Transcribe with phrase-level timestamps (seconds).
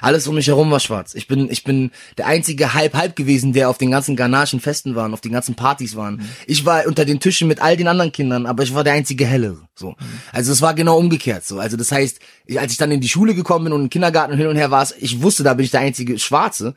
[0.00, 1.14] Alles um mich herum war schwarz.
[1.14, 5.12] Ich bin, ich bin der einzige Halb-Halb gewesen, der auf den ganzen Ganachen Festen waren,
[5.12, 6.16] auf den ganzen Partys waren.
[6.16, 6.28] Mhm.
[6.46, 9.26] Ich war unter den Tischen mit all den anderen Kindern, aber ich war der einzige
[9.26, 9.68] Hellere.
[9.74, 9.90] So.
[9.90, 9.96] Mhm.
[10.32, 11.44] Also es war genau umgekehrt.
[11.44, 11.58] So.
[11.58, 14.36] Also das heißt, ich, als ich dann in die Schule gekommen bin und im Kindergarten
[14.36, 16.74] hin und her war, ich wusste, da bin ich der einzige Schwarze,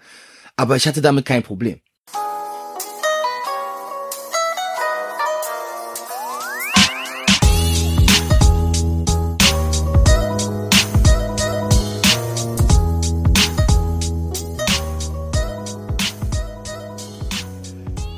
[0.55, 1.79] aber ich hatte damit kein Problem.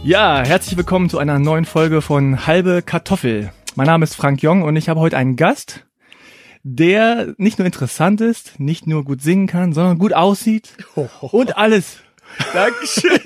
[0.06, 3.52] Ja, herzlich willkommen zu einer neuen Folge von Halbe Kartoffel.
[3.74, 5.84] Mein Name ist Frank Jong und ich habe heute einen Gast,
[6.62, 10.74] der nicht nur interessant ist, nicht nur gut singen kann, sondern gut aussieht
[11.22, 11.98] und alles.
[12.54, 13.20] Dankeschön.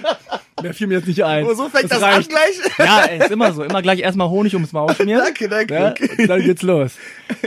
[0.62, 1.44] Mehr fiel mir jetzt nicht ein.
[1.54, 2.32] So fängt das, reicht.
[2.32, 2.78] an gleich.
[2.78, 3.62] Ja, ey, ist immer so.
[3.62, 5.22] Immer gleich erstmal Honig ums Maul schmieren.
[5.24, 6.26] Danke, danke, Ja, danke.
[6.26, 6.92] Dann geht's los.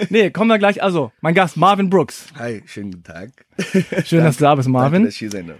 [0.10, 0.84] Nee, kommen wir gleich.
[0.84, 2.28] Also, mein Gast, Marvin Brooks.
[2.38, 3.30] Hi, schönen guten Tag.
[4.06, 5.06] Schön, dass du da bist, Danke, Marvin.
[5.06, 5.58] dass ich hier sein darf.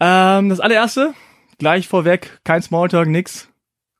[0.00, 1.14] Ähm, das allererste,
[1.58, 3.48] gleich vorweg, kein Smalltalk, nix,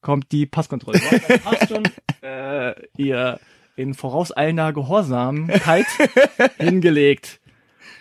[0.00, 1.00] kommt die Passkontrolle.
[1.44, 1.84] Hast schon
[2.22, 3.40] äh, ihr
[3.76, 5.86] in vorauseilender Gehorsamkeit
[6.58, 7.40] hingelegt.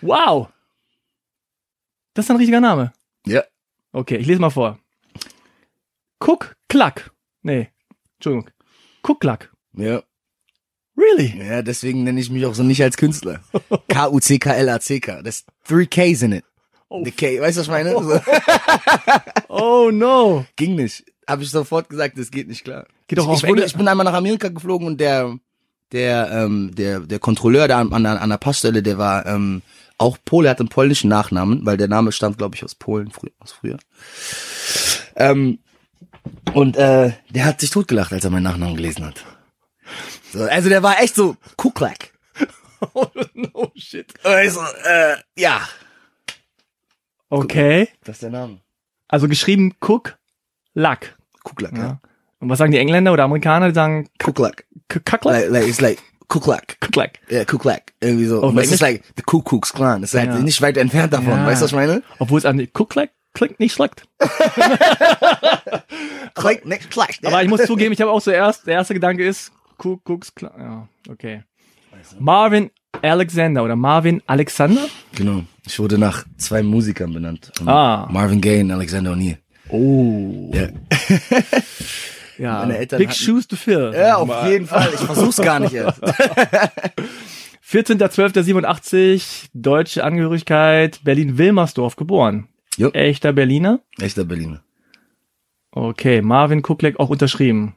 [0.00, 0.48] Wow!
[2.14, 2.92] Das ist ein richtiger Name.
[3.26, 3.44] Ja.
[3.92, 4.78] Okay, ich lese mal vor.
[6.20, 7.12] Cook Klack.
[7.42, 7.68] Nee,
[8.16, 8.50] Entschuldigung.
[9.02, 9.52] Cook Klack.
[9.74, 10.02] Ja.
[10.96, 11.38] Really?
[11.38, 13.40] Ja, deswegen nenne ich mich auch so nicht als Künstler.
[13.86, 15.22] K-U-C-K-L-A-C-K.
[15.22, 16.44] Das three K's in it.
[16.90, 17.04] Oh.
[17.04, 17.90] The K, weißt du, was ich meine?
[17.92, 18.20] So,
[19.48, 20.46] Oh no.
[20.56, 21.04] ging nicht.
[21.26, 22.86] Habe ich sofort gesagt, das geht nicht klar.
[23.06, 25.36] Geht doch ich, ich, wurde, ich bin einmal nach Amerika geflogen und der,
[25.92, 29.60] der, ähm, der, der Kontrolleur da an, an, der- an der Passstelle, der war ähm,
[29.98, 33.10] auch Pole, er hat einen polnischen Nachnamen, weil der Name stammt, glaube ich, aus Polen
[33.10, 33.76] früher, aus früher.
[35.16, 35.58] Ähm,
[36.54, 39.24] und äh, der hat sich totgelacht, als er meinen Nachnamen gelesen hat.
[40.32, 42.12] So, also der war echt so Kuklak.
[42.94, 44.14] Oh no shit.
[44.22, 45.60] Also, äh, ja.
[47.30, 47.88] Okay.
[48.04, 48.58] Das ist der Name.
[49.08, 50.16] Also geschrieben Cook
[50.74, 50.98] Luck.
[51.44, 51.78] Kuklak, Ja.
[51.82, 52.00] ja.
[52.40, 53.68] Und was sagen die Engländer oder Amerikaner?
[53.68, 54.64] Die sagen Kuklak.
[54.88, 55.32] Kackler?
[55.32, 56.78] Like, like, it's like Kuklak.
[56.80, 57.18] Kuklak.
[57.28, 57.92] Ja, Kuklak.
[58.00, 58.40] Irgendwie so.
[58.42, 60.02] Und es ist like the Ku Klux Klan.
[60.02, 60.38] Das ist halt Ja.
[60.38, 61.28] nicht weit entfernt davon.
[61.30, 61.46] Ja.
[61.46, 62.02] Weißt du, was ich meine?
[62.18, 64.06] Obwohl es an Kuklak klingt nicht schlecht.
[66.34, 67.18] Click, next clash.
[67.24, 70.52] Aber ich muss zugeben, ich habe auch zuerst, der erste Gedanke ist, Ku Klux Klan.
[70.58, 71.42] Ja, okay.
[72.18, 72.70] Marvin
[73.02, 74.86] Alexander oder Marvin Alexander?
[75.14, 75.42] Genau.
[75.68, 77.52] Ich wurde nach zwei Musikern benannt.
[77.60, 78.08] Und Ah.
[78.10, 79.36] Marvin Gaye und Alexander O'Neill.
[79.68, 80.50] Oh.
[80.54, 80.68] Ja.
[82.38, 83.92] Ja, Meine Eltern Big hatten- Shoes to fill.
[83.96, 84.90] Ja, auf jeden Fall.
[84.94, 86.00] Ich versuch's gar nicht erst.
[87.68, 92.46] 14.12.87, deutsche Angehörigkeit, Berlin-Wilmersdorf geboren.
[92.76, 92.90] Jo.
[92.90, 93.80] Echter Berliner?
[94.00, 94.62] Echter Berliner.
[95.72, 97.74] Okay, Marvin Kuklek auch unterschrieben.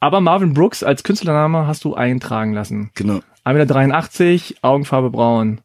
[0.00, 2.90] Aber Marvin Brooks als Künstlername hast du eintragen lassen.
[2.94, 3.20] Genau.
[3.44, 5.60] 1,83 Meter, Augenfarbe braun.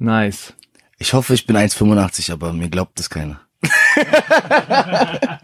[0.00, 0.54] Nice.
[0.98, 3.42] Ich hoffe, ich bin 1,85, aber mir glaubt das keiner.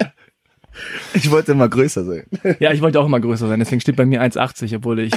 [1.15, 2.25] ich wollte immer größer sein.
[2.59, 5.13] Ja, ich wollte auch immer größer sein, deswegen steht bei mir 1,80, obwohl ich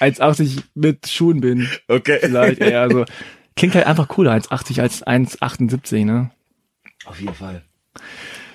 [0.00, 1.68] 1,80 mit Schuhen bin.
[1.86, 2.18] Okay.
[2.20, 3.04] Vielleicht eher so.
[3.56, 6.30] Klingt halt einfach cooler 1,80 als 1,78, ne?
[7.04, 7.62] Auf jeden Fall.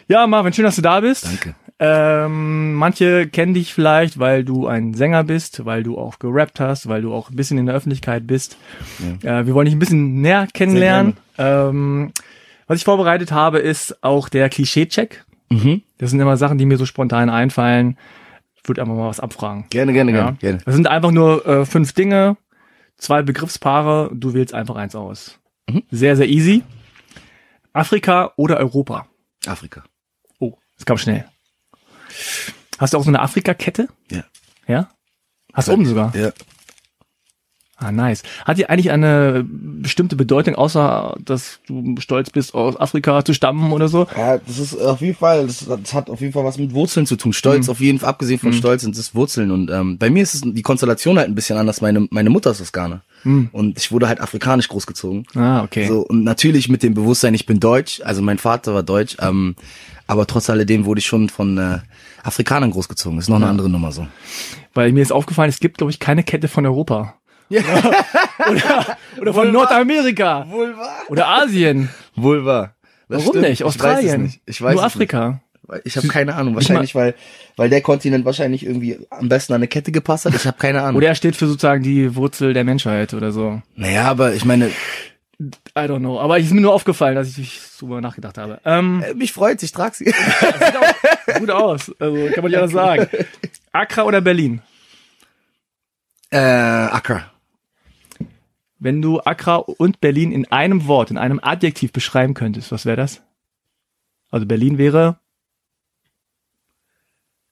[0.09, 1.25] Ja, Marvin, schön, dass du da bist.
[1.25, 1.56] Danke.
[1.78, 6.88] Ähm, manche kennen dich vielleicht, weil du ein Sänger bist, weil du auch gerappt hast,
[6.88, 8.58] weil du auch ein bisschen in der Öffentlichkeit bist.
[9.24, 11.18] Äh, wir wollen dich ein bisschen näher kennenlernen.
[11.38, 12.12] Ähm,
[12.68, 15.25] was ich vorbereitet habe, ist auch der Klischee-Check.
[15.50, 15.81] Mhm.
[15.97, 17.97] Das sind immer Sachen, die mir so spontan einfallen.
[18.56, 19.66] Ich würde einfach mal was abfragen.
[19.69, 20.18] Gerne, gerne, Ja.
[20.24, 20.38] gerne.
[20.38, 20.58] gerne.
[20.66, 22.38] Das sind einfach nur äh, fünf Dinge,
[22.97, 25.40] zwei Begriffspaare, du wählst einfach eins aus.
[25.69, 25.84] Mhm.
[25.91, 26.64] Sehr, sehr easy.
[27.74, 29.08] Afrika oder Europa?
[29.46, 29.84] Afrika.
[30.40, 31.25] Oh, das kam schnell.
[32.78, 33.88] Hast du auch so eine Afrika-Kette?
[34.12, 34.24] Ja.
[34.68, 34.90] Ja?
[35.53, 36.16] Hast du oben sogar?
[36.16, 36.31] Ja.
[37.78, 38.24] Ah, nice.
[38.46, 43.74] Hat die eigentlich eine bestimmte Bedeutung, außer dass du stolz bist, aus Afrika zu stammen
[43.74, 44.08] oder so?
[44.16, 47.06] Ja, das ist auf jeden Fall, das, das hat auf jeden Fall was mit Wurzeln
[47.06, 47.34] zu tun.
[47.34, 49.52] Stolz auf jeden Fall, abgesehen von Stolz sind es Wurzeln.
[49.52, 51.82] Und ähm, bei mir ist es die Konstellation halt ein bisschen anders.
[51.82, 53.02] Meine, meine Mutter ist aus Ghana.
[53.26, 55.26] Und ich wurde halt afrikanisch großgezogen.
[55.34, 55.88] Ah, okay.
[55.88, 59.56] So, und natürlich mit dem Bewusstsein, ich bin Deutsch, also mein Vater war Deutsch, ähm,
[60.07, 61.79] aber trotz alledem wurde ich schon von äh,
[62.23, 63.19] Afrikanern großgezogen.
[63.19, 64.07] ist noch eine andere Nummer so.
[64.73, 67.16] Weil mir ist aufgefallen, es gibt, glaube ich, keine Kette von Europa.
[67.49, 70.47] oder oder von Wohl Nordamerika.
[70.49, 70.97] Wohl wahr.
[71.09, 71.90] Oder Asien.
[72.16, 72.75] Wohl wahr.
[73.07, 73.49] Das Warum stimmt.
[73.49, 73.59] nicht?
[73.59, 74.34] Ich weiß Australien.
[74.46, 75.29] Ich weiß Nur Afrika.
[75.29, 75.41] Nicht.
[75.84, 76.55] Ich habe keine Ahnung.
[76.55, 77.16] Wahrscheinlich, weil,
[77.55, 80.35] weil der Kontinent wahrscheinlich irgendwie am besten an eine Kette gepasst hat.
[80.35, 80.97] Ich habe keine Ahnung.
[80.97, 83.61] Oder er steht für sozusagen die Wurzel der Menschheit oder so.
[83.75, 84.69] naja, aber ich meine,
[85.40, 86.20] I don't know.
[86.20, 88.61] Aber es ist mir nur aufgefallen, dass ich drüber nachgedacht habe.
[88.66, 90.05] Ähm, äh, mich freut, ich trage sie.
[90.05, 91.91] sieht auch gut aus.
[91.99, 93.08] Also kann man nicht anders sagen.
[93.72, 94.61] Accra oder Berlin?
[96.32, 97.32] äh, Accra.
[98.79, 102.97] Wenn du Accra und Berlin in einem Wort, in einem Adjektiv beschreiben könntest, was wäre
[102.97, 103.22] das?
[104.31, 105.17] Also Berlin wäre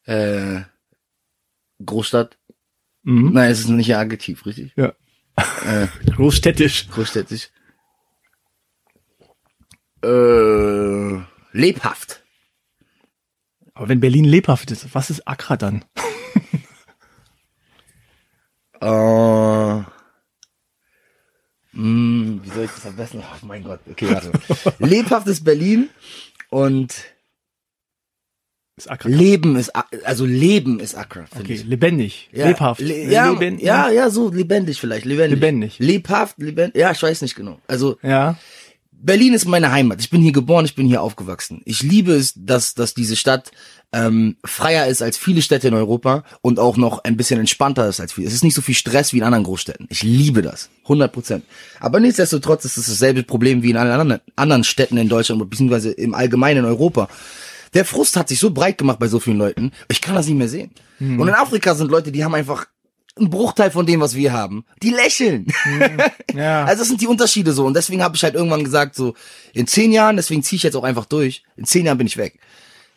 [0.05, 0.61] Äh,
[1.85, 2.37] Großstadt.
[3.03, 3.31] mhm.
[3.33, 4.73] Nein, es ist nicht ein Adjektiv, richtig?
[4.75, 4.93] ja.
[5.65, 6.89] Äh, großstädtisch.
[6.89, 7.49] großstädtisch.
[10.03, 11.21] Äh,
[11.57, 12.21] lebhaft.
[13.73, 15.83] Aber wenn Berlin lebhaft ist, was ist Accra dann?
[18.81, 18.85] Äh,
[21.71, 23.19] mh, wie soll ich das am besten?
[23.19, 24.31] Oh mein Gott, okay, warte.
[24.79, 25.89] lebhaft ist Berlin
[26.49, 26.93] und
[28.75, 29.07] Ist Accra.
[29.07, 29.71] Leben ist,
[30.03, 31.63] also Leben ist Accra, Okay, ich.
[31.63, 32.81] lebendig, Ja, lebhaft.
[32.81, 35.39] Le ja, Leben, ja, ja, so lebendig vielleicht, lebendig.
[35.39, 35.79] Lebendig.
[35.79, 36.75] Lebhaft, lebendig.
[36.75, 37.61] Ja, ich weiß nicht genau.
[37.67, 38.35] Also Ja.
[39.05, 39.99] Berlin ist meine Heimat.
[39.99, 41.61] Ich bin hier geboren, ich bin hier aufgewachsen.
[41.65, 43.51] Ich liebe es, dass, dass diese Stadt
[43.91, 47.99] ähm, freier ist als viele Städte in Europa und auch noch ein bisschen entspannter ist
[47.99, 48.27] als viele.
[48.27, 49.87] Es ist nicht so viel Stress wie in anderen Großstädten.
[49.89, 50.69] Ich liebe das.
[50.83, 51.43] 100 Prozent.
[51.81, 55.91] Aber nichtsdestotrotz ist es dasselbe Problem wie in allen anderen, anderen Städten in Deutschland, beziehungsweise
[55.91, 57.09] im Allgemeinen in Europa.
[57.73, 60.37] Der Frust hat sich so breit gemacht bei so vielen Leuten, ich kann das nicht
[60.37, 60.71] mehr sehen.
[60.99, 62.67] Und in Afrika sind Leute, die haben einfach
[63.15, 64.65] einen Bruchteil von dem, was wir haben.
[64.81, 65.47] Die lächeln.
[66.33, 66.65] Ja.
[66.65, 67.65] Also das sind die Unterschiede so.
[67.65, 69.13] Und deswegen habe ich halt irgendwann gesagt, so,
[69.53, 72.17] in zehn Jahren, deswegen ziehe ich jetzt auch einfach durch, in zehn Jahren bin ich
[72.17, 72.39] weg.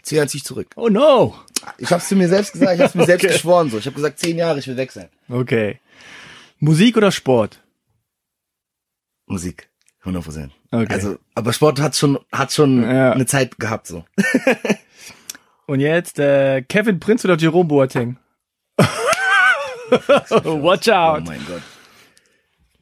[0.02, 0.68] Zehn Jahren ziehe ich zurück.
[0.76, 1.34] oh no.
[1.78, 3.32] Ich habe es zu mir selbst gesagt, ich habe es mir selbst Okay.
[3.34, 3.78] geschworen so.
[3.78, 5.08] Ich habe gesagt, zehn Jahre, ich will weg sein.
[5.28, 5.80] Okay.
[6.60, 7.60] Musik oder Sport?
[9.26, 9.68] Musik.
[10.00, 10.52] 100 Prozent.
[10.70, 10.86] Okay.
[10.92, 13.12] Also, aber Sport hat schon, hat schon Ja.
[13.12, 14.04] eine Zeit gehabt so.
[15.66, 18.18] Und jetzt äh, Kevin Prinz oder Jerome Boateng?
[20.62, 21.24] Watch Oh out.
[21.26, 21.62] mein Gott.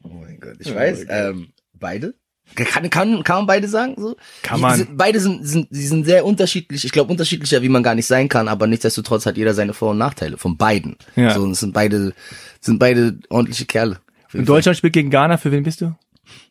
[0.03, 0.55] Oh mein Gott.
[0.59, 2.13] Ich weiß, ähm, beide?
[2.55, 3.95] Kann, kann, kann man beide sagen?
[3.97, 4.15] So?
[4.43, 4.77] Kann man.
[4.77, 6.85] Sind, beide sind, sind, die sind sehr unterschiedlich.
[6.85, 9.91] Ich glaube, unterschiedlicher, wie man gar nicht sein kann, aber nichtsdestotrotz hat jeder seine Vor-
[9.91, 10.37] und Nachteile.
[10.37, 10.95] Von beiden.
[11.15, 11.33] Ja.
[11.33, 12.13] So, und es sind beide,
[12.61, 13.99] sind beide ordentliche Kerle.
[14.31, 15.37] Und Deutschland spielt gegen Ghana.
[15.37, 15.95] Für wen bist du?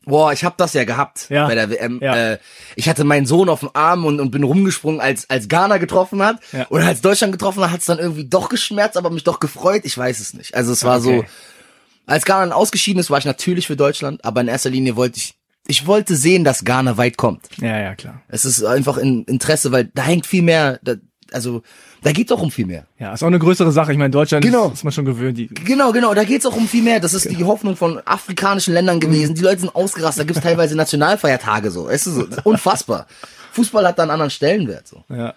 [0.04, 1.46] Boah, ich hab das ja gehabt Ja.
[1.46, 1.98] bei der WM.
[2.02, 2.32] Ja.
[2.32, 2.38] Äh,
[2.76, 6.22] ich hatte meinen Sohn auf dem Arm und, und bin rumgesprungen, als als Ghana getroffen
[6.22, 6.36] hat.
[6.52, 6.66] Ja.
[6.68, 9.82] Und als Deutschland getroffen hat, hat's dann irgendwie doch geschmerzt, aber mich doch gefreut.
[9.84, 10.54] Ich weiß es nicht.
[10.54, 11.26] Also es war so, Okay.
[12.06, 15.18] als Ghana dann ausgeschieden ist, war ich natürlich für Deutschland, aber in erster Linie wollte
[15.18, 15.34] ich,
[15.66, 17.46] ich wollte sehen, dass Ghana weit kommt.
[17.60, 18.20] Ja, ja, klar.
[18.28, 20.96] Es ist einfach in Interesse, weil da hängt viel mehr, da,
[21.32, 21.62] also
[22.04, 22.84] da geht's auch um viel mehr.
[22.98, 23.90] Ja, ist auch eine größere Sache.
[23.92, 24.68] Ich meine, Deutschland Genau.
[24.68, 25.36] ist, ist man schon gewöhnt.
[25.38, 27.00] Die, Genau, genau, da geht's auch um viel mehr.
[27.00, 29.34] Das ist die Hoffnung von afrikanischen Ländern gewesen.
[29.34, 31.88] Die Leute sind ausgerastet, da gibt's teilweise Nationalfeiertage so.
[31.88, 33.06] Es ist so, unfassbar.
[33.52, 35.02] Fußball hat da einen anderen Stellenwert so.
[35.08, 35.34] ja.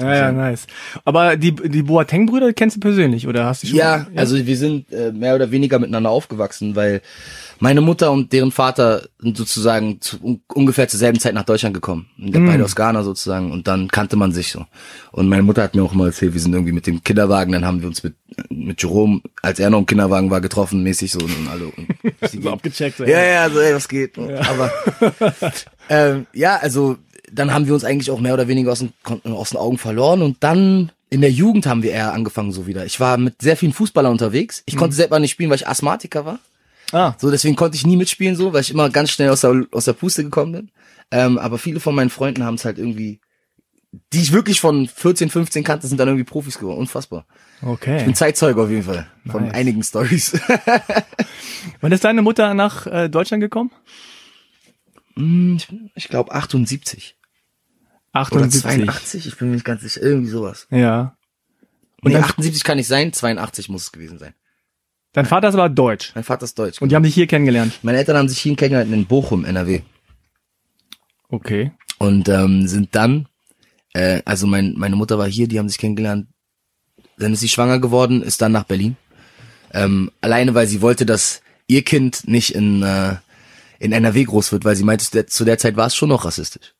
[0.00, 0.66] Ja, ja, nice.
[1.04, 3.76] Aber die, die Boateng-Brüder kennst du persönlich, oder hast du schon?
[3.76, 7.00] Ja, also wir sind äh, mehr oder weniger miteinander aufgewachsen, weil
[7.60, 11.74] meine Mutter und deren Vater sind sozusagen zu, un ungefähr zur selben Zeit nach Deutschland
[11.74, 12.08] gekommen.
[12.16, 13.52] Der Beide aus Ghana sozusagen.
[13.52, 14.64] Und dann kannte man sich so.
[15.12, 17.64] Und meine Mutter hat mir auch mal erzählt, wir sind irgendwie mit dem Kinderwagen, dann
[17.64, 18.14] haben wir uns mit,
[18.50, 21.66] mit Jerome, als er noch im Kinderwagen war, getroffen, mäßig so und alle.
[21.66, 23.00] Und so abgecheckt.
[23.00, 24.18] Ja, ja, so, ey, was geht?
[24.18, 24.70] Aber
[25.88, 26.96] ähm, ja, also
[27.32, 28.92] dann haben wir uns eigentlich auch mehr oder weniger aus den,
[29.24, 32.84] aus den Augen verloren und dann in der Jugend haben wir eher angefangen so wieder.
[32.86, 34.64] Ich war mit sehr vielen Fußballern unterwegs.
[34.66, 36.40] Ich konnte selber nicht spielen, weil ich Asthmatiker war.
[36.94, 39.66] Ah, So, deswegen konnte ich nie mitspielen, so, weil ich immer ganz schnell aus der,
[39.72, 40.70] aus der Puste gekommen bin.
[41.10, 43.20] Ähm, aber viele von meinen Freunden haben es halt irgendwie,
[44.12, 46.78] die ich wirklich von 14, 15 kannte, sind dann irgendwie Profis geworden.
[46.78, 47.26] Unfassbar.
[47.60, 48.04] Ich okay.
[48.04, 49.54] bin Zeitzeuge auf jeden Fall von Nice.
[49.54, 50.32] einigen Stories.
[51.80, 53.70] Wann ist deine Mutter nach äh, Deutschland gekommen?
[55.16, 57.16] Hm, ich, ich glaube 78.
[58.14, 58.62] Oder 78.
[58.62, 60.68] 82, ich bin mir nicht ganz sicher, irgendwie sowas.
[60.70, 61.16] Ja.
[62.02, 64.34] Und nee, dann- 78 kann nicht sein, 82 muss es gewesen sein.
[65.14, 66.10] Dein Vater ist aber deutsch.
[66.16, 66.82] Mein Vater ist deutsch.
[66.82, 67.78] Und die haben dich hier kennengelernt.
[67.82, 69.80] Meine Eltern haben sich hier kennengelernt in Bochum, NRW.
[71.28, 71.70] Okay.
[71.98, 73.28] Und ähm, sind dann,
[73.92, 76.26] äh, also mein, meine Mutter war hier, die haben sich kennengelernt.
[77.16, 78.96] Dann ist sie schwanger geworden, ist dann nach Berlin.
[79.72, 83.14] Ähm, alleine, weil sie wollte, dass ihr Kind nicht in, äh,
[83.78, 86.08] in NRW groß wird, weil sie meinte, zu der, zu der Zeit war es schon
[86.08, 86.73] noch rassistisch.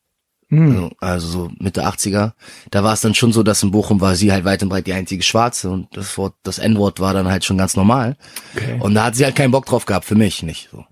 [0.49, 0.71] Hm.
[0.71, 2.33] Also, also so Mitte 80er.
[2.71, 4.87] Da war es dann schon so, dass in Bochum war sie halt weit und breit
[4.87, 8.17] die einzige Schwarze und das Wort, das N-Wort war dann halt schon ganz normal.
[8.55, 8.77] Okay.
[8.79, 10.69] Und da hat sie halt keinen Bock drauf gehabt, für mich nicht.
[10.71, 10.85] So.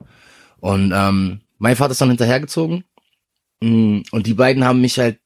[0.60, 2.84] Und ähm, mein Vater ist dann hinterhergezogen.
[3.62, 5.20] Mm, Und die beiden haben mich halt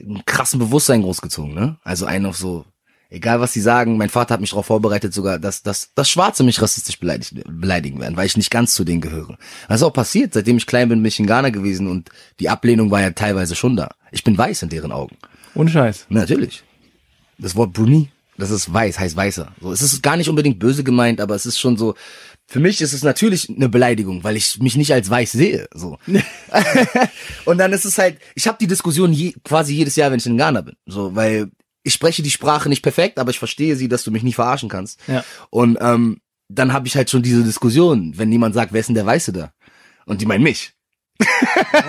[0.00, 1.78] einen krassen Bewusstsein großgezogen, ne?
[1.82, 2.64] Also einen auf so,
[3.10, 6.42] egal was sie sagen, mein Vater hat mich darauf vorbereitet, sogar, dass, dass, dass Schwarze
[6.42, 9.38] mich rassistisch beleidigt, beleidigen werden, weil ich nicht ganz zu denen gehöre.
[9.68, 12.10] Das ist auch passiert, seitdem ich klein bin, bin ich in Ghana gewesen und
[12.40, 13.90] die Ablehnung war ja teilweise schon da.
[14.10, 15.16] Ich bin weiß in deren Augen.
[15.54, 16.06] Ohne Scheiß.
[16.08, 16.62] Natürlich.
[17.38, 19.52] Das Wort Bruni, das ist weiß, heißt weißer.
[19.60, 21.94] So, es ist gar nicht unbedingt böse gemeint, aber es ist schon so,
[22.46, 25.68] für mich ist es natürlich eine Beleidigung, weil ich mich nicht als weiß sehe.
[25.74, 25.98] So.
[27.44, 30.26] und dann ist es halt, ich habe die Diskussion je, quasi jedes Jahr, wenn ich
[30.26, 30.74] in Ghana bin.
[30.86, 31.50] So, weil
[31.82, 34.68] ich spreche die Sprache nicht perfekt, aber ich verstehe sie, dass du mich nicht verarschen
[34.68, 35.00] kannst.
[35.06, 35.24] Ja.
[35.50, 38.94] Und ähm, dann habe ich halt schon diese Diskussion, wenn jemand sagt, wer ist denn
[38.94, 39.52] der Weiße da?
[40.06, 40.72] Und die meinen mich.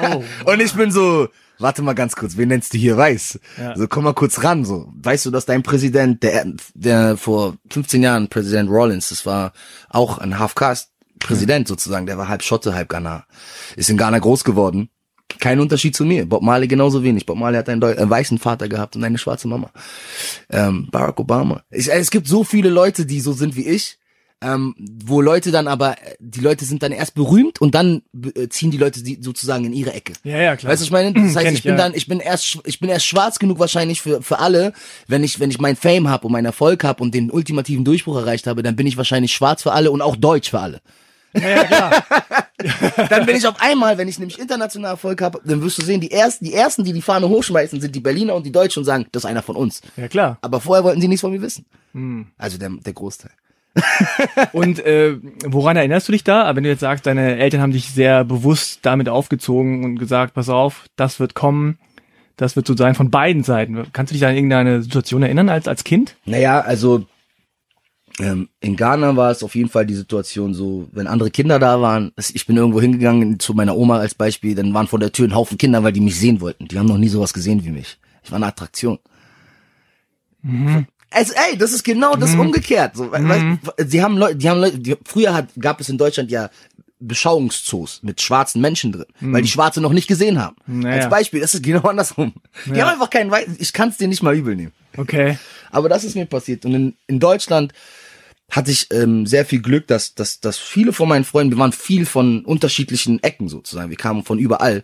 [0.01, 0.23] Oh.
[0.51, 1.29] Und ich bin so,
[1.59, 3.39] warte mal ganz kurz, wen nennst du hier weiß?
[3.57, 3.77] Ja.
[3.77, 4.91] So, komm mal kurz ran, so.
[4.95, 9.53] Weißt du, dass dein Präsident, der, der vor 15 Jahren, Präsident Rollins, das war
[9.89, 13.25] auch ein Half-Caste-Präsident sozusagen, der war halb Schotte, halb Ghana.
[13.75, 14.89] Ist in Ghana groß geworden.
[15.39, 16.25] Kein Unterschied zu mir.
[16.25, 17.25] Bob Marley genauso wenig.
[17.25, 19.69] Bob Marley hat einen, einen weißen Vater gehabt und eine schwarze Mama.
[20.49, 21.63] Ähm, Barack Obama.
[21.69, 23.97] Ich, es gibt so viele Leute, die so sind wie ich.
[24.41, 28.03] Ähm, wo Leute dann aber, die Leute sind dann erst berühmt und dann
[28.35, 30.13] äh, ziehen die Leute die sozusagen in ihre Ecke.
[30.23, 30.71] Ja, ja, klar.
[30.71, 31.11] Weißt du, ich meine?
[31.11, 31.77] Das heißt, ich, ich, bin ja.
[31.77, 34.71] dann, ich bin erst, ich bin erst schwarz genug wahrscheinlich für, für alle,
[35.07, 38.15] wenn ich, wenn ich mein Fame hab und meinen Erfolg hab und den ultimativen Durchbruch
[38.15, 40.79] erreicht habe, dann bin ich wahrscheinlich schwarz für alle und auch deutsch für alle.
[41.33, 42.05] ja, ja, klar.
[43.09, 46.01] Dann bin ich auf einmal, wenn ich nämlich international Erfolg habe, dann wirst du sehen,
[46.01, 48.85] die ersten, die ersten, die die Fahne hochschmeißen, sind die Berliner und die Deutschen und
[48.85, 49.81] sagen, das ist einer von uns.
[49.95, 50.37] ja, klar.
[50.41, 51.65] Aber vorher wollten sie nichts von mir wissen.
[51.93, 52.27] Hm.
[52.37, 53.31] Also der, der Großteil.
[54.51, 56.55] Und äh, woran erinnerst du dich da?
[56.55, 60.49] Wenn du jetzt sagst, deine Eltern haben dich sehr bewusst damit aufgezogen und gesagt, pass
[60.49, 61.77] auf, das wird kommen,
[62.35, 63.85] das wird so sein von beiden Seiten.
[63.93, 66.15] Kannst du dich an irgendeine Situation erinnern als als Kind?
[66.25, 67.05] Naja, also
[68.19, 71.81] ähm, in Ghana war es auf jeden Fall die Situation so, wenn andere Kinder da
[71.81, 75.27] waren, ich bin irgendwo hingegangen zu meiner Oma als Beispiel, dann waren vor der Tür
[75.27, 76.67] ein Haufen Kinder, weil die mich sehen wollten.
[76.67, 77.97] Die haben noch nie sowas gesehen wie mich.
[78.23, 78.99] Ich war eine Attraktion.
[81.11, 82.95] Also, ey, das ist genau das umgekehrt.
[82.95, 85.97] So, we- weißt, sie haben Leute, die haben Leute, die, früher hat, gab es in
[85.97, 86.49] Deutschland ja
[87.01, 90.55] Beschauungszoos mit schwarzen Menschen drin, weil die Schwarze noch nicht gesehen haben.
[90.67, 90.97] Naja.
[91.03, 92.33] Als Beispiel, das ist genau andersrum.
[92.65, 92.85] Die Ja.
[92.85, 94.73] haben einfach keinen Weiß, ich kann es dir nicht mal übel nehmen.
[94.97, 95.37] Okay.
[95.71, 96.65] Aber das ist mir passiert.
[96.65, 97.73] Und in, in Deutschland
[98.49, 101.71] hatte ich ähm, sehr viel Glück, dass, dass, dass viele von meinen Freunden, wir waren
[101.71, 103.89] viel von unterschiedlichen Ecken sozusagen.
[103.89, 104.83] Wir kamen von überall.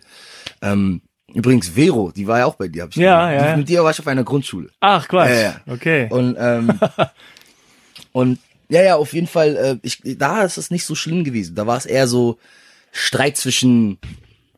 [0.62, 1.00] Ähm,
[1.34, 2.82] übrigens, Vero, die war ja auch bei dir.
[2.84, 3.56] Hab ich Ja, ja, ja.
[3.56, 4.70] Mit dir war ich auf einer Grundschule.
[4.80, 5.30] Ach, Quatsch.
[5.30, 5.60] Ja, ja.
[5.66, 6.06] Okay.
[6.10, 6.78] Und, ähm,
[8.12, 11.54] und ja, ja, auf jeden Fall, äh, ich, da ist es nicht so schlimm gewesen.
[11.54, 12.38] Da war es eher so
[12.92, 13.98] Streit zwischen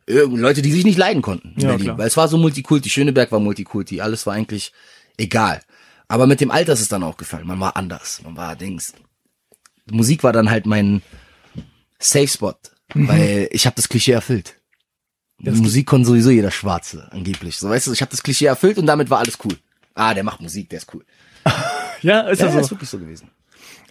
[0.07, 1.85] Leute, die sich nicht leiden konnten Ja, Berlin.
[1.85, 1.97] klar.
[1.99, 4.73] Weil es war so Multikulti, Schöneberg war Multikulti, alles war eigentlich
[5.17, 5.61] egal.
[6.09, 7.47] Aber mit dem Alter ist es dann auch gefallen.
[7.47, 8.21] Man war anders.
[8.23, 8.93] Man war Dings.
[9.89, 11.01] Musik war dann halt mein
[11.99, 12.53] Safe Spot,
[12.93, 13.07] Mhm.
[13.07, 14.55] weil ich habe das Klischee erfüllt.
[15.41, 17.57] Musik konnte sowieso jeder Schwarze, angeblich.
[17.57, 19.57] So weißt du, ich habe das Klischee erfüllt und damit war alles cool.
[19.95, 21.05] Ah, der macht Musik, der ist cool.
[22.01, 22.71] Ja, ist Ja, das ist so.
[22.75, 23.29] wirklich so gewesen.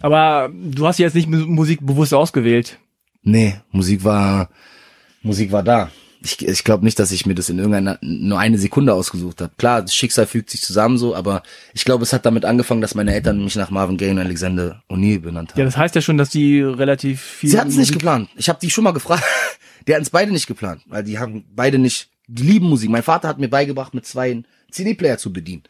[0.01, 2.79] Aber du hast jetzt nicht Mu- Musik bewusst ausgewählt.
[3.21, 4.49] Nee, Musik war,
[5.21, 5.91] Musik war da.
[6.21, 9.53] Ich, ich glaube nicht, dass ich mir das in irgendeiner nur eine Sekunde ausgesucht habe.
[9.57, 12.93] Klar, das Schicksal fügt sich zusammen so, aber ich glaube, es hat damit angefangen, dass
[12.93, 15.59] meine Eltern mich nach Marvin Gaye und Alexander O'Neill benannt haben.
[15.59, 17.49] Ja, das heißt ja schon, dass die relativ viel.
[17.49, 18.29] Sie hatten es nicht geplant.
[18.35, 19.23] Ich habe die schon mal gefragt.
[19.87, 22.89] Die hatten es beide nicht geplant, weil die haben beide nicht, die lieben Musik.
[22.91, 25.63] Mein Vater hat mir beigebracht, mit zwei CD-Player zu bedienen.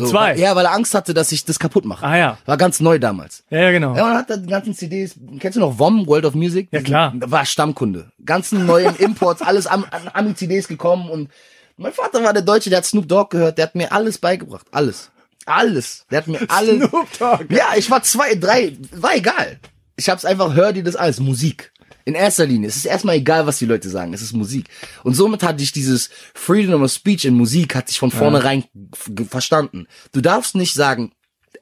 [0.00, 0.30] Mit zwei?
[0.32, 2.04] weil- Ja, weil er Angst hatte, dass ich das kaputt mache.
[2.06, 2.38] Ah ja.
[2.46, 3.44] War ganz neu damals.
[3.50, 3.94] Ja, ja, genau.
[3.96, 6.68] Ja, und hat die ganzen CDs, kennst du noch WOM, World of Music?
[6.70, 7.12] Ja, klar.
[7.16, 8.10] War Stammkunde.
[8.24, 11.30] Ganzen neuen Imports, alles an, an Ami-CDs gekommen und
[11.76, 14.66] mein Vater war der Deutsche, der hat Snoop Dogg gehört, der hat mir alles beigebracht.
[14.72, 15.10] Alles.
[15.44, 16.06] Alles.
[16.10, 16.88] Der hat mir alles.
[16.88, 17.44] Snoop Dogg.
[17.50, 19.58] Ja, ich war zwei, drei, war egal.
[19.96, 21.72] Ich hab's einfach, hör dir das alles, Musik.
[22.06, 22.68] In erster Linie.
[22.68, 24.14] Es ist erstmal egal, was die Leute sagen.
[24.14, 24.66] Es ist Musik.
[25.02, 28.64] Und somit hatte ich dieses Freedom of Speech in Musik, hatte ich von vornherein
[29.06, 29.86] ge- verstanden.
[30.12, 31.12] Du darfst nicht sagen,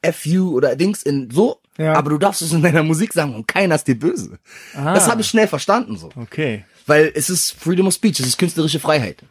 [0.03, 1.95] F you oder Dings in so, Ja.
[1.95, 4.39] aber du darfst es in deiner Musik sagen und keiner ist dir böse.
[4.77, 4.93] Ah.
[4.95, 6.11] Das habe ich schnell verstanden so.
[6.15, 6.65] Okay.
[6.87, 9.25] Weil es ist Freedom of Speech, es ist künstlerische Freiheit.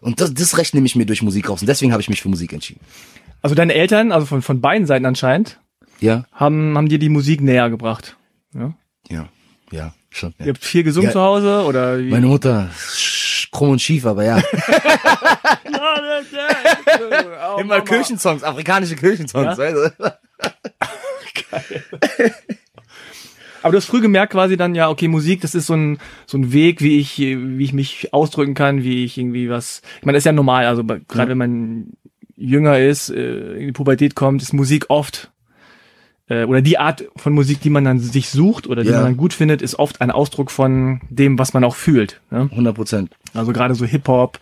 [0.00, 1.60] Und das, das Recht nehme ich mir durch Musik raus.
[1.60, 2.80] Und deswegen habe ich mich für Musik entschieden.
[3.42, 5.60] Also deine Eltern, also von, von beiden Seiten anscheinend,
[6.00, 6.24] Ja?
[6.32, 8.16] haben, haben dir die Musik näher gebracht.
[8.54, 8.74] Ja?
[9.08, 9.28] Ja.
[9.70, 10.34] Ja, schon.
[10.38, 10.46] Ja.
[10.46, 11.12] Ihr habt viel gesungen Ja.
[11.12, 12.10] zu Hause oder wie?
[12.10, 12.70] Meine Mutter,
[13.52, 14.40] krumm und schief, aber ja.
[17.58, 19.58] Immer Kirchensongs, afrikanische Kirchensongs.
[19.58, 19.58] Ja?
[19.58, 20.10] Weißt du?
[23.62, 26.38] Aber du hast früh gemerkt quasi dann, ja, okay, Musik, das ist so ein, so
[26.38, 30.14] ein Weg, wie ich, wie ich mich ausdrücken kann, wie ich irgendwie was, ich meine,
[30.16, 31.88] das ist ja normal, also gerade wenn man
[32.36, 35.32] jünger ist, äh, in die Pubertät kommt, ist Musik oft,
[36.28, 38.96] äh, oder die Art von Musik, die man dann sich sucht oder die Ja.
[38.96, 42.20] man dann gut findet, ist oft ein Ausdruck von dem, was man auch fühlt.
[42.30, 42.48] Ne?
[42.50, 43.10] 100 Prozent.
[43.34, 44.38] Also gerade so Hip-Hop,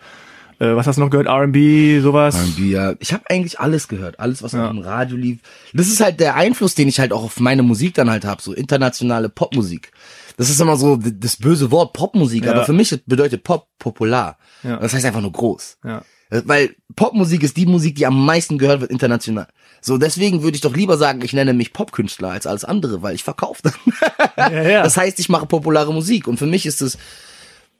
[0.59, 2.35] äh, was hast du noch gehört, R&B, sowas.
[2.35, 2.93] R&B, ja.
[2.99, 4.65] Ich habe eigentlich alles gehört, alles was Ja.
[4.65, 5.39] auf dem Radio lief.
[5.73, 8.41] Das ist halt der Einfluss, den ich halt auch auf meine Musik dann halt habe,
[8.41, 9.91] so internationale Popmusik.
[10.37, 12.51] Das ist immer so das böse Wort Popmusik, Ja.
[12.53, 14.37] aber für mich bedeutet Pop popular.
[14.63, 14.77] Ja.
[14.77, 15.77] Das heißt einfach nur groß.
[15.83, 16.01] Ja.
[16.29, 19.47] Äh, Weil Popmusik ist die Musik, die am meisten gehört wird international.
[19.87, 23.15] So, deswegen würde ich doch lieber sagen, ich nenne mich Popkünstler als alles andere, weil
[23.15, 24.51] ich verkaufe dann.
[24.53, 24.83] Ja, ja.
[24.83, 26.97] Das heißt, ich mache populare Musik und für mich ist es,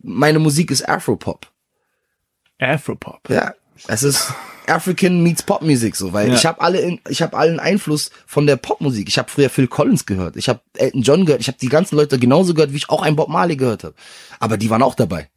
[0.01, 1.51] meine Musik ist Afropop.
[2.59, 3.29] Afropop.
[3.29, 3.53] Ja,
[3.89, 4.31] es ist,
[4.67, 6.35] African meets Popmusik so, weil Ja.
[6.35, 9.09] ich habe alle in, ich habe allen Einfluss von der Popmusik.
[9.09, 11.97] Ich habe früher Phil Collins gehört, ich habe Elton John gehört, ich habe die ganzen
[11.97, 13.95] Leute genauso gehört, wie ich auch einen Bob Marley gehört habe.
[14.39, 15.29] Aber die waren auch dabei.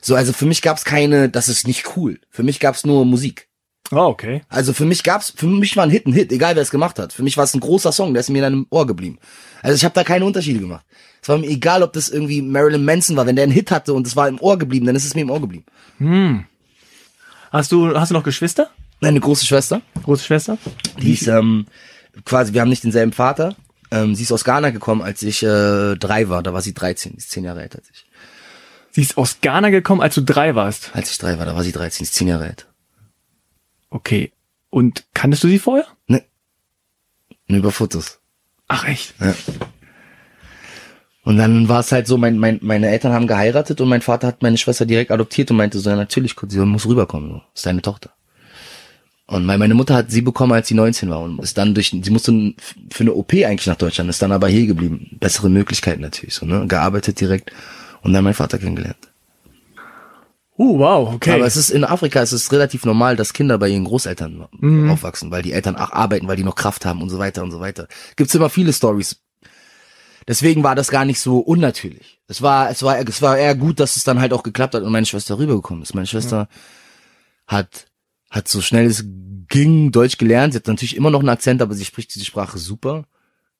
[0.00, 2.18] So, also für mich gab's keine, das ist nicht cool.
[2.30, 3.49] Für mich gab's nur Musik.
[3.92, 4.42] Oh, okay.
[4.48, 6.98] Also für mich gab's, für mich war ein Hit ein Hit, egal wer es gemacht
[6.98, 7.12] hat.
[7.12, 9.18] Für mich war es ein großer Song, der ist mir dann im Ohr geblieben.
[9.62, 10.84] Also ich habe da keine Unterschiede gemacht.
[11.22, 13.92] Es war mir egal, ob das irgendwie Marilyn Manson war, wenn der einen Hit hatte
[13.92, 15.64] und es war im Ohr geblieben, dann ist es mir im Ohr geblieben.
[17.50, 18.70] Hast du, hast du noch Geschwister?
[19.00, 20.58] Meine große Schwester, Große Schwester?
[21.00, 21.66] die ist ähm,
[22.24, 23.56] quasi, wir haben nicht denselben Vater.
[23.90, 26.42] Ähm, sie ist aus Ghana gekommen, als ich äh, drei war.
[26.42, 28.06] Da war sie 13, die ist zehn Jahre älter als ich.
[28.92, 30.90] Sie ist aus Ghana gekommen, als du drei warst.
[30.94, 32.66] Als ich drei war, da war sie 13, die ist zehn Jahre alt.
[33.90, 34.32] Okay.
[34.70, 35.86] Und kanntest du sie vorher?
[36.06, 36.22] Ne,
[37.48, 38.20] nur über Fotos.
[38.68, 39.14] Ach echt?
[39.20, 39.34] Ja.
[41.22, 44.26] Und dann war es halt so, mein, mein, meine Eltern haben geheiratet und mein Vater
[44.28, 47.42] hat meine Schwester direkt adoptiert und meinte so, ja natürlich, sie muss rüberkommen, so.
[47.54, 48.10] ist deine Tochter.
[49.26, 51.90] Und mein- meine Mutter hat sie bekommen, als sie 19 war und ist dann durch,
[51.90, 52.54] sie musste
[52.90, 55.16] für eine OP eigentlich nach Deutschland, ist dann aber hier geblieben.
[55.20, 57.52] Bessere Möglichkeiten natürlich, so, ne, gearbeitet direkt
[58.02, 59.09] und dann mein Vater kennengelernt.
[60.60, 61.32] Uh, wow, okay.
[61.32, 64.46] Aber es ist in Afrika, es ist relativ normal, dass Kinder bei ihren Großeltern
[64.90, 67.50] aufwachsen, weil die Eltern auch arbeiten, weil die noch Kraft haben und so weiter und
[67.50, 67.88] so weiter.
[68.14, 69.22] Gibt's immer viele Stories.
[70.28, 72.20] Deswegen war das gar nicht so unnatürlich.
[72.28, 74.82] Es war, es war, es war eher gut, dass es dann halt auch geklappt hat
[74.82, 75.94] und meine Schwester rübergekommen ist.
[75.94, 76.46] Meine Schwester
[77.46, 77.86] hat,
[78.28, 79.02] hat so schnell es
[79.48, 80.52] ging Deutsch gelernt.
[80.52, 83.06] Sie hat natürlich immer noch einen Akzent, aber sie spricht diese Sprache super.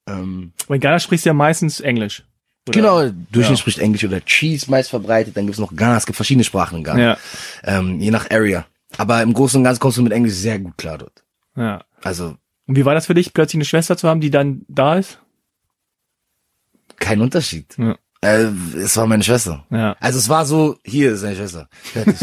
[0.07, 2.25] Ähm, Aber in Ghana sprichst du ja meistens Englisch.
[2.71, 3.05] Oder?
[3.07, 3.61] genau, Durchschnitt Ja.
[3.61, 5.37] spricht Englisch oder Cheese meist verbreitet.
[5.37, 7.01] Dann gibt's noch Ghana, es gibt verschiedene Sprachen in Ghana.
[7.01, 7.19] Ja.
[7.65, 8.67] ähm, je nach Area.
[8.99, 11.23] Aber im Großen und Ganzen kommst du mit Englisch sehr gut klar dort.
[11.57, 11.85] Ja.
[12.03, 12.37] Also
[12.67, 15.19] Und wie war das für dich, plötzlich eine Schwester zu haben, die dann da ist?
[16.99, 17.75] kein Unterschied.
[17.79, 17.97] Ja.
[18.23, 19.65] Äh, es war meine Schwester.
[19.71, 19.97] Ja.
[19.99, 21.69] Also es war so, hier ist deine Schwester.
[21.83, 22.17] Fertig.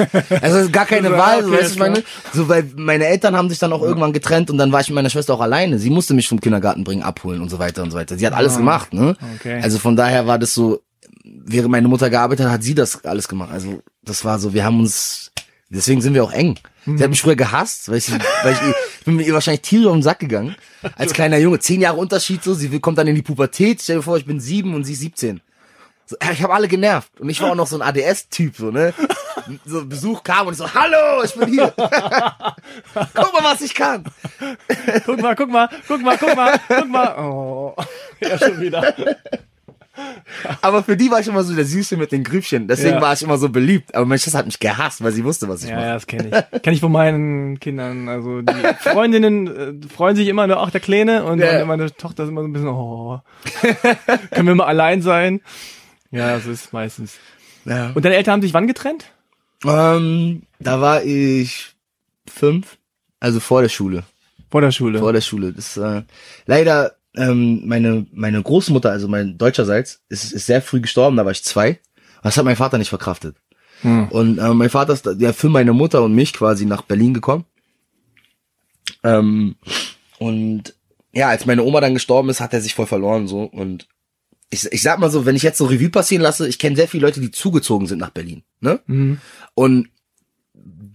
[0.43, 3.57] Also gar keine Wahl, so, okay, weißt du, meine, so weil meine Eltern haben sich
[3.57, 5.79] dann auch irgendwann getrennt und dann war ich mit meiner Schwester auch alleine.
[5.79, 8.15] Sie musste mich vom Kindergarten bringen, abholen und so weiter und so weiter.
[8.17, 9.15] Sie hat alles Ah, gemacht, ne?
[9.35, 9.59] okay.
[9.63, 10.81] Also von daher war das so,
[11.23, 13.49] während meine Mutter gearbeitet hat, hat sie das alles gemacht.
[13.51, 15.31] Also das war so, wir haben uns,
[15.69, 16.59] deswegen sind wir auch eng.
[16.85, 18.09] Sie hat mich früher gehasst, weil ich,
[18.43, 18.59] weil ich,
[18.99, 20.55] ich bin mit ihr wahrscheinlich Tiere auf den Sack gegangen.
[20.95, 23.81] Als kleiner Junge, zehn Jahre Unterschied so, sie kommt dann in die Pubertät.
[23.81, 25.41] Stell dir vor, ich bin sieben und sie ist 17.
[26.09, 28.71] So, ja, ich habe alle genervt und ich war auch noch so ein ADS-Typ, so
[28.71, 28.93] ne.
[29.65, 31.73] So Besuch kam und ich so, hallo, ich bin hier.
[31.75, 34.05] Guck mal, was ich kann.
[35.05, 37.15] Guck mal, guck mal, guck mal, guck mal, guck mal.
[37.19, 37.75] Oh.
[38.21, 38.93] Ja, schon wieder.
[40.61, 42.67] Aber für die war ich immer so der Süße mit den Grübchen.
[42.67, 43.01] Deswegen Ja.
[43.01, 43.95] war ich immer so beliebt.
[43.95, 45.87] Aber meine Schwester hat mich gehasst, weil sie wusste, was ich Ja, mache.
[45.87, 46.61] ja, das kenne ich.
[46.61, 48.07] Kenne ich von meinen Kindern.
[48.07, 51.23] Also die Freundinnen äh, freuen sich immer nur, ach, der Kleine.
[51.23, 51.47] Und Ja.
[51.47, 53.19] meine, meine Tochter ist immer so ein bisschen, oh,
[54.31, 55.41] können wir mal allein sein?
[56.11, 57.15] Ja, das ist meistens.
[57.65, 57.91] Ja.
[57.93, 59.05] Und deine Eltern haben sich wann getrennt?
[59.65, 61.75] Ähm, da war ich
[62.27, 62.77] fünf,
[63.19, 64.03] also vor der Schule.
[64.49, 64.99] Vor der Schule.
[64.99, 65.51] Vor der Schule.
[65.51, 66.03] Das äh,
[66.45, 71.17] leider ähm, meine meine Großmutter, also mein deutscherseits, ist, ist sehr früh gestorben.
[71.17, 71.79] Da war ich zwei.
[72.23, 73.35] Das hat mein Vater nicht verkraftet.
[73.81, 74.07] Hm.
[74.09, 77.45] Und äh, mein Vater ist ja für meine Mutter und mich quasi nach Berlin gekommen.
[79.03, 79.55] Ähm,
[80.19, 80.73] und
[81.11, 83.87] ja, als meine Oma dann gestorben ist, hat er sich voll verloren so und
[84.49, 86.87] ich, ich sag mal so, wenn ich jetzt so Revue passieren lasse, ich kenne sehr
[86.87, 88.79] viele Leute, die zugezogen sind nach Berlin, ne?
[88.87, 89.19] Mhm.
[89.53, 89.89] Und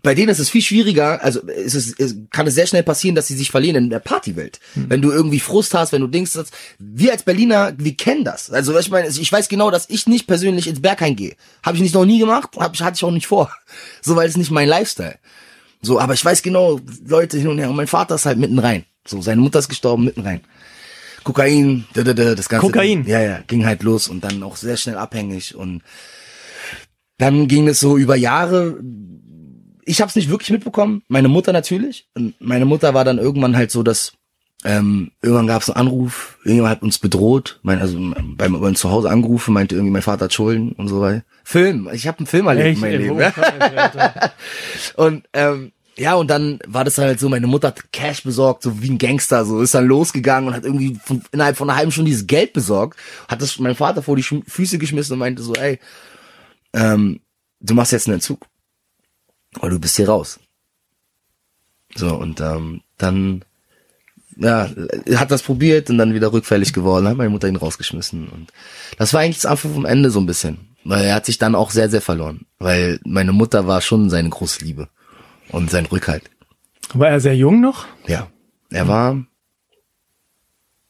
[0.02, 3.14] bei denen ist es viel schwieriger, also ist es, es kann es sehr schnell passieren,
[3.14, 4.58] dass sie sich verlieren in der Partywelt.
[4.74, 8.50] Wenn du irgendwie Frust hast, wenn du denkst, dass, wir als Berliner, wir kennen das.
[8.50, 11.36] Also ich meine, ich weiß genau, dass ich nicht persönlich ins Berghain gehe.
[11.62, 13.52] Habe ich nicht noch nie gemacht, hab, ich hatte ich auch nicht vor.
[14.04, 15.18] So, weil es nicht mein Lifestyle.
[15.80, 17.70] So, aber ich weiß genau, Leute hin und her.
[17.70, 18.84] Und mein Vater ist halt mitten rein.
[19.06, 20.40] So, seine Mutter ist gestorben, mitten rein.
[21.24, 22.66] Kokain, da, da, da, das ganze.
[22.66, 23.04] Kokain?
[23.06, 25.82] Ja, ja, ging halt los und dann auch sehr schnell abhängig und
[27.18, 28.78] dann ging es so über Jahre.
[29.84, 31.02] Ich habe es nicht wirklich mitbekommen.
[31.08, 32.08] Meine Mutter natürlich.
[32.14, 34.12] Und meine Mutter war dann irgendwann halt so, dass
[34.64, 39.10] ähm, irgendwann gab es einen Anruf, irgendjemand hat uns bedroht, mein, also beim, beim Zuhause
[39.10, 41.24] angerufen, meinte irgendwie, mein Vater hat Schulden und so weiter.
[41.42, 43.20] Film, ich habe einen Film erlebt in meinem Leben.
[43.20, 44.32] Alter.
[44.96, 48.82] Und ähm, ja, und dann war das halt so, meine Mutter hat Cash besorgt, so
[48.82, 51.92] wie ein Gangster, so ist dann losgegangen und hat irgendwie von, innerhalb von einer halben
[51.92, 55.54] Stunde dieses Geld besorgt, hat das meinem Vater vor die Füße geschmissen und meinte so,
[55.54, 55.78] ey,
[56.72, 57.20] ähm,
[57.60, 58.46] du machst jetzt einen Entzug.
[59.60, 60.40] Oder du bist hier raus.
[61.94, 63.44] So, und ähm, dann
[64.36, 64.70] ja,
[65.16, 68.28] hat das probiert und dann wieder rückfällig geworden, hat meine Mutter ihn rausgeschmissen.
[68.28, 68.50] Und
[68.96, 70.68] das war eigentlich das Anfang vom Ende so ein bisschen.
[70.84, 72.46] Weil er hat sich dann auch sehr, sehr verloren.
[72.58, 74.88] Weil meine Mutter war schon seine große Liebe.
[75.52, 76.24] Und sein Rückhalt.
[76.94, 77.86] War er sehr jung noch?
[78.06, 78.28] Ja.
[78.70, 79.22] Er war,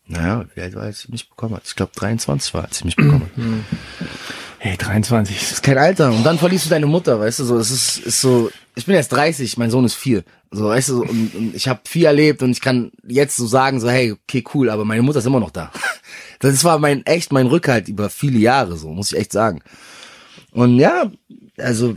[0.06, 1.64] naja, wie alt war er, als ich mich bekommen hat?
[1.66, 4.08] Ich glaube 23 war, als ich mich bekommen hat.
[4.64, 5.36] Hey, 23.
[5.36, 6.12] Das ist kein Alter.
[6.12, 8.94] Und dann verlierst du deine Mutter, weißt du, so, es ist, ist so, ich bin
[8.94, 10.22] jetzt 30, mein Sohn ist vier.
[10.52, 13.80] So, weißt du, und, und ich habe viel erlebt und ich kann jetzt so sagen,
[13.80, 15.72] so, hey, okay, cool, aber meine Mutter ist immer noch da.
[16.38, 19.62] Das war mein, echt mein Rückhalt über viele Jahre, so, muss ich echt sagen.
[20.52, 21.10] Und ja,
[21.58, 21.96] also,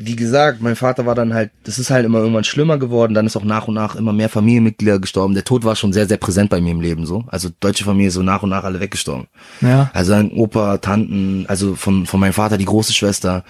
[0.00, 3.26] wie gesagt, mein Vater war dann halt, das ist halt immer irgendwann schlimmer geworden, dann
[3.26, 5.34] ist auch nach und nach immer mehr Familienmitglieder gestorben.
[5.34, 7.24] Der Tod war schon sehr, sehr präsent bei mir im Leben, so.
[7.26, 9.26] Also, deutsche Familie ist so nach und nach alle weggestorben.
[9.60, 9.90] Ja.
[9.92, 13.44] Also sein Opa, Tanten, also von, von meinem Vater die große Schwester.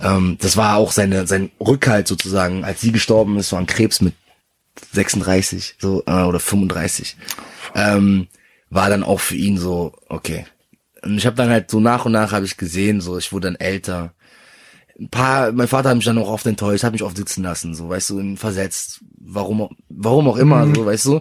[0.00, 4.00] Ähm, das war auch seine, sein Rückhalt sozusagen, als sie gestorben ist, war an Krebs
[4.00, 4.14] mit
[4.92, 7.16] 36 so äh, oder 35.
[7.74, 8.28] Ähm,
[8.70, 10.46] war dann auch für ihn so, okay.
[11.02, 13.48] Und ich habe dann halt so nach und nach habe ich gesehen, so ich wurde
[13.48, 14.12] dann älter.
[15.00, 17.74] Ein paar, mein Vater hat mich dann auch oft enttäuscht, hat mich oft sitzen lassen,
[17.74, 21.20] so weißt du, versetzt, warum, auch- warum auch immer, so weißt du.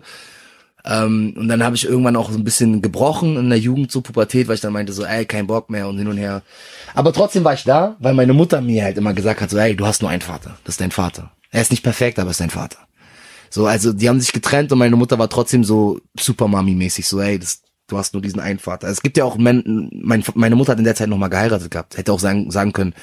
[0.85, 4.01] Ähm, und dann habe ich irgendwann auch so ein bisschen gebrochen in der Jugend, so
[4.01, 6.41] Pubertät, weil ich dann meinte so, ey, kein Bock mehr und hin und her.
[6.95, 9.75] Aber trotzdem war ich da, weil meine Mutter mir halt immer gesagt hat, so, ey,
[9.75, 11.31] du hast nur einen Vater, das ist dein Vater.
[11.51, 12.77] Er ist nicht perfekt, aber ist dein Vater.
[13.49, 17.19] So, also die haben sich getrennt und meine Mutter war trotzdem so super Mami-mäßig, so,
[17.21, 18.87] ey, das, du hast nur diesen einen Vater.
[18.87, 21.97] Es gibt ja auch, men, mein, meine Mutter hat in der Zeit nochmal geheiratet gehabt,
[21.97, 22.93] hätte auch sagen, sagen können,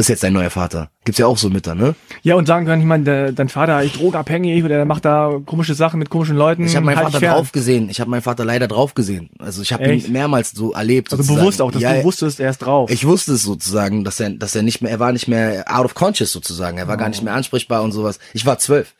[0.00, 0.90] das ist jetzt dein neuer Vater.
[1.04, 1.94] Gibt's ja auch so Mütter, ne?
[2.22, 5.38] Ja, und sagen können, ich meine, der- dein Vater ist drogenabhängig oder der macht da
[5.44, 6.64] komische Sachen mit komischen Leuten.
[6.64, 7.90] Ich habe meinen Halt Vater drauf gesehen.
[7.90, 9.28] Ich habe meinen Vater leider drauf gesehen.
[9.38, 11.12] Also ich habe ihn mehrmals so erlebt.
[11.12, 11.44] Also sozusagen.
[11.44, 12.90] bewusst auch, dass ja, du wusstest, er ist drauf.
[12.90, 15.84] Ich wusste es sozusagen, dass er, dass er nicht mehr, er war nicht mehr out
[15.84, 16.78] of conscious sozusagen.
[16.78, 18.18] Er war gar nicht mehr ansprechbar und sowas.
[18.32, 18.94] Ich war zwölf.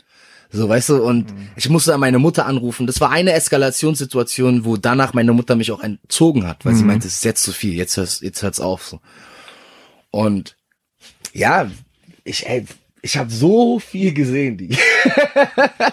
[0.52, 2.86] So, weißt du, und ich musste dann meine Mutter anrufen.
[2.86, 7.06] Das war eine Eskalationssituation, wo danach meine Mutter mich auch entzogen hat, weil sie meinte,
[7.06, 9.00] es ist jetzt zu viel, jetzt hört's, jetzt hört's auf, so.
[10.10, 10.56] Und,
[11.32, 11.70] ja,
[12.24, 12.64] ich, ey,
[13.02, 14.68] ich habe so viel gesehen, die.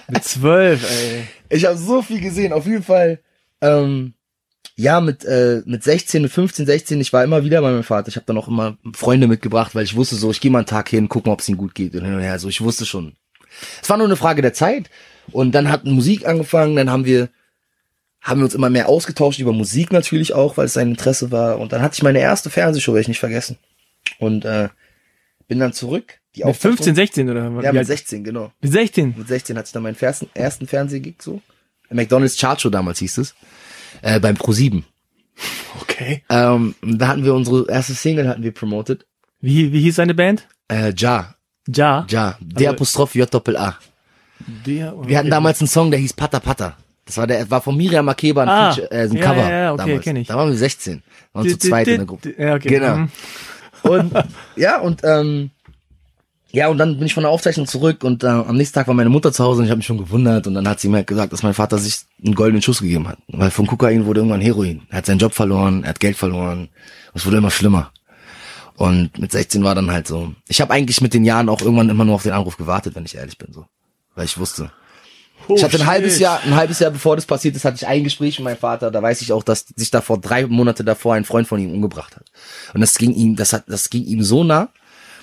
[0.08, 1.28] mit zwölf, ey.
[1.50, 3.20] Ich habe so viel gesehen, auf jeden Fall.
[3.62, 4.14] Ähm,
[4.76, 8.10] ja, mit, äh, mit 16, mit 15, 16, ich war immer wieder bei meinem Vater.
[8.10, 10.68] Ich habe dann auch immer Freunde mitgebracht, weil ich wusste so, ich gehe mal einen
[10.68, 12.34] Tag hin, gucken, ob es ihm gut geht und hin und her.
[12.34, 13.14] Also ich wusste schon.
[13.82, 14.90] Es war nur eine Frage der Zeit.
[15.32, 17.30] Und dann hat Musik angefangen, dann haben wir,
[18.22, 21.60] haben wir uns immer mehr ausgetauscht über Musik natürlich auch, weil es sein Interesse war.
[21.60, 23.58] Und dann hatte ich meine erste Fernsehshow, werde ich nicht vergessen.
[24.20, 24.70] Und äh,
[25.48, 26.20] bin dann zurück.
[26.36, 28.52] Die Mit 15, 16 oder Ja, mit alt- 16, genau.
[28.62, 29.16] Mit 16.
[29.18, 31.42] Mit 16 hatte ich dann meinen ersten, ersten Fernsehgig so.
[31.90, 33.36] McDonald's Chart Show damals hieß es.
[34.02, 34.84] Äh, beim Pro7.
[35.82, 36.24] Okay.
[36.30, 39.06] Ähm, da hatten wir unsere erste Single hatten wir promoted.
[39.40, 40.48] Wie, wie hieß seine Band?
[40.68, 41.36] Äh, Ja,
[41.68, 42.06] Ja.
[42.10, 43.78] Ja, D Apostroph J Doppel A.
[44.66, 46.78] Der, Wir hatten damals einen Song, der hieß Pata Pata.
[47.06, 49.42] Das war der, war von Miriam Makeba ein, Ah, Feature, äh, ein ja, Cover.
[49.42, 50.04] ja, ja, okay, damals.
[50.04, 50.28] kenn ich.
[50.28, 50.94] Da waren wir 16.
[50.96, 51.02] Wir
[51.34, 52.36] waren zu zweit in der Gruppe.
[52.38, 52.68] Ja, okay.
[52.70, 53.08] Genau.
[53.84, 54.14] Und
[54.56, 55.52] ja, und ähm,
[56.52, 58.94] ja, und dann bin ich von der Aufzeichnung zurück und äh, am nächsten Tag war
[58.94, 60.98] meine Mutter zu Hause und ich habe mich schon gewundert und dann hat sie mir
[60.98, 63.18] halt gesagt, dass mein Vater sich einen goldenen Schuss gegeben hat.
[63.28, 64.82] Weil von Kokain wurde irgendwann Heroin.
[64.90, 66.70] Er hat seinen Job verloren, er hat Geld verloren.
[67.14, 67.92] Es wurde immer schlimmer.
[68.76, 70.34] Und mit 16 war dann halt so.
[70.48, 73.06] Ich habe eigentlich mit den Jahren auch irgendwann immer nur auf den Anruf gewartet, wenn
[73.06, 73.66] ich ehrlich bin, so.
[74.16, 74.72] Weil ich wusste.
[75.56, 76.20] Ich hatte ein Oh, halbes.
[76.20, 78.92] Jahr, ein halbes Jahr bevor das passiert ist, hatte ich ein Gespräch mit meinem Vater.
[78.92, 82.16] Da weiß ich auch, dass sich davor drei Monate davor ein Freund von ihm umgebracht
[82.16, 82.26] hat.
[82.74, 84.70] Und das ging ihm, das hat, das ging ihm so nah,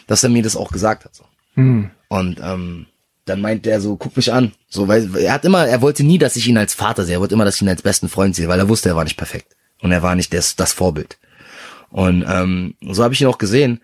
[0.07, 1.15] dass er mir das auch gesagt hat.
[1.15, 1.25] So.
[1.55, 1.91] Hm.
[2.09, 2.87] Und ähm,
[3.25, 4.53] dann meint er so, guck mich an.
[4.69, 7.17] So, weil er hat immer, er wollte nie, dass ich ihn als Vater sehe.
[7.17, 9.05] Er wollte immer, dass ich ihn als besten Freund sehe, weil er wusste, er war
[9.05, 9.57] nicht perfekt.
[9.81, 11.19] Und er war nicht das, das Vorbild.
[11.91, 13.81] Und ähm, so habe ich ihn auch gesehen.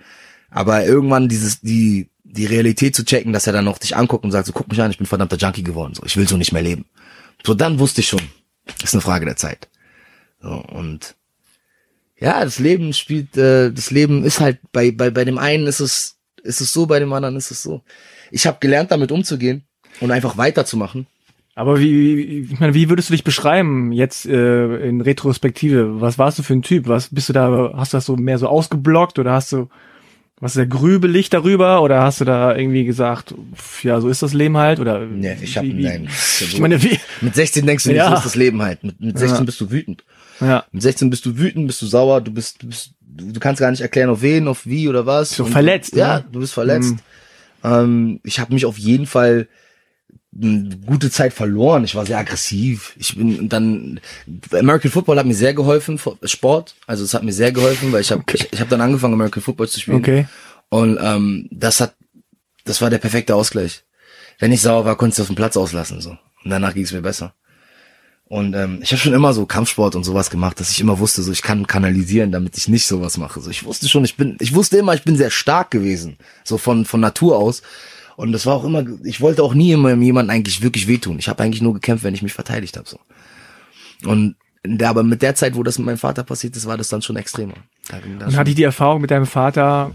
[0.50, 4.30] Aber irgendwann dieses, die, die Realität zu checken, dass er dann noch dich anguckt und
[4.30, 5.94] sagt, so guck mich an, ich bin verdammter Junkie geworden.
[5.94, 6.84] So, ich will so nicht mehr leben.
[7.44, 8.22] So, dann wusste ich schon.
[8.82, 9.68] Ist eine Frage der Zeit.
[10.40, 11.16] So, und
[12.18, 15.80] ja, das Leben spielt, äh, das Leben ist halt bei, bei, bei dem einen ist
[15.80, 17.82] es, ist es so, bei dem anderen ist es so.
[18.30, 19.64] Ich habe gelernt, damit umzugehen
[20.00, 21.06] und einfach weiterzumachen.
[21.54, 26.00] Aber wie, wie, ich meine, wie würdest du dich beschreiben jetzt äh, in Retrospektive?
[26.00, 26.86] Was warst du für ein Typ?
[26.86, 27.72] Was bist du da?
[27.74, 29.68] Hast du das so mehr so ausgeblockt oder hast du
[30.40, 34.22] was ist der grübelig darüber oder hast du da irgendwie gesagt, pf, ja, so ist
[34.22, 35.00] das Leben halt oder?
[35.06, 36.08] Nee, ich hab- wie- wie- nein.
[36.40, 36.98] Ich meine, wie?
[37.20, 38.08] Mit 16 denkst du nicht, Ja.
[38.10, 38.82] so ist das Leben halt.
[38.82, 39.44] Mit, mit 16 Ja.
[39.44, 40.02] bist du wütend.
[40.40, 43.60] Ja, Mit 16 bist du wütend, bist du sauer, du bist, du bist, du kannst
[43.60, 45.30] gar nicht erklären, auf wen, auf wie oder was.
[45.36, 46.24] So verletzt, Ja, ne?
[46.32, 46.92] du bist verletzt.
[46.92, 46.98] Mhm.
[47.62, 49.46] Ähm, ich habe mich auf jeden Fall
[50.32, 51.84] eine gute Zeit verloren.
[51.84, 52.94] Ich war sehr aggressiv.
[52.98, 54.00] Ich bin dann
[54.52, 56.74] American Football hat mir sehr geholfen, Sport.
[56.86, 59.42] Also es hat mir sehr geholfen, weil ich habe ich, ich habe dann angefangen American
[59.42, 59.98] Football zu spielen.
[59.98, 60.26] okay.
[60.68, 61.94] Und ähm, das hat,
[62.64, 63.82] das war der perfekte Ausgleich.
[64.38, 66.10] Wenn ich sauer war, konnte ich es auf dem Platz auslassen so.
[66.10, 67.34] Und danach ging es mir besser.
[68.24, 71.20] Und ähm, ich habe schon immer so Kampfsport und sowas gemacht, dass ich immer wusste,
[71.22, 73.40] so ich kann kanalisieren, damit ich nicht sowas mache.
[73.40, 76.56] So ich wusste schon, ich bin, ich wusste immer, ich bin sehr stark gewesen, so
[76.56, 77.62] von von Natur aus.
[78.20, 81.18] Und das war auch immer, ich wollte auch nie immer jemandem eigentlich wirklich wehtun.
[81.18, 82.98] Ich habe eigentlich nur gekämpft, wenn ich mich verteidigt habe so.
[84.04, 86.88] Und Ja, aber mit der Zeit, wo das mit meinem Vater passiert ist, war das
[86.88, 87.54] dann schon extremer.
[87.88, 89.92] Da Und schon- hat dich die Erfahrung mit deinem Vater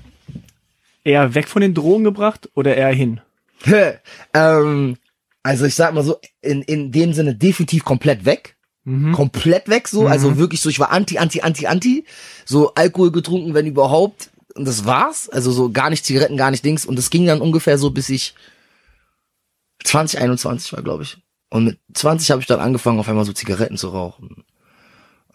[1.03, 3.21] eher weg von den Drogen gebracht oder eher hin?
[4.33, 4.97] ähm,
[5.43, 8.55] also ich sag mal so, in, in dem Sinne definitiv komplett weg.
[8.85, 9.11] Mhm.
[9.11, 10.07] Komplett weg so.
[10.07, 12.05] Also wirklich so, ich war anti, anti, anti, anti.
[12.45, 14.31] So Alkohol getrunken, wenn überhaupt.
[14.55, 15.29] Und das war's.
[15.29, 16.85] Also so gar nicht Zigaretten, gar nicht Dings.
[16.85, 18.33] Und das ging dann ungefähr so, bis ich
[19.83, 21.17] 20, 21 war, glaube ich.
[21.49, 24.43] Und mit 20 habe ich dann angefangen, auf einmal so Zigaretten zu rauchen.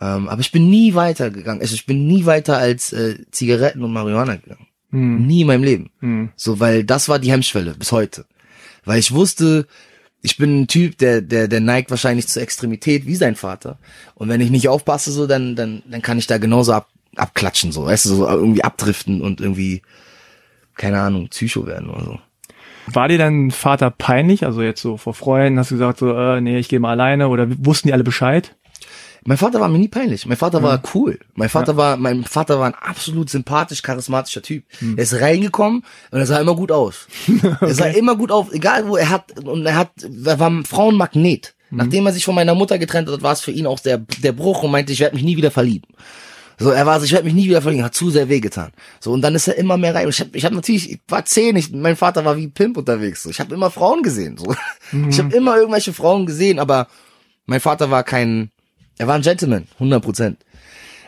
[0.00, 1.60] Ähm, aber ich bin nie weiter gegangen.
[1.60, 4.66] Also ich bin nie weiter als äh, Zigaretten und Marihuana gegangen.
[4.90, 5.26] Hm.
[5.26, 5.90] Nie in meinem Leben.
[6.00, 6.30] Hm.
[6.36, 8.24] So, weil das war die Hemmschwelle bis heute.
[8.84, 9.66] Weil ich wusste,
[10.22, 13.78] ich bin ein Typ, der, der, der neigt wahrscheinlich zur Extremität wie sein Vater.
[14.14, 17.72] Und wenn ich nicht aufpasse, so, dann, dann, dann kann ich da genauso ab, abklatschen,
[17.72, 19.82] so, weißt du, so irgendwie abdriften und irgendwie,
[20.76, 22.18] keine Ahnung, Psycho werden oder so.
[22.86, 24.44] War dir dein Vater peinlich?
[24.44, 27.28] Also jetzt so vor Freunden hast du gesagt so, äh, nee, ich gehe mal alleine
[27.28, 28.56] oder wussten die alle Bescheid?
[29.24, 30.24] Mein Vater war mir nie peinlich.
[30.24, 31.18] Mein Vater war cool.
[31.34, 34.64] Mein Vater war, mein Vater war ein absolut sympathisch, charismatischer Typ.
[34.96, 37.06] Er ist reingekommen und er sah immer gut aus.
[37.60, 39.90] Er sah immer gut auf, egal wo er hat, und er hat,
[40.24, 41.54] er war ein Frauenmagnet.
[41.70, 44.32] Nachdem er sich von meiner Mutter getrennt hat, war es für ihn auch der, der
[44.32, 45.88] Bruch und meinte, ich werde mich nie wieder verlieben.
[46.60, 48.70] So, er war so, ich werde mich nie wieder verlieben, hat zu sehr wehgetan.
[49.00, 50.06] So, und dann ist er immer mehr rein.
[50.10, 53.22] Ich habe ich hab natürlich, ich war zehn, ich, mein Vater war wie Pimp unterwegs.
[53.22, 53.30] So.
[53.30, 54.36] Ich habe immer Frauen gesehen.
[54.36, 54.54] So.
[55.08, 56.88] Ich habe immer irgendwelche Frauen gesehen, aber
[57.46, 58.50] mein Vater war kein,
[58.98, 60.44] er war ein Gentleman, 100 Prozent.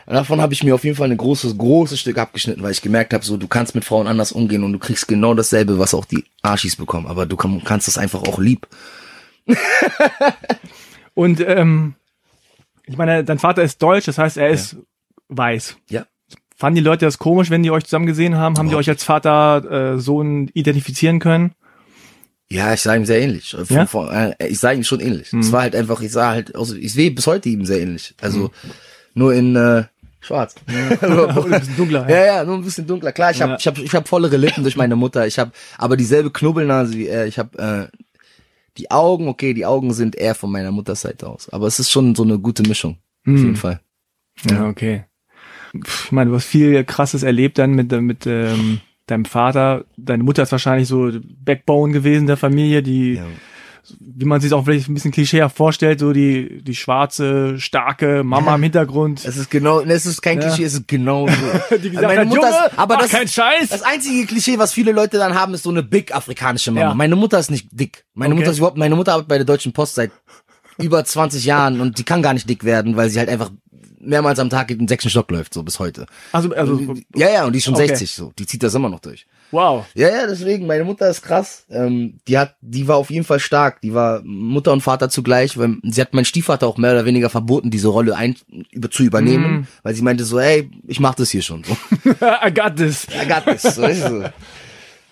[0.07, 3.13] Davon habe ich mir auf jeden Fall ein großes, großes Stück abgeschnitten, weil ich gemerkt
[3.13, 6.05] habe, so du kannst mit Frauen anders umgehen und du kriegst genau dasselbe, was auch
[6.05, 7.05] die Arschis bekommen.
[7.05, 8.67] Aber du kann, kannst das einfach auch lieb.
[11.13, 11.93] Und ähm,
[12.85, 14.77] ich meine, dein Vater ist deutsch, das heißt, er ist
[15.29, 15.77] weiß.
[15.89, 16.05] Ja.
[16.55, 18.57] Fanden die Leute das komisch, wenn die euch zusammen gesehen haben?
[18.57, 21.53] Haben die euch als Vater, äh, Sohn identifizieren können?
[22.49, 23.55] Ja, ich sah ihm sehr ähnlich.
[23.69, 23.87] Ja?
[24.37, 25.33] äh, ich sah ihm schon ähnlich.
[25.33, 28.13] Es war halt einfach, ich sah halt, aus, ich sehe bis heute ihm sehr ähnlich.
[28.21, 28.51] Also
[29.15, 29.85] nur in äh,
[30.21, 30.55] Schwarz.
[31.01, 32.09] Oder ein bisschen dunkler.
[32.09, 33.11] Ja, ja, nur ein bisschen dunkler.
[33.11, 33.57] Klar, ich habe Ja.
[33.59, 35.25] ich hab, ich hab vollere Lippen durch meine Mutter.
[35.25, 37.25] Ich habe aber dieselbe Knubbelnase wie er.
[37.25, 37.97] Ich habe äh,
[38.77, 41.49] die Augen, okay, die Augen sind eher von meiner Mutterseite aus.
[41.49, 42.97] Aber es ist schon so eine gute Mischung.
[43.25, 43.79] Auf jeden Fall.
[44.49, 45.05] Ja, okay.
[45.73, 49.85] Ich meine, du hast viel krasses erlebt dann mit, mit ähm, deinem Vater.
[49.97, 51.11] Deine Mutter ist wahrscheinlich so
[51.43, 53.25] Backbone gewesen der Familie, die, Ja.
[53.99, 58.53] wie man sich auch vielleicht ein bisschen klischeehaft vorstellt, so die, die schwarze, starke Mama
[58.55, 59.25] im Hintergrund.
[59.25, 60.47] Es ist genau, es ist kein Ja.
[60.47, 61.33] Klischee, es ist genau so.
[61.77, 63.69] Die gesagt meine hat, Mutter Junge, ist, aber das, kein Scheiß.
[63.69, 66.89] das einzige Klischee, was viele Leute dann haben, ist so eine big afrikanische Mama.
[66.89, 66.93] Ja.
[66.93, 68.05] Meine Mutter ist nicht dick.
[68.13, 68.41] Meine Okay.
[68.41, 70.11] Mutter ist überhaupt, meine Mutter arbeitet bei der Deutschen Post seit
[70.77, 73.51] über 20 Jahren und die kann gar nicht dick werden, weil sie halt einfach
[74.05, 76.05] mehrmals am Tag in den sechsten Stock läuft, so bis heute.
[76.31, 77.87] Also, also, Ja, ja, und die ist schon Okay.
[77.87, 78.31] 60, so.
[78.37, 79.25] Die zieht das immer noch durch.
[79.51, 79.85] wow.
[79.93, 81.65] Ja, ja, deswegen, meine Mutter ist krass.
[81.69, 83.81] Ähm, die hat, die war auf jeden Fall stark.
[83.81, 87.29] Die war Mutter und Vater zugleich, weil sie hat meinen Stiefvater auch mehr oder weniger
[87.29, 88.35] verboten, diese Rolle ein,
[88.71, 89.67] über, zu übernehmen, Mhm.
[89.83, 91.63] weil sie meinte so, ey, ich mach das hier schon.
[91.63, 91.73] So.
[92.45, 93.05] I got this.
[93.09, 93.61] I got this.
[93.75, 94.23] So es so.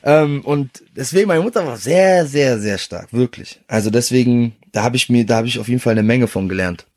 [0.03, 3.59] ähm, und deswegen, meine Mutter war sehr, sehr, sehr stark, wirklich.
[3.67, 6.49] Also deswegen, da habe ich mir, da habe ich auf jeden Fall eine Menge von
[6.49, 6.87] gelernt.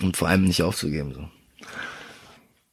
[0.00, 1.12] Und vor allem nicht aufzugeben.
[1.14, 1.28] So.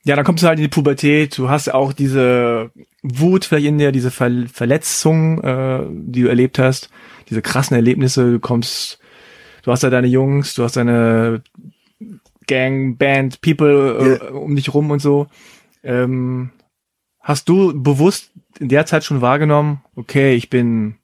[0.06, 2.72] Ja, dann kommst du halt in die Pubertät, du hast auch diese
[3.04, 6.90] Wut vielleicht in dir, diese Ver Verletzung, äh, die du erlebt hast,
[7.30, 9.00] diese krassen Erlebnisse, du kommst,
[9.64, 11.44] du hast ja deine Jungs, du hast deine
[12.48, 15.28] Gang, Band, People äh, um dich rum und so.
[15.84, 16.52] Ähm,
[17.20, 20.96] hast du bewusst in der Zeit schon wahrgenommen, okay, ich bin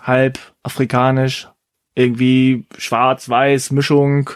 [0.00, 1.48] halb afrikanisch,
[1.94, 4.30] irgendwie schwarz, weiß, Mischung,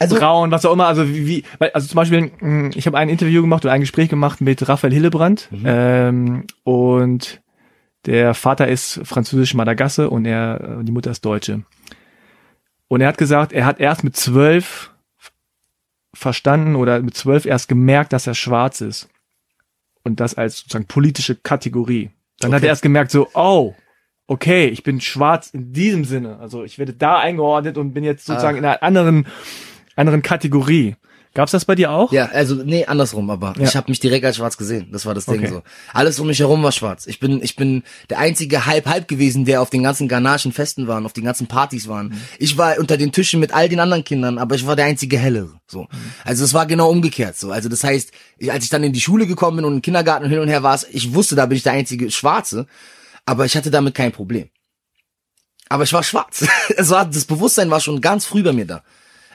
[0.00, 0.86] Also, braun, was auch immer.
[0.86, 3.80] Also wie, wie weil, also zum Beispiel, mh, ich habe ein Interview gemacht oder ein
[3.80, 7.40] Gespräch gemacht mit Raphael Hillebrand ähm, und
[8.06, 11.62] der Vater ist französisch Madagasse und er, äh, die Mutter ist Deutsche.
[12.86, 14.92] Und er hat gesagt, er hat erst mit zwölf
[16.14, 19.08] verstanden oder mit zwölf erst gemerkt, dass er schwarz ist.
[20.04, 22.10] Und das als sozusagen politische Kategorie.
[22.40, 22.66] Dann hat Okay.
[22.66, 23.74] er erst gemerkt, so, oh,
[24.26, 26.38] okay, ich bin schwarz in diesem Sinne.
[26.38, 28.58] Also ich werde da eingeordnet und bin jetzt sozusagen Ah.
[28.60, 29.26] in einer anderen,
[29.98, 30.96] anderen Kategorie.
[31.34, 32.10] Gab's das bei dir auch?
[32.10, 33.64] Ja, also nee, andersrum, aber Ja.
[33.64, 34.88] ich habe mich direkt als schwarz gesehen.
[34.90, 35.48] Das war das Ding Okay.
[35.48, 35.62] so.
[35.92, 37.06] Alles um mich herum war schwarz.
[37.06, 40.88] Ich bin ich bin der einzige halb halb gewesen, der auf den ganzen ghanaischen Festen
[40.88, 42.08] war, auf den ganzen Partys waren.
[42.08, 42.20] Mhm.
[42.38, 45.18] Ich war unter den Tischen mit all den anderen Kindern, aber ich war der einzige
[45.18, 45.82] hellere, so.
[45.82, 45.88] Mhm.
[46.24, 47.52] Also es war genau umgekehrt so.
[47.52, 48.10] Also das heißt,
[48.48, 50.62] als ich dann in die Schule gekommen bin und im Kindergarten und hin und her
[50.62, 52.66] war, ich wusste, da bin ich der einzige schwarze,
[53.26, 54.48] aber ich hatte damit kein Problem.
[55.68, 56.46] Aber ich war schwarz.
[56.76, 58.82] Es war das Bewusstsein war schon ganz früh bei mir da.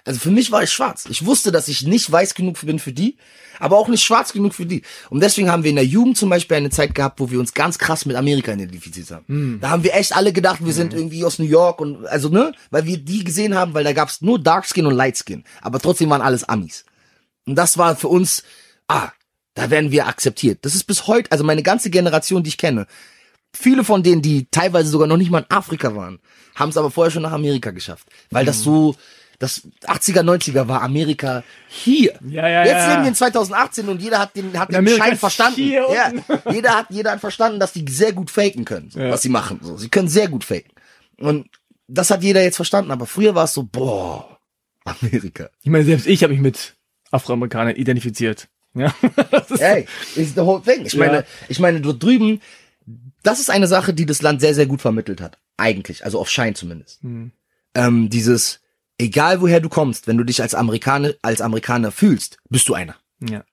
[0.05, 1.05] Also für mich war ich schwarz.
[1.09, 3.15] Ich wusste, dass ich nicht weiß genug bin für die,
[3.59, 4.81] aber auch nicht schwarz genug für die.
[5.09, 7.53] Und deswegen haben wir in der Jugend zum Beispiel eine Zeit gehabt, wo wir uns
[7.53, 9.25] ganz krass mit Amerika identifiziert haben.
[9.27, 9.59] Hm.
[9.61, 12.51] Da haben wir echt alle gedacht, wir sind irgendwie aus New York und also ne,
[12.69, 15.79] weil wir die gesehen haben, weil da gab's nur Dark Skin und Light Skin, aber
[15.79, 16.83] trotzdem waren alles Amis.
[17.45, 18.43] Und das war für uns,
[18.89, 19.09] ah,
[19.53, 20.59] da werden wir akzeptiert.
[20.63, 22.87] Das ist bis heute, also meine ganze Generation, die ich kenne,
[23.53, 26.19] viele von denen, die teilweise sogar noch nicht mal in Afrika waren,
[26.55, 28.47] haben es aber vorher schon nach Amerika geschafft, weil Mhm.
[28.47, 28.95] das so
[29.39, 32.13] das 80er 90er war Amerika hier.
[32.27, 32.89] Ja, ja, Jetzt ja.
[32.91, 35.61] leben wir in 2018 und jeder hat den hat den Amerika Schein verstanden.
[35.71, 36.11] Ja,
[36.51, 39.09] jeder hat jeder hat verstanden, dass die sehr gut faken können, Ja.
[39.09, 39.59] was sie machen.
[39.61, 40.71] So, sie können sehr gut faken.
[41.19, 41.47] Und
[41.87, 44.39] das hat jeder jetzt verstanden, aber früher war es so, boah,
[44.85, 45.49] Amerika.
[45.61, 46.75] Ich meine, selbst ich habe mich mit
[47.11, 48.47] Afroamerikanern identifiziert.
[48.73, 48.93] Ja.
[49.31, 50.85] Das ist- Ey, is the whole thing.
[50.85, 50.99] Ich Ja.
[50.99, 52.41] meine, ich meine, dort drüben,
[53.21, 55.37] das ist eine Sache, die das Land sehr, sehr gut vermittelt hat.
[55.57, 57.01] Eigentlich, also auf Schein zumindest.
[57.03, 57.31] Hm.
[57.75, 58.59] Ähm, dieses,
[58.97, 62.95] egal woher du kommst, wenn du dich als Amerikaner, als Amerikaner fühlst, bist du einer.
[63.19, 63.43] ja.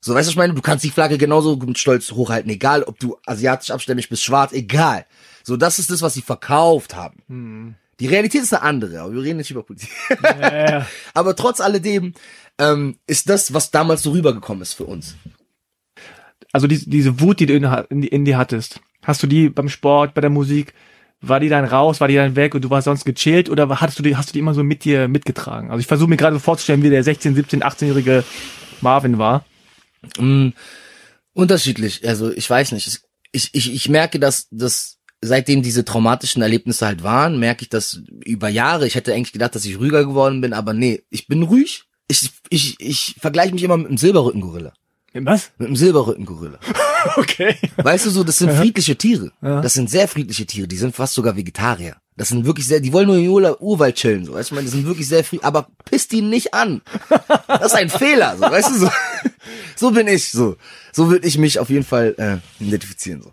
[0.00, 0.54] So, weißt du, was ich meine?
[0.54, 4.52] Du kannst die Flagge genauso mit Stolz hochhalten, egal ob du asiatisch abstämmig bist, schwarz,
[4.52, 5.06] egal.
[5.42, 7.20] So, das ist das, was sie verkauft haben.
[7.26, 7.74] Hm.
[7.98, 9.90] Die Realität ist eine andere, aber wir reden nicht über Politik.
[10.22, 10.86] Ja, ja.
[11.14, 12.14] aber trotz alledem
[12.58, 15.16] ähm, ist das, was damals so rübergekommen ist für uns.
[16.52, 19.68] Also die, diese Wut, die du in, in, in dir hattest, hast du die beim
[19.68, 20.74] Sport, bei der Musik,
[21.20, 23.98] war die dann raus, war die dann weg und du warst sonst gechillt oder hattest
[23.98, 25.70] du die, hast du die immer so mit dir mitgetragen?
[25.70, 28.24] Also ich versuche mir gerade so vorzustellen, wie der 16, 17, 18-jährige
[28.80, 29.44] Marvin war.
[30.18, 30.50] Mm,
[31.32, 32.06] unterschiedlich.
[32.06, 33.00] Also ich weiß nicht.
[33.32, 38.00] Ich, ich, ich merke, dass, dass seitdem diese traumatischen Erlebnisse halt waren, merke ich das
[38.24, 38.86] über Jahre.
[38.86, 41.84] Ich hätte eigentlich gedacht, dass ich ruhiger geworden bin, aber nee, ich bin ruhig.
[42.06, 44.72] Ich, ich, ich vergleiche mich immer mit einem Silberrückengorilla.
[45.14, 45.50] Was?
[45.58, 46.60] Mit einem Silberrückengorilla.
[47.16, 47.56] Okay.
[47.76, 49.32] Weißt du so, das sind friedliche Tiere.
[49.42, 49.60] Ja.
[49.60, 50.68] Das sind sehr friedliche Tiere.
[50.68, 51.96] Die sind fast sogar Vegetarier.
[52.16, 54.34] Das sind wirklich sehr, die wollen nur im Ur Urwald chillen, so.
[54.34, 56.80] Weißt du, ich meine, die sind wirklich sehr friedlich, aber pisst die nicht an.
[57.46, 58.42] Das ist ein Fehler, so.
[58.42, 58.90] Weißt du, so.
[59.76, 60.56] So bin ich, so.
[60.92, 63.32] So würde ich mich auf jeden Fall, äh, identifizieren, so.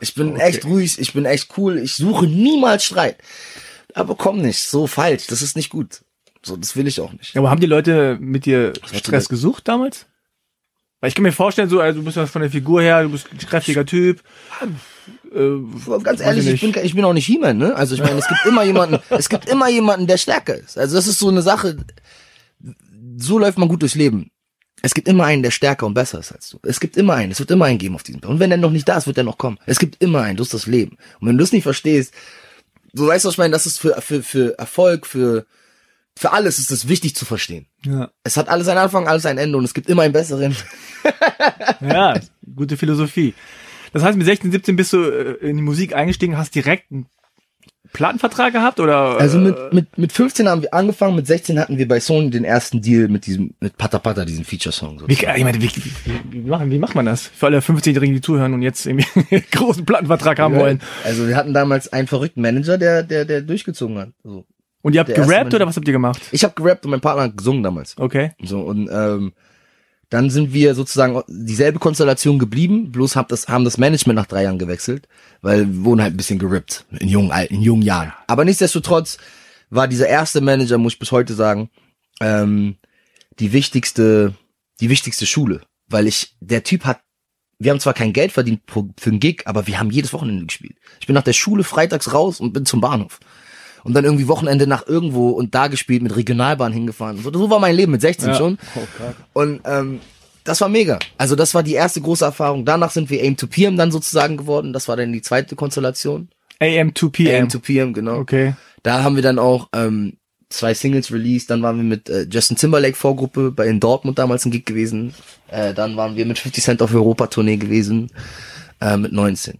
[0.00, 0.42] Ich bin Okay.
[0.42, 3.16] echt ruhig, ich bin echt cool, ich suche niemals Streit.
[3.94, 6.02] Aber komm nicht, so falsch, das ist nicht gut.
[6.44, 7.34] So, das will ich auch nicht.
[7.38, 10.04] Aber haben die Leute mit dir Stress gesucht damals?
[11.06, 13.10] Weil ich kann mir vorstellen, so, also du bist ja von der Figur her, du
[13.10, 14.24] bist ein kräftiger Typ.
[15.32, 15.38] Äh,
[16.02, 17.76] Ganz Weiß ehrlich, ich ich bin, ich bin auch nicht He-Man, ne?
[17.76, 20.76] Also ich meine, es gibt immer jemanden, es gibt immer jemanden, der stärker ist.
[20.76, 21.76] Also das ist so eine Sache,
[23.18, 24.32] so läuft man gut durchs Leben.
[24.82, 26.58] Es gibt immer einen, der stärker und besser ist als du.
[26.64, 28.34] Es gibt immer einen, es wird immer einen geben auf diesem Planeten.
[28.34, 29.60] Und wenn der noch nicht da ist, wird der noch kommen.
[29.64, 30.98] Es gibt immer einen, das ist das Leben.
[31.20, 32.12] Und wenn du es nicht verstehst,
[32.94, 35.46] so weißt du, was ich meine, das ist für, für, für Erfolg, für,
[36.18, 37.66] für alles ist es wichtig zu verstehen.
[37.84, 38.10] ja.
[38.24, 40.56] Es hat alles einen Anfang, alles ein Ende und es gibt immer einen besseren.
[41.80, 42.18] ja,
[42.54, 43.34] gute Philosophie.
[43.92, 47.06] Das heißt, mit 16, 17 bist du äh, in die Musik eingestiegen, hast direkt einen
[47.92, 49.18] Plattenvertrag gehabt oder?
[49.18, 52.30] Also äh, mit, mit, mit 15 haben wir angefangen, mit 16 hatten wir bei Sony
[52.30, 54.98] den ersten Deal mit diesem, mit Pata Pata, diesen Feature-Song.
[54.98, 55.08] So.
[55.08, 55.70] Wie, ich meine, wie,
[56.30, 57.26] wie, machen, wie macht man das?
[57.26, 60.80] Für alle 15-Jährigen, die zuhören und jetzt irgendwie einen großen Plattenvertrag haben wollen.
[61.04, 64.08] Also wir hatten damals einen verrückten Manager, der, der, der durchgezogen hat.
[64.24, 64.46] So.
[64.86, 66.22] Und ihr habt gerappt oder was habt ihr gemacht?
[66.30, 67.98] Ich habe gerappt und mein Partner hat gesungen damals.
[67.98, 68.34] Okay.
[68.40, 69.32] So und ähm,
[70.10, 74.44] dann sind wir sozusagen dieselbe Konstellation geblieben, bloß hab das, haben das Management nach drei
[74.44, 75.08] Jahren gewechselt,
[75.42, 78.12] weil wir wurden halt ein bisschen gerippt in jungen, in jungen Jahren.
[78.28, 79.18] Aber nichtsdestotrotz
[79.70, 81.68] war dieser erste Manager, muss ich bis heute sagen,
[82.20, 82.76] ähm,
[83.40, 84.34] die wichtigste,
[84.80, 87.00] die wichtigste Schule, weil ich, der Typ hat,
[87.58, 90.76] wir haben zwar kein Geld verdient für einen Gig, aber wir haben jedes Wochenende gespielt.
[91.00, 93.18] Ich bin nach der Schule freitags raus und bin zum Bahnhof.
[93.86, 97.18] Und dann irgendwie Wochenende nach irgendwo und da gespielt, mit Regionalbahn hingefahren.
[97.22, 98.58] So, so war mein Leben mit 16 schon.
[98.74, 99.40] Oh.
[99.40, 100.00] Und ähm,
[100.44, 100.98] das war mega.
[101.18, 102.64] Also das war die erste große Erfahrung.
[102.64, 104.72] Danach sind wir Aim to PM dann sozusagen geworden.
[104.72, 106.28] Das war dann die zweite Konstellation.
[106.60, 107.42] AM to PM.
[107.42, 108.18] Aim to PM, genau.
[108.18, 108.54] Okay.
[108.82, 110.16] Da haben wir dann auch ähm,
[110.48, 111.50] zwei Singles released.
[111.50, 115.14] Dann waren wir mit äh, Justin Timberlake Vorgruppe bei in Dortmund damals ein Gig gewesen.
[115.48, 118.10] Äh, dann waren wir mit 50 Cent auf Europa-Tournee gewesen.
[118.80, 119.58] Äh, mit 19.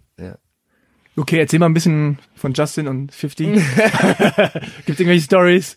[1.16, 3.46] Okay, erzähl mal ein bisschen von Justin und 50.
[4.86, 5.76] Gibt's irgendwelche Stories?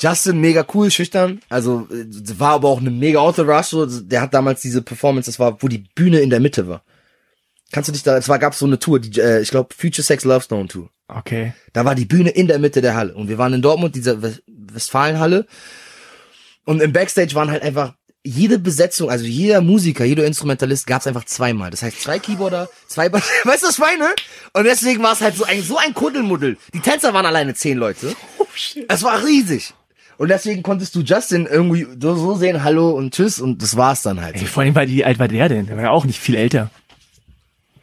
[0.00, 1.40] Justin mega cool, schüchtern.
[1.48, 2.04] Also äh,
[2.38, 3.70] war aber auch eine mega Entourage.
[3.70, 3.86] So.
[3.86, 6.82] Der hat damals diese Performance, das war, wo die Bühne in der Mitte war.
[7.72, 10.02] Kannst du dich da, es war, gab's so eine Tour, die, äh, ich glaube, Future
[10.04, 10.90] Sex Love Stone Tour.
[11.08, 11.54] Okay.
[11.72, 13.14] Da war die Bühne in der Mitte der Halle.
[13.14, 15.46] Und wir waren in Dortmund, dieser West- Westfalenhalle.
[16.64, 21.24] Und im Backstage waren halt einfach jede Besetzung, also jeder Musiker, jeder Instrumentalist gab's einfach
[21.24, 21.70] zweimal.
[21.70, 24.08] Das heißt, zwei Keyboarder, zwei Bass, weißt du, was ich meine?
[24.52, 26.56] Und deswegen war es halt so ein, so ein Kuddelmuddel.
[26.72, 28.14] Die Tänzer waren alleine zehn Leute.
[28.38, 28.84] Oh shit.
[28.88, 29.72] Es war riesig.
[30.18, 34.20] Und deswegen konntest du Justin irgendwie so, sehen, hallo und tschüss und das war's dann
[34.20, 34.36] halt.
[34.36, 35.66] Ey, vor allem, weil wie alt war der denn?
[35.66, 36.70] Der war ja auch nicht viel älter.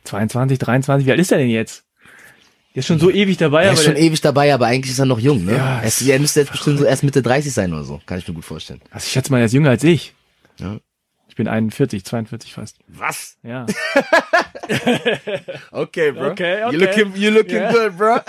[0.03, 1.83] 22, 23, wie alt ist der denn jetzt?
[2.75, 5.05] Der ist schon so ewig dabei, Er ist schon ewig dabei, aber eigentlich ist er
[5.05, 5.55] noch jung, ne?
[5.55, 5.79] Ja.
[5.79, 7.99] Er, ist, er müsste jetzt bestimmt so erst Mitte 30 sein oder so.
[8.05, 8.81] Kann ich mir gut vorstellen.
[8.91, 10.13] also ich schätze mal, er ist jünger als ich.
[10.59, 10.77] Ja.
[11.27, 12.77] Ich bin 41, 42 fast.
[12.87, 13.37] Was?
[13.43, 13.65] Ja.
[15.71, 16.29] Okay, bro.
[16.31, 16.71] Okay, okay.
[16.71, 17.71] You looking, you looking Ja.
[17.71, 18.19] good, bro.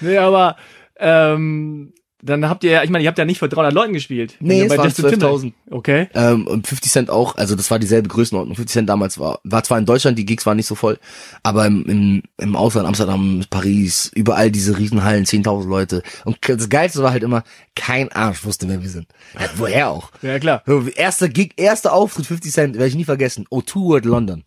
[0.00, 0.56] nee, aber
[0.96, 1.92] ähm,
[2.24, 4.36] dann habt ihr, ich meine, ihr habt ja nicht vor 300 Leuten gespielt.
[4.38, 5.52] Nee, es waren Justin Timberlake- 12.000.
[5.70, 6.08] Okay.
[6.14, 8.54] Ähm, und 50 Cent auch, also das war dieselbe Größenordnung.
[8.54, 10.98] 50 Cent damals war, war zwar in Deutschland, die Gigs waren nicht so voll,
[11.42, 16.02] aber im, im, im Ausland, Amsterdam, Paris, überall diese Riesenhallen, 10.000 Leute.
[16.24, 17.42] Und das Geilste war halt immer,
[17.74, 19.06] kein Arsch wusste, wer wir sind.
[19.34, 20.10] Ja, woher auch?
[20.22, 20.62] Ja, klar.
[20.94, 23.46] Erster Gig, erster Auftritt, 50 Cent, werde ich nie vergessen.
[23.50, 24.44] O2 World London.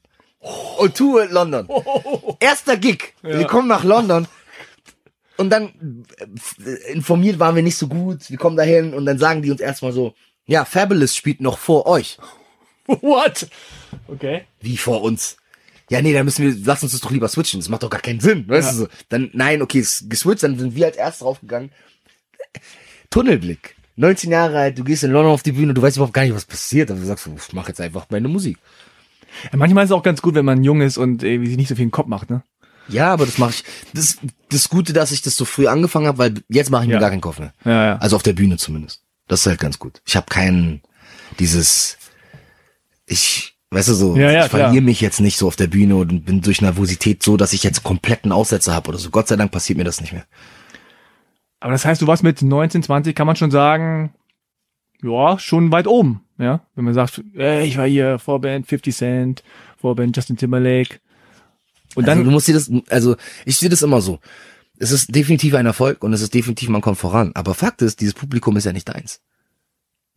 [0.80, 1.68] O2 World London.
[2.40, 3.14] Erster Gig.
[3.22, 4.28] Wir kommen nach London.
[5.38, 6.06] Und dann
[6.66, 8.30] äh, informiert waren wir nicht so gut.
[8.30, 10.14] Wir kommen dahin und dann sagen die uns erstmal so,
[10.46, 12.18] ja, Fabulous spielt noch vor euch.
[12.88, 13.48] What?
[14.08, 14.44] Okay.
[14.62, 15.38] Wie vor uns?
[15.90, 17.60] Ja, nee, dann müssen wir, lass uns das doch lieber switchen.
[17.60, 18.48] Das macht doch gar keinen Sinn.
[18.48, 18.88] Weißt du so?
[19.10, 21.72] Dann, nein, okay, ist geswitcht, dann sind wir als erstes draufgegangen.
[23.10, 23.76] Tunnelblick.
[23.98, 26.36] 19 Jahre alt, du gehst in London auf die Bühne, du weißt überhaupt gar nicht,
[26.36, 26.92] was passiert.
[26.92, 28.58] Aber du sagst, ich mach jetzt einfach meine Musik.
[29.52, 31.70] Ja, manchmal ist es auch ganz gut, wenn man jung ist und irgendwie sich nicht
[31.70, 32.44] so viel im Kopf macht, ne?
[32.88, 33.64] Ja, aber das mache ich.
[33.94, 34.18] Das
[34.50, 36.96] das Gute, dass ich das so früh angefangen habe, weil jetzt mache ich Ja.
[36.98, 37.54] mir gar keinen Kopf mehr.
[37.66, 37.96] Ja, ja.
[37.98, 39.02] Also auf der Bühne zumindest.
[39.28, 40.02] Das ist halt ganz gut.
[40.06, 40.82] Ich habe keinen
[41.40, 41.98] dieses
[43.08, 45.96] ich weißt du so, Ja, ja, ich verliere mich jetzt nicht so auf der Bühne
[45.96, 49.10] und bin durch Nervosität so, dass ich jetzt kompletten Aussetzer habe oder so.
[49.10, 50.26] Gott sei Dank passiert mir das nicht mehr.
[51.60, 54.14] Aber das heißt, du warst mit 19, 20, kann man schon sagen,
[55.02, 56.62] ja, schon weit oben, ja?
[56.76, 59.44] Wenn man sagt, ey, ich war hier Vorband 50 Cent,
[59.78, 61.00] Vorband Justin Timberlake.
[61.96, 63.16] Und also, du dann, musst dir das also
[63.46, 64.20] ich sehe das immer so.
[64.78, 68.02] Es ist definitiv ein Erfolg und es ist definitiv man kommt voran, aber Fakt ist,
[68.02, 69.22] dieses Publikum ist ja nicht deins.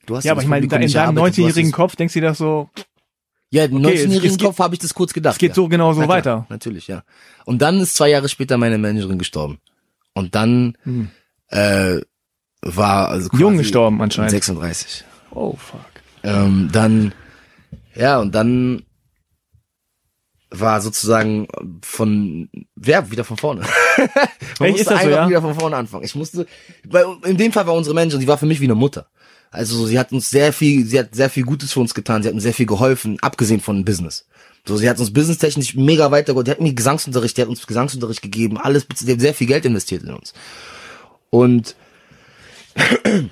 [0.06, 2.14] Du hast ja, aber ich meine, in deinem erarbeitet, du hast 19-jährigen es- Kopf denkst
[2.14, 2.68] du dir das so,
[3.50, 5.34] Ja, im Okay, es- 19-jährigen es geht- Kopf habe ich das kurz gedacht.
[5.34, 5.54] es geht ja.
[5.54, 6.46] so genau so Na klar, weiter.
[6.48, 7.02] Natürlich, ja.
[7.44, 9.58] Und dann ist zwei Jahre später meine Managerin gestorben.
[10.14, 11.10] Und dann Hm.
[11.48, 12.00] äh,
[12.62, 14.32] war also Jung gestorben anscheinend.
[14.32, 15.04] 36.
[15.30, 15.80] Oh, fuck.
[16.24, 17.12] Ähm, dann,
[17.94, 18.82] ja, und dann
[20.61, 21.48] war sozusagen
[21.82, 22.48] von,
[22.84, 23.62] ja, wieder von vorne.
[24.59, 25.28] Man Echt, musste das so, einfach ja?
[25.28, 26.04] wieder von vorne anfangen.
[26.04, 26.46] Ich musste,
[26.88, 29.06] weil in dem Fall war unsere Managerin, die war für mich wie eine Mutter.
[29.50, 32.22] Also so, sie hat uns sehr viel, sie hat sehr viel Gutes für uns getan,
[32.22, 34.26] sie hat uns sehr viel geholfen, abgesehen von Business.
[34.66, 38.20] So, sie hat uns businesstechnisch mega weitergeholfen, die hat mir Gesangsunterricht, die hat uns Gesangsunterricht
[38.20, 40.34] gegeben, alles, die hat sehr viel Geld investiert in uns.
[41.30, 41.74] Und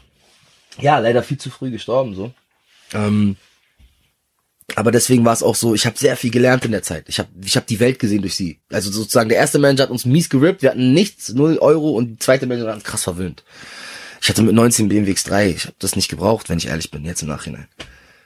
[0.80, 2.32] ja, leider viel zu früh gestorben, so.
[2.94, 3.36] Ähm,
[4.74, 7.04] aber deswegen war es auch so, ich habe sehr viel gelernt in der Zeit.
[7.08, 8.58] Ich habe ich hab die Welt gesehen durch sie.
[8.70, 12.08] Also sozusagen, der erste Manager hat uns mies gerippt, wir hatten nichts, null Euro und
[12.08, 13.44] die zweite Manager hat uns krass verwöhnt.
[14.20, 17.04] Ich hatte mit 19 BMW X3, ich habe das nicht gebraucht, wenn ich ehrlich bin,
[17.04, 17.68] jetzt im Nachhinein.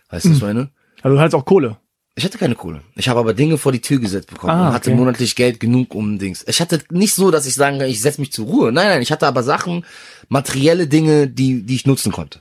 [0.08, 0.70] Weißt du, was ich meine?
[1.02, 1.76] Also du hattest auch Kohle.
[2.16, 2.82] Ich hatte keine Kohle.
[2.96, 4.98] Ich habe aber Dinge vor die Tür gesetzt bekommen Ah, und hatte okay.
[4.98, 6.44] monatlich Geld genug um Dings.
[6.48, 8.72] Ich hatte nicht so, dass ich sagen kann, ich setze mich zur Ruhe.
[8.72, 9.84] Nein, nein, ich hatte aber Sachen,
[10.28, 12.40] materielle Dinge, die, die ich nutzen konnte.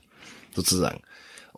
[0.55, 1.01] Sozusagen.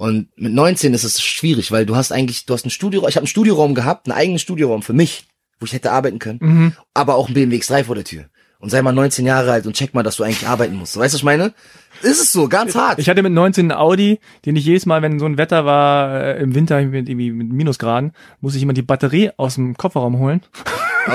[0.02, 3.16] Und mit 19 ist es schwierig, weil du hast eigentlich, du hast einen Studioraum, ich
[3.18, 5.28] habe einen Studioraum gehabt, einen eigenen Studioraum für mich,
[5.60, 6.74] wo ich hätte arbeiten können, Mhm.
[6.96, 8.26] aber auch ein BMW X3 vor der Tür.
[8.58, 10.98] Und sei mal 19 Jahre alt und check mal, dass du eigentlich arbeiten musst.
[10.98, 11.54] Weißt du, was ich meine?
[12.02, 12.98] Ist es so, ganz hart.
[12.98, 16.20] Ich hatte mit 19 einen Audi, den ich jedes Mal, wenn so ein Wetter war,
[16.20, 20.18] äh, im Winter mit, irgendwie mit Minusgraden, musste ich immer die Batterie aus dem Kofferraum
[20.18, 20.42] holen.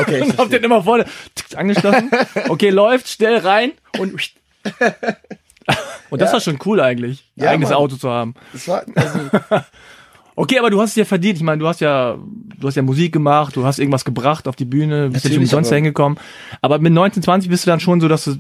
[0.01, 1.07] okay, ich Und hab den immer vorne
[1.57, 2.09] angeschlossen.
[2.49, 4.13] Okay, läuft, schnell rein und
[6.11, 7.79] und das war schon cool eigentlich, ein Ja, eigenes Mann.
[7.79, 8.35] Auto zu haben.
[8.53, 9.19] das war, also,
[10.39, 11.39] Okay, aber du hast es ja verdient.
[11.39, 12.19] Ich meine, du hast ja,
[12.61, 15.39] du hast ja Musik gemacht, du hast irgendwas gebracht auf die Bühne, bist ja nicht
[15.39, 16.19] umsonst hingekommen.
[16.61, 18.37] Aber mit 19, 20 bist du dann schon so, dass du,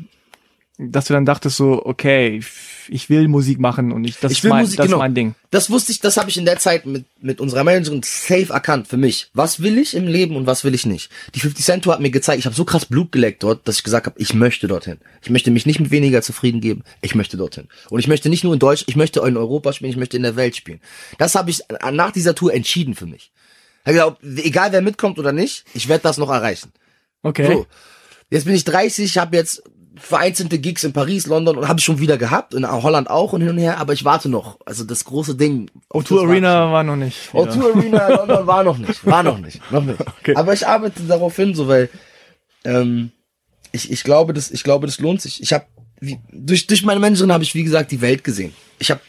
[0.79, 2.41] dass du dann dachtest so, okay,
[2.89, 4.99] ich will Musik machen und ich, das, Ich ist, will mein, Musik, das genau.
[4.99, 5.35] ist mein Ding.
[5.51, 8.87] Das wusste ich, das habe ich in der Zeit mit, mit unserer Managerin safe erkannt
[8.87, 9.31] für mich.
[9.33, 11.11] Was will ich im Leben und was will ich nicht?
[11.35, 13.79] Die 50 Cent Tour hat mir gezeigt, ich habe so krass Blut geleckt dort, dass
[13.79, 14.99] ich gesagt habe, ich möchte dorthin.
[15.22, 16.83] Ich möchte mich nicht mit weniger zufrieden geben.
[17.01, 17.68] Ich möchte dorthin.
[17.89, 20.24] Und ich möchte nicht nur in Deutsch, ich möchte in Europa spielen, ich möchte in
[20.24, 20.81] der Welt spielen.
[21.16, 23.33] Das habe ich nach dieser Tour entschieden für mich.
[23.87, 26.72] Ich gesagt, egal wer mitkommt oder nicht, ich werde das noch erreichen.
[27.22, 27.47] Okay.
[27.47, 27.66] So.
[28.29, 29.62] Jetzt bin ich 30, habe jetzt
[29.99, 33.40] vereinzelte Gigs in Paris, London und habe ich schon wieder gehabt, in Holland auch und
[33.40, 34.59] hin und her, aber ich warte noch.
[34.66, 35.70] Also das große Ding.
[35.88, 37.18] auf O2 das warte Arena war noch nicht.
[37.32, 37.38] ich.
[37.38, 39.07] O2 Arena London war noch nicht.
[39.07, 39.61] War noch nicht.
[39.70, 39.99] Noch nicht.
[40.20, 40.34] Okay.
[40.34, 41.88] Aber ich arbeite darauf hin, so weil
[42.64, 43.12] ähm,
[43.70, 45.40] ich, ich glaube, das, ich glaube, das lohnt sich.
[45.40, 45.66] Ich habe
[46.32, 48.53] durch, durch meine Managerin habe ich, wie gesagt, die Welt gesehen.
[48.78, 49.01] Ich habe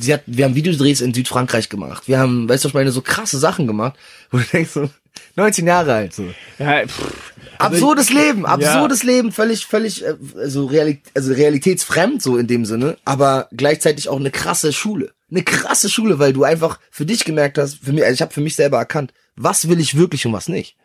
[0.00, 2.08] sie hat, wir haben Videodrehs in Südfrankreich gemacht.
[2.08, 3.98] Wir haben, weißt du, ich meine, so krasse Sachen gemacht,
[4.30, 4.90] wo du denkst so,
[5.36, 6.26] 19 Jahre alt so.
[6.58, 8.48] Ja, pff, Absurdes Leben, ja.
[8.48, 14.08] absurdes Leben, völlig, völlig, äh, also, Reali also realitätsfremd so in dem Sinne, aber gleichzeitig
[14.08, 15.12] auch eine krasse Schule.
[15.30, 18.34] Eine krasse Schule, weil du einfach für dich gemerkt hast, für mich, also ich habe
[18.34, 20.76] für mich selber erkannt, was will ich wirklich und was nicht.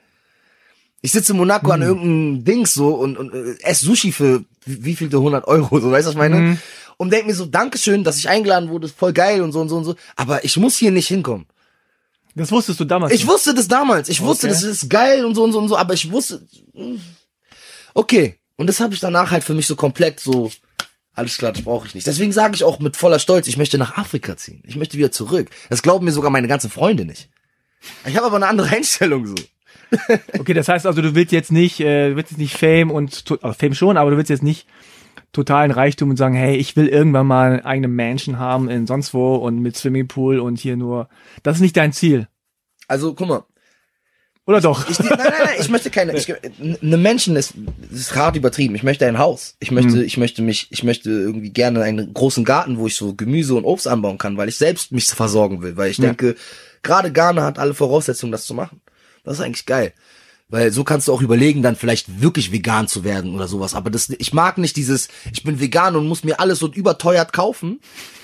[1.02, 4.96] Ich sitze in Monaco an irgendeinem Dings so und, und äh, esse Sushi für wie,
[4.96, 6.58] vielte 100 Euro, so, weißt du, was ich meine?
[6.98, 9.78] Und denk mir so, Dankeschön, dass ich eingeladen wurde, voll geil und so und so
[9.78, 11.46] und so, aber ich muss hier nicht hinkommen.
[12.38, 13.14] Das wusstest du damals.
[13.14, 13.30] Ich nicht.
[13.30, 14.10] wusste das damals.
[14.10, 14.54] Ich wusste, Okay.
[14.54, 16.46] das ist geil und so und so und so, aber ich wusste.
[16.74, 16.96] mm,
[17.94, 18.36] Okay.
[18.56, 20.52] Und das habe ich danach halt für mich so komplett so.
[21.14, 22.06] Alles klar, das brauche ich nicht.
[22.06, 24.62] Deswegen sage ich auch mit voller Stolz, ich möchte nach Afrika ziehen.
[24.68, 25.50] Ich möchte wieder zurück.
[25.70, 27.30] Das glauben mir sogar meine ganzen Freunde nicht.
[28.06, 29.36] Ich habe aber eine andere Einstellung so.
[30.38, 33.24] Okay, das heißt also, du willst jetzt nicht, äh, du willst jetzt nicht Fame und
[33.42, 34.68] also Fame schon, aber du willst jetzt nicht
[35.32, 39.14] totalen Reichtum und sagen, hey, ich will irgendwann mal eine eigene Mansion haben in sonst
[39.14, 41.10] wo und mit Swimmingpool und hier nur.
[41.44, 42.28] Das ist nicht dein Ziel.
[42.88, 43.44] Also guck mal,
[44.48, 44.90] Oder doch?
[44.90, 46.16] Ich, nein, nein, nein, ich möchte keine.
[46.16, 46.34] Ich,
[46.82, 47.54] eine Menschen ist,
[47.92, 48.76] ist hart übertrieben.
[48.76, 49.58] Ich möchte ein Haus.
[49.60, 53.14] Ich möchte, ich möchte mich, ich möchte irgendwie gerne einen großen Garten, wo ich so
[53.14, 55.76] Gemüse und Obst anbauen kann, weil ich selbst mich versorgen will.
[55.76, 56.38] Weil ich denke,
[56.82, 58.80] gerade Ghana hat alle Voraussetzungen, das zu machen.
[59.26, 59.92] Das ist eigentlich geil.
[60.50, 63.76] Weil so kannst du auch überlegen, dann vielleicht wirklich vegan zu werden oder sowas.
[63.76, 67.34] Aber das, ich mag nicht dieses, ich bin vegan und muss mir alles so überteuert
[67.34, 67.82] kaufen,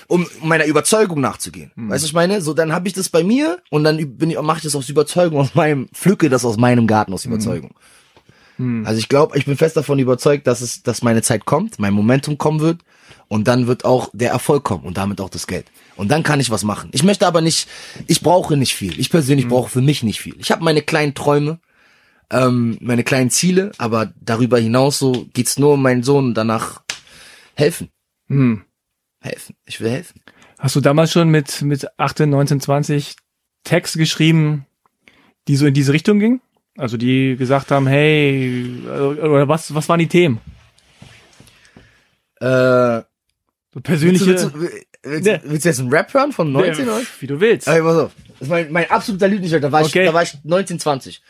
[0.08, 1.70] um meiner Überzeugung nachzugehen.
[1.90, 2.40] Weißt du, ich meine?
[2.40, 4.88] So, dann habe ich das bei mir und dann bin ich, mache ich das aus
[4.88, 7.74] Überzeugung aus meinem, pflücke das aus meinem Garten aus Überzeugung.
[8.86, 11.92] Also ich glaube, ich bin fest davon überzeugt, dass es, dass meine Zeit kommt, mein
[11.92, 12.82] Momentum kommen wird
[13.26, 15.66] und dann wird auch der Erfolg kommen und damit auch das Geld.
[15.96, 16.88] Und dann kann ich was machen.
[16.92, 17.68] Ich möchte aber nicht,
[18.06, 18.98] ich brauche nicht viel.
[18.98, 20.36] Ich persönlich brauche für mich nicht viel.
[20.38, 21.58] Ich habe meine kleinen Träume,
[22.34, 26.82] ähm, meine kleinen Ziele, aber darüber hinaus so geht's nur um meinen Sohn und danach
[27.54, 27.90] helfen.
[28.28, 28.64] Hm.
[29.20, 29.56] Helfen.
[29.64, 30.20] Ich will helfen.
[30.58, 33.16] Hast du damals schon mit, mit 18, 19, 20
[33.62, 34.66] Texte geschrieben,
[35.46, 36.40] die so in diese Richtung gingen?
[36.76, 40.40] Also die gesagt haben, hey, äh, oder was, was waren die Themen?
[42.40, 43.02] Äh,
[43.74, 44.60] So willst, persönliche, du, willst, du,
[45.10, 45.40] willst, Nee.
[45.44, 47.02] willst du jetzt einen Rap hören von 19 oder?
[47.20, 47.66] wie du willst.
[47.68, 48.12] Ey, pass auf.
[48.38, 49.64] Das ist mein, mein absoluter Lieblingswert.
[49.64, 50.04] Da war ich, Okay.
[50.04, 51.20] da war ich 19, 20.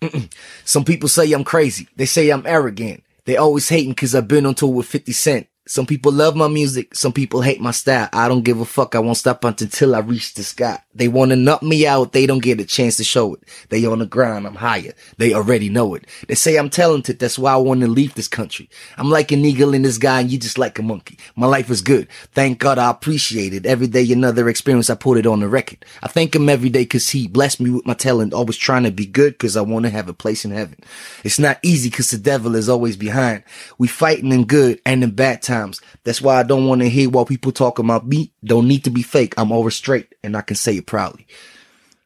[0.64, 1.88] Some people say I'm crazy.
[1.96, 3.02] They say I'm arrogant.
[3.26, 5.46] They always hating cause I've been on tour with 50 Cent.
[5.66, 6.94] Some people love my music.
[6.94, 8.08] Some people hate my style.
[8.12, 8.94] I don't give a fuck.
[8.94, 10.78] I won't stop until I reach the sky.
[10.98, 12.12] They wanna knock me out.
[12.12, 13.42] They don't get a chance to show it.
[13.70, 14.46] They on the ground.
[14.46, 14.92] I'm higher.
[15.16, 16.06] They already know it.
[16.26, 17.18] They say I'm talented.
[17.18, 18.68] That's why I wanna leave this country.
[18.96, 21.18] I'm like an eagle in the sky and you just like a monkey.
[21.36, 22.08] My life is good.
[22.34, 23.64] Thank God I appreciate it.
[23.64, 24.90] Every day another experience.
[24.90, 25.84] I put it on the record.
[26.02, 28.34] I thank him every day cause he blessed me with my talent.
[28.34, 30.78] Always trying to be good cause I wanna have a place in heaven.
[31.24, 33.44] It's not easy cause the devil is always behind.
[33.78, 35.80] We fighting in good and in bad times.
[36.04, 38.32] That's why I don't want to hear what people talk about me.
[38.44, 39.34] Don't need to be fake.
[39.36, 41.26] I'm always straight and I can say it proudly.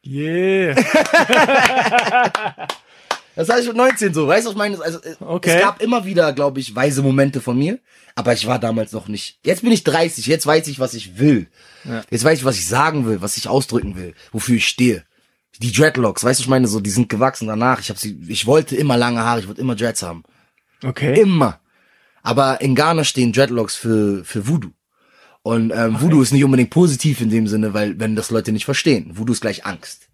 [0.05, 0.75] Yeah.
[3.35, 4.79] Das heißt mit 19 so, weißt du, was ich meine?
[4.79, 5.55] Also, Okay.
[5.55, 7.79] Es gab immer wieder, glaube ich, weise Momente von mir,
[8.15, 9.39] aber ich war damals noch nicht.
[9.43, 11.47] Jetzt bin ich 30, jetzt weiß ich, was ich will.
[11.83, 12.03] Ja.
[12.11, 15.03] Jetzt weiß ich, was ich sagen will, was ich ausdrücken will, wofür ich stehe.
[15.59, 17.79] Die Dreadlocks, weißt du, ich meine, so, die sind gewachsen danach.
[17.79, 20.23] Ich habe sie, ich wollte immer lange Haare, ich wollte immer Dreads haben.
[20.83, 21.19] Okay.
[21.19, 21.59] Immer.
[22.21, 24.71] Aber in Ghana stehen Dreadlocks für, für Voodoo.
[25.43, 28.65] Und ähm, Voodoo ist nicht unbedingt positiv in dem Sinne, weil wenn das Leute nicht
[28.65, 30.07] verstehen, Voodoo ist gleich Angst.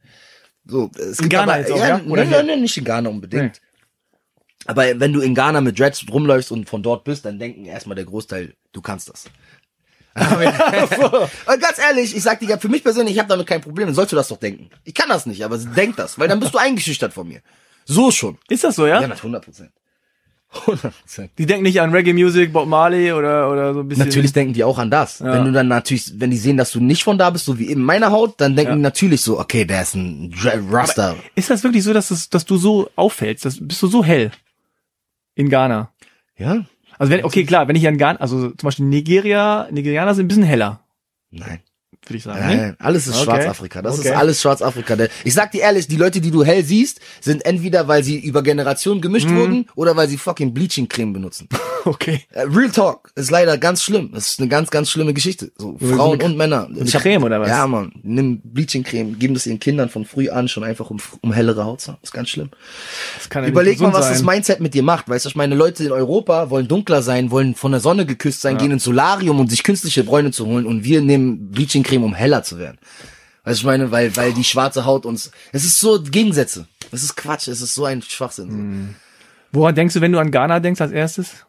[0.65, 2.01] So, es gibt Ghana aber, jetzt auch, ja, ja?
[2.03, 3.61] Oder nein, nein, nicht in Ghana unbedingt.
[4.65, 7.95] Aber wenn du in Ghana mit Dreads rumläufst und von dort bist, dann denken erstmal
[7.95, 9.25] der Großteil, du kannst das.
[10.15, 13.95] und ganz ehrlich, ich sag dir, für mich persönlich, ich habe damit kein Problem, dann
[13.95, 14.69] sollst du das doch denken.
[14.83, 17.41] Ich kann das nicht, aber denk das, weil dann bist du eingeschüchtert von mir.
[17.85, 18.37] So schon.
[18.49, 18.99] Ist das so, ja?
[19.01, 19.71] Ja, na, 100 Prozent.
[20.51, 21.31] 100 Prozent.
[21.37, 24.05] Die denken nicht an Reggae Music, Bob Marley oder, oder so ein bisschen.
[24.05, 25.19] Natürlich denken die auch an das.
[25.19, 25.31] Ja.
[25.33, 27.65] Wenn du dann natürlich, wenn die sehen, dass du nicht von da bist, so wie
[27.71, 28.75] in meiner Haut, dann denken Ja.
[28.77, 30.33] die natürlich so, okay, der ist ein
[30.71, 31.15] Rasta.
[31.35, 33.45] Ist das wirklich so, dass, das, dass du so auffällst?
[33.45, 34.31] Das, bist du so hell?
[35.35, 35.91] In Ghana?
[36.37, 36.65] Ja?
[36.97, 40.27] Also wenn, okay, klar, wenn ich an Ghana, also zum Beispiel Nigeria, Nigerianer sind ein
[40.29, 40.81] bisschen heller,
[41.31, 41.59] Nein.
[42.09, 42.39] Würde ich sagen.
[42.39, 42.75] Nein, ne?
[42.79, 43.23] alles ist Okay.
[43.25, 43.81] Schwarzafrika.
[43.81, 44.09] Das Okay.
[44.09, 44.97] ist alles Schwarzafrika.
[45.23, 48.43] Ich sag dir ehrlich, die Leute, die du hell siehst, sind entweder, weil sie über
[48.43, 49.37] Generationen gemischt Mhm.
[49.37, 51.47] wurden oder weil sie fucking Bleaching-Creme benutzen.
[51.85, 52.23] Okay.
[52.33, 54.09] Äh, Real Talk ist leider ganz schlimm.
[54.13, 55.49] Das ist eine ganz, ganz schlimme Geschichte.
[55.57, 56.67] So, so Frauen und Männer.
[56.75, 57.47] Ich hab- Creme oder was?
[57.47, 57.93] Ja, man.
[58.03, 61.79] Nimm Bleaching-Creme, geben das ihren Kindern von früh an schon einfach, um, um hellere Haut
[61.79, 61.97] zu haben.
[62.01, 62.49] Das ist ganz schlimm.
[63.17, 64.25] Das kann ja Überleg mal, was das sein.
[64.27, 65.07] Mindset mit dir macht.
[65.07, 68.41] Weißt du, ich meine, Leute in Europa wollen dunkler sein, wollen von der Sonne geküsst
[68.41, 72.13] sein, gehen ins Solarium, um sich künstliche Bräune zu holen und wir nehmen Bleaching-Creme, um
[72.13, 72.77] heller zu werden.
[73.43, 76.67] Weißt du, ich meine, weil, weil die schwarze Haut uns, es ist so Gegensätze.
[76.91, 78.49] Es ist Quatsch, es ist so ein Schwachsinn.
[78.49, 78.95] Hm.
[79.51, 81.45] Woran denkst du, wenn du an Ghana denkst als erstes?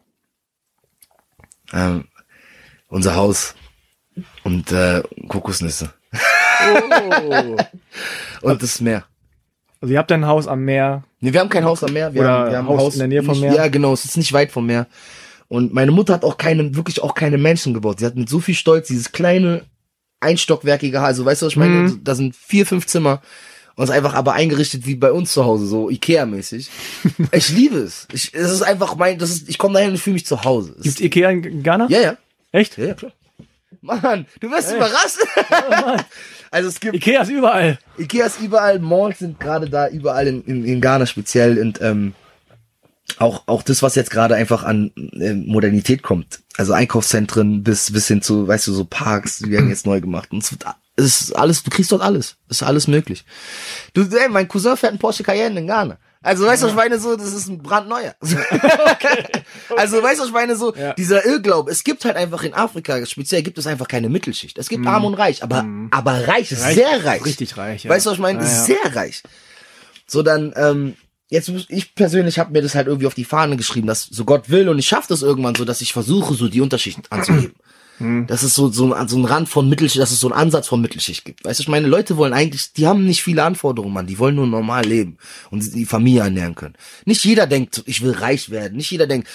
[1.73, 2.05] Ähm,
[2.87, 3.55] unser Haus
[4.43, 5.93] und äh, Kokosnüsse
[6.63, 7.57] Oh.
[8.41, 9.05] und das Meer.
[9.79, 11.03] Also ihr habt ein Haus am Meer.
[11.19, 12.13] Nee, wir haben kein Haus am Meer.
[12.13, 13.53] Wir Oder haben, wir haben ein Haus Haus in der Nähe vom Meer?
[13.53, 13.93] Ja, genau.
[13.93, 14.87] Es ist nicht weit vom Meer.
[15.47, 17.99] Und meine Mutter hat auch keine, wirklich auch keine Menschen gebaut.
[17.99, 19.63] Sie hat mit so viel Stolz dieses kleine,
[20.21, 21.07] einstockwerkige Haus.
[21.07, 21.73] Also weißt du, was ich meine?
[21.73, 22.03] Mhm.
[22.03, 23.21] Da sind vier, fünf Zimmer.
[23.75, 26.69] Und es ist einfach aber eingerichtet wie bei uns zu Hause, so Ikea-mäßig.
[27.31, 28.07] ich liebe es.
[28.13, 30.75] Ich, es ist einfach mein, das ist, ich komme dahin und fühle mich zu Hause.
[30.77, 31.87] Es Gibt's Ikea in Ghana?
[31.89, 32.17] ja, ja.
[32.51, 32.77] Echt?
[32.77, 33.13] Ja, ja, klar.
[33.81, 34.75] Mann, du wirst Ey.
[34.77, 35.17] überrascht.
[35.69, 36.03] Mann.
[36.51, 37.79] also es gibt Ikea ist überall.
[37.97, 42.13] Ikea ist überall, Malls sind gerade da, überall in, in, in Ghana speziell und ähm,
[43.17, 46.40] auch, auch das, was jetzt gerade einfach an äh, Modernität kommt.
[46.57, 50.31] Also Einkaufszentren bis, bis hin zu, weißt du, so Parks, die werden jetzt neu gemacht.
[50.31, 50.65] Und es wird,
[50.97, 52.35] es ist alles, du kriegst dort alles.
[52.49, 53.23] Es ist alles möglich.
[53.93, 55.97] Du, ey, mein Cousin fährt einen Porsche Cayenne in Ghana.
[56.23, 58.15] Also, weißt du, ich meine, so, das ist ein brandneuer.
[59.75, 60.93] Also, weißt du, ich meine, so, Ja.
[60.93, 61.71] dieser Irrglaube.
[61.71, 64.57] Es gibt halt einfach in Afrika, speziell gibt es einfach keine Mittelschicht.
[64.57, 67.25] Es gibt Arm und Reich, aber, aber reich, Reich, sehr reich.
[67.25, 67.89] richtig reich, ja.
[67.89, 68.39] Weißt du, was ich meine?
[68.39, 68.63] Ja, ja.
[68.63, 69.23] Sehr reich.
[70.07, 70.95] So, dann, ähm,
[71.31, 74.23] jetzt, muss- ich persönlich habe mir das halt irgendwie auf die Fahne geschrieben, dass so
[74.25, 77.53] Gott will und ich schaffe das irgendwann so, dass ich versuche, so die Unterschicht anzuheben.
[77.97, 78.25] Hm.
[78.27, 80.67] Dass es so, so, ein- so ein Rand von Mittelschicht, dass es so einen Ansatz
[80.67, 81.43] von Mittelschicht gibt.
[81.45, 84.07] Weißt du, ich meine, Leute wollen eigentlich, die haben nicht viele Anforderungen, Mann.
[84.07, 85.17] Die wollen nur normal leben
[85.51, 86.75] und die Familie ernähren können.
[87.05, 88.77] Nicht jeder denkt, ich will reich werden.
[88.77, 89.27] Nicht jeder denkt,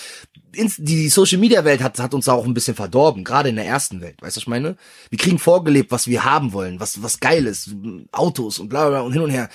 [0.79, 3.67] die Social Media Welt hat, hat uns da auch ein bisschen verdorben, gerade in der
[3.67, 4.17] ersten Welt.
[4.23, 4.77] Weißt du, ich meine?
[5.11, 7.71] Wir kriegen vorgelebt, was wir haben wollen, was, was geil ist.
[8.11, 9.49] Autos und bla, bla, bla und hin und her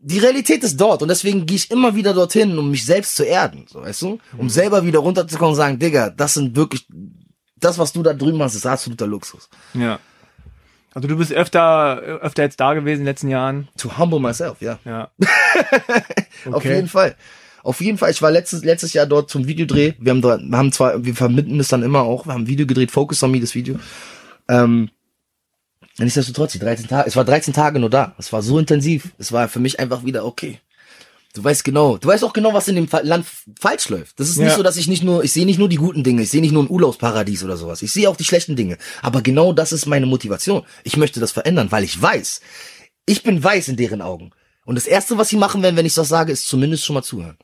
[0.00, 3.24] die Realität ist dort und deswegen gehe ich immer wieder dorthin, um mich selbst zu
[3.24, 6.86] erden, so weißt du, um selber wieder runterzukommen und sagen, Digga, das sind wirklich,
[7.56, 9.48] das was du da drüben hast, ist absoluter Luxus.
[9.74, 9.98] Ja.
[10.94, 13.68] Also du bist öfter, öfter jetzt da gewesen in den letzten Jahren.
[13.76, 15.10] To humble myself, ja, Ja.
[16.52, 17.16] auf jeden Fall.
[17.62, 19.94] Auf jeden Fall, ich war letztes, letztes Jahr dort zum Videodreh.
[19.98, 22.66] Wir haben wir haben zwar, wir vermitteln es dann immer auch, wir haben ein Video
[22.66, 23.78] gedreht, Focus on Me, das Video.
[24.48, 24.90] Ähm,
[26.04, 28.14] nichtsdestotrotz, die 13 Tage, es war 13 Tage nur da.
[28.18, 29.08] Es war so intensiv.
[29.18, 30.60] Es war für mich einfach wieder okay.
[31.34, 33.26] Du weißt genau, du weißt auch genau, was in dem Land
[33.60, 34.18] falsch läuft.
[34.18, 34.56] Das ist nicht Ja.
[34.56, 36.52] so, dass ich nicht nur, ich sehe nicht nur die guten Dinge, ich sehe nicht
[36.52, 37.82] nur ein Urlaubsparadies oder sowas.
[37.82, 38.78] Ich sehe auch die schlechten Dinge.
[39.02, 40.64] Aber genau das ist meine Motivation.
[40.84, 42.40] Ich möchte das verändern, weil ich weiß,
[43.06, 44.30] ich bin weiß in deren Augen.
[44.64, 47.02] Und das erste, was sie machen werden, wenn ich das sage, ist zumindest schon mal
[47.02, 47.38] zuhören.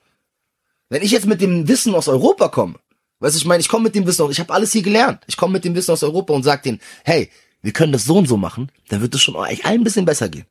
[0.89, 2.75] Wenn ich jetzt mit dem Wissen aus Europa komme,
[3.21, 5.23] weißt du, ich meine, ich komme mit dem Wissen aus, ich habe alles hier gelernt.
[5.27, 7.31] Ich komme mit dem Wissen aus Europa und sag denen, hey,
[7.65, 10.05] wir können das so und so machen, dann wird es schon euch allen ein bisschen
[10.05, 10.45] besser gehen.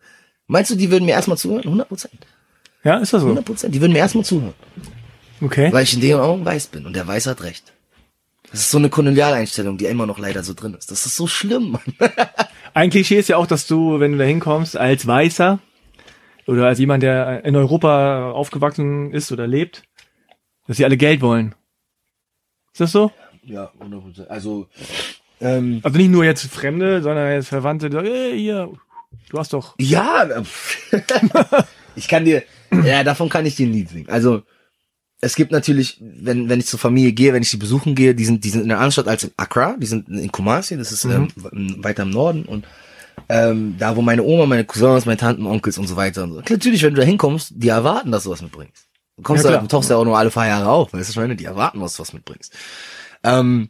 [0.47, 1.63] Meinst du, die würden mir erstmal zuhören?
[1.63, 2.25] 100 Prozent.
[2.83, 3.27] Ja, ist das so?
[3.27, 3.75] 100 Prozent.
[3.75, 4.55] Die würden mir erstmal zuhören.
[5.39, 5.71] Okay.
[5.71, 7.71] Weil ich in deren Augen weiß bin und der Weiß hat recht.
[8.49, 10.89] Das ist so eine Kolonialeinstellung, die immer noch leider so drin ist.
[10.89, 11.81] Das ist so schlimm, Mann.
[12.73, 15.59] Ein Klischee ist ja auch, dass du, wenn du da hinkommst, als Weißer
[16.47, 19.83] oder als jemand, der in Europa aufgewachsen ist oder lebt,
[20.67, 21.53] dass sie alle Geld wollen.
[22.73, 23.11] Ist das so?
[23.43, 24.29] Ja, 100 Prozent.
[24.31, 24.67] Also,
[25.43, 28.69] ähm, Also nicht nur jetzt Fremde, sondern jetzt Verwandte, die sagen, hey, hier,
[29.29, 29.75] du hast doch.
[29.79, 30.27] Ja,
[31.95, 32.43] ich kann dir,
[32.83, 34.09] ja, davon kann ich dir ein Lied singen.
[34.09, 34.43] Also,
[35.21, 38.25] es gibt natürlich, wenn, wenn ich zur Familie gehe, wenn ich sie besuchen gehe, die
[38.25, 40.91] sind, die sind in der anderen Stadt als in Accra, die sind in Kumasi, das
[40.91, 41.29] ist ähm,
[41.83, 42.65] weiter im Norden und
[43.29, 46.41] ähm, da, wo meine Oma, meine Cousins, meine Tanten, Onkels und so weiter und so.
[46.49, 48.87] Natürlich, wenn du da hinkommst, die erwarten, dass du was mitbringst.
[49.15, 49.61] Du kommst Ja, klar.
[49.61, 51.35] du tauchst ja auch nur alle paar Jahre auf, weißt du, ich meine?
[51.37, 52.51] Die erwarten, dass du was mitbringst.
[53.23, 53.69] Ähm,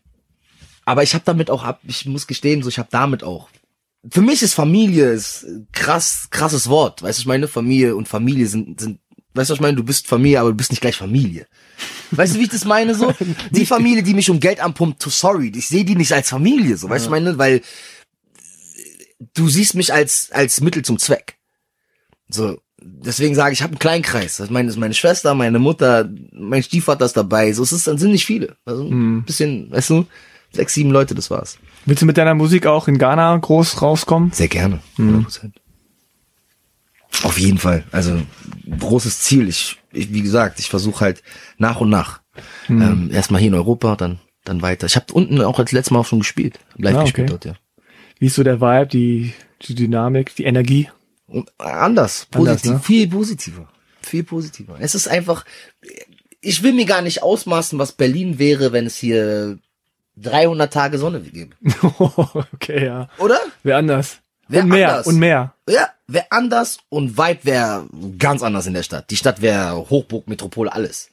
[0.86, 3.50] aber ich habe damit auch ab, ich muss gestehen, so ich habe damit auch.
[4.10, 7.02] Für mich ist Familie ist krass, krasses Wort.
[7.02, 9.00] Weißt du, ich meine, Familie und Familie sind, sind,
[9.34, 11.48] weißt du, was ich meine, du bist Familie, aber du bist nicht gleich Familie.
[12.12, 13.14] Weißt du, wie ich das meine so?
[13.52, 16.76] Die Familie, die mich um Geld anpumpt, to sorry, ich sehe die nicht als Familie,
[16.76, 17.62] so, weißt du, ich meine, weil
[19.34, 21.38] du siehst mich als als Mittel zum Zweck.
[22.28, 24.38] So, deswegen sage ich, ich habe einen kleinen Kreis.
[24.38, 27.54] Das meine, ist meine Schwester, meine Mutter, mein Stiefvater ist dabei.
[27.54, 28.58] So, es ist, dann sind nicht viele.
[28.66, 30.06] Also ein bisschen, weißt du,
[30.54, 31.58] sechs, sieben Leute, das war's.
[31.86, 34.32] Willst du mit deiner Musik auch in Ghana groß rauskommen?
[34.32, 34.80] Sehr gerne.
[34.98, 35.52] 100%.
[37.24, 37.84] Auf jeden Fall.
[37.92, 38.22] Also
[38.80, 39.48] großes Ziel.
[39.50, 41.24] Ich, ich wie gesagt, ich versuche halt
[41.58, 42.22] nach und nach.
[42.68, 44.88] Ähm, erstmal hier in Europa, dann dann weiter.
[44.88, 46.60] Ich habe unten auch als letztes Mal auch schon gespielt.
[46.76, 47.04] Live Ah, okay.
[47.06, 47.54] gespielt dort, ja.
[48.20, 50.90] Wie ist so der Vibe, die, die Dynamik, die Energie?
[51.28, 52.80] Und anders, Anders, positiv, ne?
[52.80, 53.70] viel positiver,
[54.02, 54.76] viel positiver.
[54.80, 55.46] Es ist einfach,
[56.42, 59.60] ich will mir gar nicht ausmaßen, was Berlin wäre, wenn es hier
[60.18, 61.56] 300 Tage Sonne gäbe.
[62.54, 63.10] okay, ja.
[63.18, 63.40] Oder?
[63.64, 64.20] Wer anders?
[64.48, 65.08] Wer und mehr, anders?
[65.08, 65.54] und mehr.
[65.68, 67.88] Ja, wäre anders und Vibe wäre
[68.20, 69.10] ganz anders in der Stadt.
[69.10, 71.10] Die Stadt wäre Hochburg, Metropole, alles.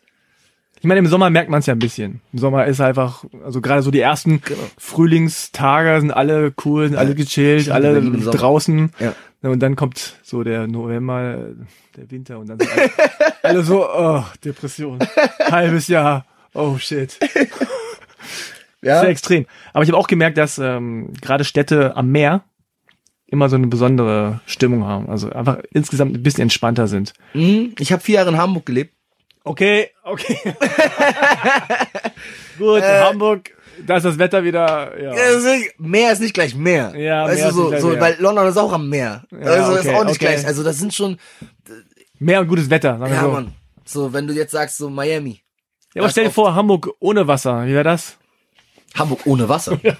[0.81, 2.23] Ich meine, im Sommer merkt man es ja ein bisschen.
[2.33, 4.59] Im Sommer ist einfach, also gerade so die ersten Genau.
[4.79, 8.91] Frühlingstage sind alle cool, sind alle gechillt, stimmt, alle draußen.
[8.99, 9.15] Ja.
[9.43, 11.49] Und dann kommt so der November,
[11.97, 12.91] der Winter und dann sind alle,
[13.43, 14.99] alle so, oh, Depression.
[15.51, 16.25] Halbes Jahr.
[16.55, 17.19] Oh shit.
[18.83, 19.01] Ja.
[19.01, 19.47] Sehr extrem.
[19.73, 22.43] Aber ich habe auch gemerkt, dass ähm, gerade Städte am Meer
[23.27, 25.09] immer so eine besondere Stimmung haben.
[25.09, 27.13] Also einfach insgesamt ein bisschen entspannter sind.
[27.35, 27.75] Mhm.
[27.79, 28.95] Ich habe vier Jahre in Hamburg gelebt.
[29.45, 30.37] Okay, okay.
[32.59, 33.51] Gut, Äh, Hamburg
[33.87, 35.15] Da ist das Wetter wieder, ja.
[35.79, 36.93] Meer ist nicht gleich Meer.
[36.97, 38.01] Ja, weißt Meer du, ist so, so, Meer.
[38.01, 39.25] weil London ist auch am Meer.
[39.31, 40.35] Ja, also ist okay, auch nicht okay.
[40.35, 40.47] gleich.
[40.47, 41.17] Also das sind schon,
[42.19, 43.31] Mehr und gutes Wetter, sagen wir ja so.
[43.31, 43.53] Mann.
[43.87, 45.41] So, wenn du jetzt sagst, so Miami.
[45.95, 48.19] Ja, aber stell dir vor, Hamburg ohne Wasser, wie wäre das?
[48.95, 49.79] Hamburg ohne Wasser.
[49.83, 49.97] Ja.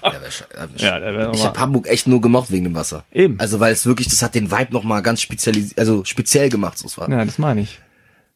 [0.77, 3.05] Ja, wär ich habe Hamburg echt nur gemocht wegen dem Wasser.
[3.11, 3.39] Eben.
[3.39, 6.77] Also weil es wirklich, das hat den Vibe nochmal ganz spezialis also speziell gemacht.
[6.77, 7.79] So, es war Ja, das meine ich.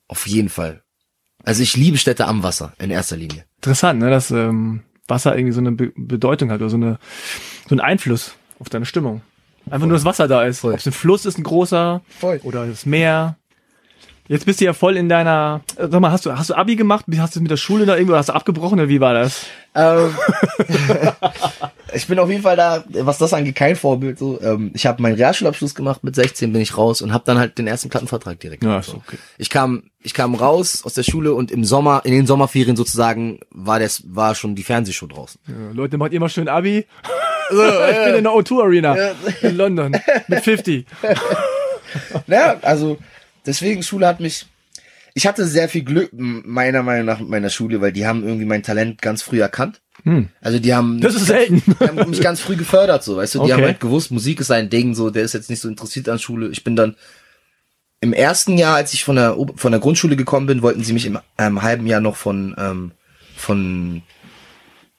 [0.08, 0.82] Auf jeden Fall.
[1.44, 3.46] Also ich liebe Städte am Wasser in erster Linie.
[3.58, 7.00] Interessant, ne, dass ähm, Wasser irgendwie so eine Be Bedeutung hat oder so eine
[7.68, 9.22] so einen Einfluss auf deine Stimmung.
[9.70, 10.60] Einfach nur das Wasser da ist.
[10.60, 10.74] Voll.
[10.74, 12.40] Ob es ein Fluss ist, ein großer Voll.
[12.44, 13.38] oder das Meer.
[14.28, 15.62] Jetzt bist du ja voll in deiner.
[15.78, 17.06] Sag mal, hast du hast du Abi gemacht?
[17.18, 19.46] Hast du mit der Schule da irgendwo hast du abgebrochen oder wie war das?
[19.76, 20.16] Ähm,
[21.94, 24.18] ich bin auf jeden Fall da, was das angeht, kein Vorbild.
[24.18, 27.38] So, ähm, ich habe meinen Realschulabschluss gemacht, mit 16 bin ich raus und habe dann
[27.38, 28.64] halt den ersten Plattenvertrag direkt.
[28.64, 28.98] Ja, gemacht, so.
[28.98, 29.18] okay.
[29.38, 33.42] Ich kam, ich kam raus aus der Schule und im Sommer, in den Sommerferien sozusagen,
[33.52, 35.40] war das, war schon die Fernsehshow draußen.
[35.48, 36.88] Ja, Leute, macht immer schön Abi.
[37.52, 38.96] ich bin in der O2 Arena
[39.42, 39.96] in London
[40.28, 40.86] mit 50.
[42.28, 42.98] Ja, also
[43.46, 44.46] deswegen Schule hat mich.
[45.18, 48.46] Ich hatte sehr viel Glück meiner Meinung nach mit meiner Schule, weil die haben irgendwie
[48.46, 49.82] mein Talent ganz früh erkannt.
[50.04, 50.28] Hm.
[50.42, 51.64] Also die haben Das ist selten.
[51.80, 53.54] die haben mich ganz früh gefördert, so, weißt du, die Okay.
[53.54, 56.20] haben halt gewusst, Musik ist ein Ding, so, der ist jetzt nicht so interessiert an
[56.20, 56.50] Schule.
[56.50, 56.96] Ich bin dann
[58.02, 61.06] im ersten Jahr, als ich von der von der Grundschule gekommen bin, wollten sie mich
[61.06, 62.92] im ähm, halben Jahr noch von ähm,
[63.38, 64.02] von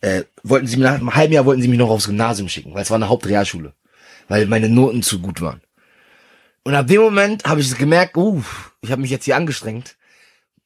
[0.01, 2.73] äh, wollten sie mir nach einem halben Jahr wollten sie mich noch aufs Gymnasium schicken,
[2.75, 3.75] weil es war eine Hauptrealschule,
[4.29, 5.61] weil meine Noten zu gut waren.
[6.67, 8.43] Und ab dem Moment habe ich gemerkt, uh,
[8.81, 9.95] ich habe mich jetzt hier angestrengt.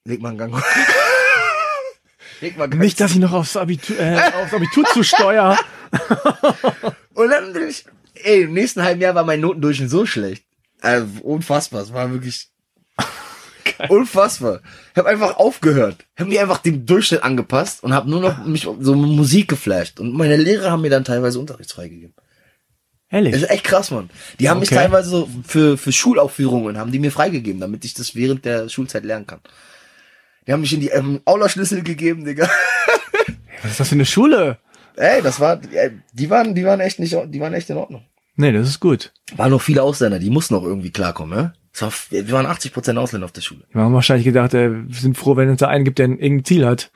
[0.05, 0.55] Leg mal einen Gang.
[2.41, 2.81] Leg mal einen Gang.
[2.81, 5.59] Nicht, dass ich noch aufs Abitur, äh, aufs Abitur zu steuer.
[7.13, 7.85] Und dann bin ich,
[8.15, 10.43] ey, im nächsten halben Jahr war mein Notendurchschnitt so schlecht.
[10.81, 12.49] Also, unfassbar, es war wirklich
[13.91, 14.63] unfassbar.
[14.93, 16.07] Ich habe einfach aufgehört.
[16.15, 20.01] Ich habe mich einfach dem Durchschnitt angepasst und habe nur noch mich so Musik geflasht.
[20.01, 21.89] Und meine Lehrer haben mir dann teilweise Unterrichtsfrei
[23.11, 23.33] gegeben.
[23.33, 23.43] Das Ehrlich.
[23.43, 24.09] ist echt krass, Mann.
[24.39, 24.81] Die haben mich Okay.
[24.83, 29.05] teilweise so für, für Schulaufführungen, haben die mir freigegeben, damit ich das während der Schulzeit
[29.05, 29.41] lernen kann.
[30.47, 32.49] Die haben mich in die ähm, Aula-Schlüssel gegeben, Digga.
[33.63, 34.59] Was ist das für eine Schule?
[34.97, 38.05] Ey, das war, ey, die waren, die waren echt nicht, die waren echt in Ordnung.
[38.37, 39.13] Nee, das ist gut.
[39.37, 41.53] Waren noch viele Ausländer, die mussten auch irgendwie klarkommen, ja?
[41.73, 43.61] Es war, wir waren 80 Prozent Ausländer auf der Schule.
[43.71, 46.19] Wir haben wahrscheinlich gedacht, äh, wir sind froh, wenn es da einen gibt, der ein
[46.19, 46.91] irgendein Ziel hat.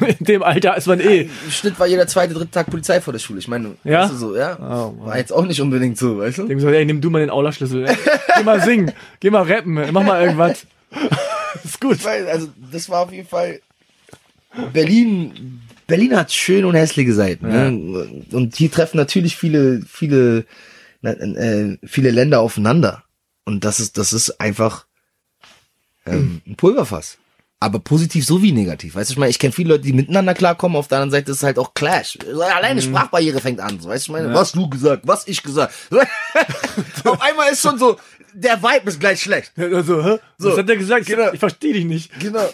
[0.18, 1.22] In dem Alter ist man eh.
[1.44, 3.38] Im Schnitt war jeder zweite, dritte Tag Polizei vor der Schule.
[3.38, 4.02] Ich meine, Ja?
[4.02, 4.56] weißt du so, ja?
[4.60, 6.46] Oh, war jetzt auch nicht unbedingt so, weißt du?
[6.46, 7.86] Dem gesagt, ey, nimm du mal den Aula-Schlüssel.
[7.86, 7.96] ey.
[8.36, 10.66] Geh mal singen, geh mal rappen, mach mal irgendwas.
[11.64, 11.96] ist gut.
[11.96, 13.60] Ich weiß, also, das war auf jeden Fall,
[14.72, 18.24] Berlin, Berlin hat schöne und hässliche Seiten, ne?
[18.32, 20.44] Und hier treffen natürlich viele, viele,
[21.02, 23.02] äh, viele Länder aufeinander.
[23.44, 24.86] Und das ist, das ist einfach,
[26.06, 27.18] ähm, ein Pulverfass.
[27.64, 28.94] Aber positiv sowie negativ.
[28.94, 31.30] Weißt du, ich meine, ich kenne viele Leute, die miteinander klarkommen, auf der anderen Seite
[31.30, 32.18] ist es halt auch Clash.
[32.54, 33.80] Alleine Sprachbarriere fängt an.
[33.80, 35.72] So, weißt du, ich meine, was du gesagt, was ich gesagt.
[37.04, 37.96] auf einmal ist schon so,
[38.34, 39.52] der Vibe ist gleich schlecht.
[39.56, 40.18] Also, hä?
[40.38, 41.06] So, Was hat der gesagt?
[41.06, 41.32] genau.
[41.32, 42.18] Ich verstehe dich nicht.
[42.20, 42.48] Genau.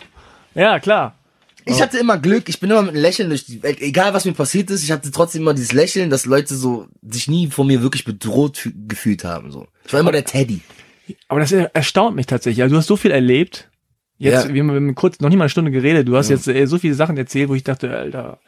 [0.54, 1.16] Ja, klar.
[1.64, 4.24] Ich hatte immer Glück, ich bin immer mit einem Lächeln durch die Welt, egal was
[4.24, 7.66] mir passiert ist, ich hatte trotzdem immer dieses Lächeln, dass Leute so sich nie von
[7.66, 9.50] mir wirklich bedroht fü- gefühlt haben.
[9.52, 9.66] So.
[9.86, 10.60] Ich war immer der Teddy.
[11.28, 12.62] Aber das erstaunt mich tatsächlich.
[12.62, 13.68] Also, du hast so viel erlebt.
[14.20, 14.54] Jetzt, Ja.
[14.54, 16.06] wir haben kurz, noch nicht mal eine Stunde geredet.
[16.06, 18.38] Du hast jetzt äh, so viele Sachen erzählt, wo ich dachte, Alter,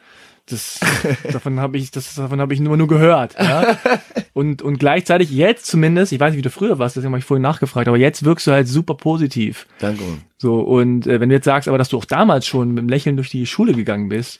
[0.45, 0.79] das,
[1.31, 3.35] davon habe ich, das, davon habe ich nur, nur gehört.
[3.39, 3.77] Ja?
[4.35, 7.25] Und, und gleichzeitig jetzt zumindest, ich weiß nicht, wie du früher warst, deswegen habe ich
[7.25, 9.67] vorhin nachgefragt, aber jetzt wirkst du halt super positiv.
[9.77, 10.01] Danke.
[10.39, 12.89] So, und äh, wenn du jetzt sagst, aber dass du auch damals schon mit dem
[12.89, 14.39] Lächeln durch die Schule gegangen bist,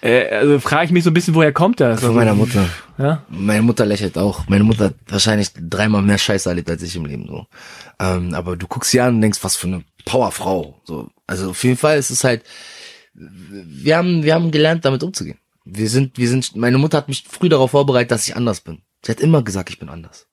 [0.00, 2.00] äh, also frage ich mich so ein bisschen, woher kommt das?
[2.00, 2.66] Von Also, meiner Mutter.
[2.96, 3.22] Ja?
[3.28, 4.48] Meine Mutter lächelt auch.
[4.48, 7.26] Meine Mutter hat wahrscheinlich dreimal mehr Scheiße erlebt als ich im Leben.
[7.26, 7.46] So.
[8.00, 10.80] Ähm, aber du guckst sie an und denkst, was für eine Powerfrau.
[10.84, 11.08] So.
[11.26, 12.42] Also auf jeden Fall ist es halt,
[13.14, 15.38] wir haben, wir haben gelernt, damit umzugehen.
[15.64, 18.82] Wir sind, wir sind, meine Mutter hat mich früh darauf vorbereitet, dass ich anders bin.
[19.02, 20.26] Sie hat immer gesagt, ich bin anders.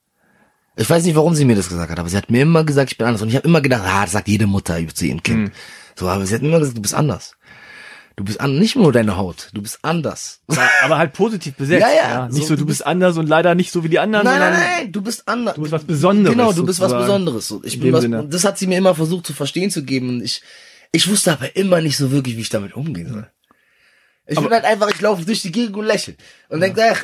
[0.75, 2.91] Ich weiß nicht, warum sie mir das gesagt hat, aber sie hat mir immer gesagt,
[2.91, 3.21] ich bin anders.
[3.21, 5.51] Und ich habe immer gedacht, ah, das sagt jede Mutter zu ihrem Kind.
[5.95, 7.35] So, aber sie hat immer gesagt, du bist anders.
[8.21, 10.41] Du bist an, nicht nur deine Haut, du bist anders.
[10.47, 11.81] Aber, aber halt positiv besetzt.
[11.81, 12.27] Ja, ja.
[12.27, 14.53] Nicht So, so, du bist anders und leider nicht so wie die anderen, Nein, nein,
[14.53, 15.55] nein, du bist anders.
[15.55, 16.37] du bist was Besonderes.
[16.37, 16.93] Genau, du bist was.
[16.93, 17.47] Besonderes.
[17.47, 17.63] So.
[17.63, 18.27] Ich In bin was, Sinne.
[18.29, 20.43] das hat sie mir immer versucht zu verstehen zu geben und ich,
[20.91, 23.27] ich wusste aber immer nicht so wirklich, wie ich damit umgehen soll.
[24.27, 26.13] Ich bin halt einfach, ich laufe durch die Gegend und lächle.
[26.47, 27.03] Und denk, ach,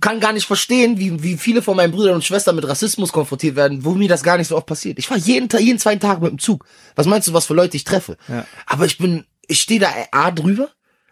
[0.00, 3.54] kann gar nicht verstehen, wie, wie viele von meinen Brüdern und Schwestern mit Rassismus konfrontiert
[3.56, 4.98] werden, wo mir das gar nicht so oft passiert.
[4.98, 6.64] Ich war jeden Tag, jeden zweiten Tag mit dem Zug.
[6.96, 8.16] Was meinst du, was für Leute ich treffe?
[8.26, 8.46] Ja.
[8.66, 10.68] Aber ich bin, ich stehe da A drüber.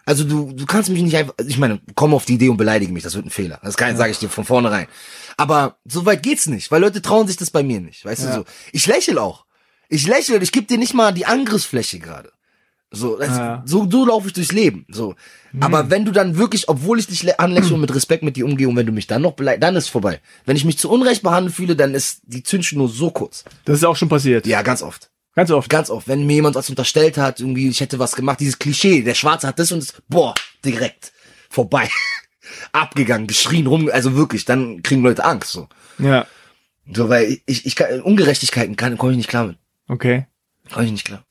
[0.07, 2.93] Also du, du kannst mich nicht einfach, ich meine, komm auf die Idee und beleidige
[2.93, 3.59] mich, das wird ein Fehler.
[3.62, 4.87] Das kann, sage ich dir von vornherein.
[5.39, 8.28] Aber so weit geht's nicht, weil Leute trauen sich das bei mir nicht, weißt Ja.
[8.30, 8.45] du so.
[8.72, 9.47] Ich lächle auch.
[9.89, 12.30] Ich lächle und ich gebe dir nicht mal die Angriffsfläche gerade.
[12.91, 13.62] So, das, Ja.
[13.66, 14.85] so, so laufe ich durchs Leben.
[14.89, 15.14] So.
[15.59, 18.45] Aber wenn du dann wirklich, obwohl ich dich le- anlächle und mit Respekt mit dir
[18.45, 20.20] umgehe und wenn du mich dann noch beleidigst, dann ist vorbei.
[20.45, 23.43] Wenn ich mich zu Unrecht behandelt fühle, dann ist die Zündschnur so kurz.
[23.64, 24.47] Das ist auch schon passiert.
[24.47, 25.11] Ja, ganz oft.
[25.35, 25.68] Ganz oft.
[25.68, 26.07] Ganz oft.
[26.09, 29.47] Wenn mir jemand was unterstellt hat, irgendwie, ich hätte was gemacht, dieses Klischee, der Schwarze
[29.49, 31.12] hat das und das, boah, direkt.
[31.51, 31.89] Vorbei.
[32.72, 35.68] Abgegangen, geschrien rum, also wirklich, dann kriegen Leute Angst, so.
[35.99, 36.26] Ja.
[36.93, 39.57] So, weil ich, ich kann, Ungerechtigkeiten kann, komme ich nicht klar mit.
[39.89, 40.26] Okay.
[40.70, 41.24] Komme ich nicht klar.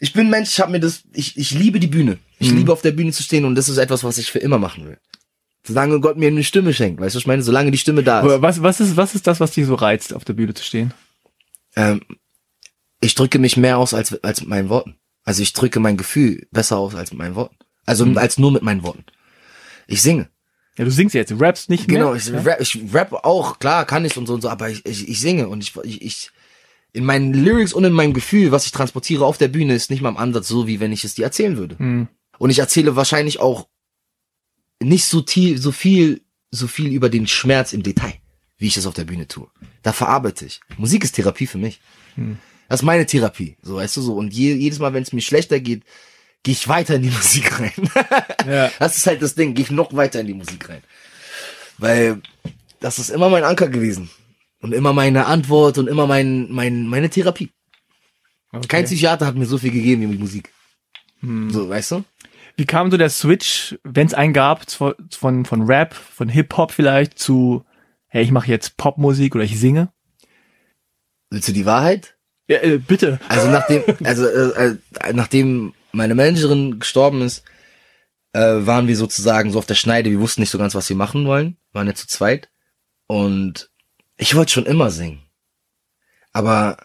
[0.00, 2.18] Ich bin Mensch, ich habe mir das, ich, ich liebe die Bühne.
[2.38, 2.58] Ich Mhm.
[2.58, 4.86] liebe auf der Bühne zu stehen und das ist etwas, was ich für immer machen
[4.86, 4.98] will.
[5.64, 7.42] Solange Gott mir eine Stimme schenkt, weißt du, was ich meine?
[7.42, 8.42] Solange die Stimme da ist.
[8.42, 10.94] Was, was ist, was ist das, was dich so reizt, auf der Bühne zu stehen?
[11.76, 12.00] Ähm,
[13.00, 14.96] ich drücke mich mehr aus als, als mit meinen Worten.
[15.24, 17.56] Also ich drücke mein Gefühl besser aus als mit meinen Worten.
[17.86, 18.18] Also Mhm.
[18.18, 19.04] als nur mit meinen Worten.
[19.86, 20.28] Ich singe.
[20.76, 21.98] Ja, du singst jetzt, du rappst nicht mehr.
[21.98, 22.40] Genau, ich ja?
[22.40, 25.20] rap, ich rap auch, klar, kann ich und so und so, aber ich, ich, ich
[25.20, 26.30] singe und ich, ich, ich,
[26.92, 30.02] in meinen Lyrics und in meinem Gefühl, was ich transportiere auf der Bühne, ist nicht
[30.02, 31.78] mal im Ansatz so, wie wenn ich es dir erzählen würde.
[31.78, 32.08] Hm.
[32.38, 33.66] Und ich erzähle wahrscheinlich auch
[34.80, 38.14] nicht so viel, so viel, so viel über den Schmerz im Detail,
[38.56, 39.48] wie ich das auf der Bühne tue.
[39.82, 40.60] Da verarbeite ich.
[40.76, 41.80] Musik ist Therapie für mich.
[42.68, 44.14] Das ist meine Therapie, so weißt du so.
[44.14, 45.84] Und je, jedes Mal, wenn es mir schlechter geht,
[46.42, 47.90] gehe ich weiter in die Musik rein.
[48.46, 48.70] Ja.
[48.78, 50.82] Das ist halt das Ding, gehe ich noch weiter in die Musik rein.
[51.78, 52.20] Weil
[52.80, 54.10] das ist immer mein Anker gewesen.
[54.60, 57.50] Und immer meine Antwort und immer mein, mein, meine Therapie.
[58.52, 58.66] Okay.
[58.66, 60.52] Kein Psychiater hat mir so viel gegeben wie Musik.
[61.20, 61.50] Hm.
[61.50, 62.04] So, weißt du?
[62.56, 66.72] Wie kam so der Switch, wenn es einen gab, von, von, von Rap, von Hip-Hop
[66.72, 67.64] vielleicht zu,
[68.08, 69.92] hey, ich mache jetzt Popmusik oder ich singe?
[71.30, 72.17] Willst du die Wahrheit?
[72.48, 73.20] Ja, äh, bitte.
[73.28, 77.44] Also nachdem, also äh, äh, nachdem meine Managerin gestorben ist,
[78.32, 80.10] äh, waren wir sozusagen so auf der Schneide.
[80.10, 81.56] Wir wussten nicht so ganz, was wir machen wollen.
[81.70, 82.48] Wir waren ja zu zweit.
[83.06, 83.70] Und
[84.16, 85.22] ich wollte schon immer singen.
[86.32, 86.78] Aber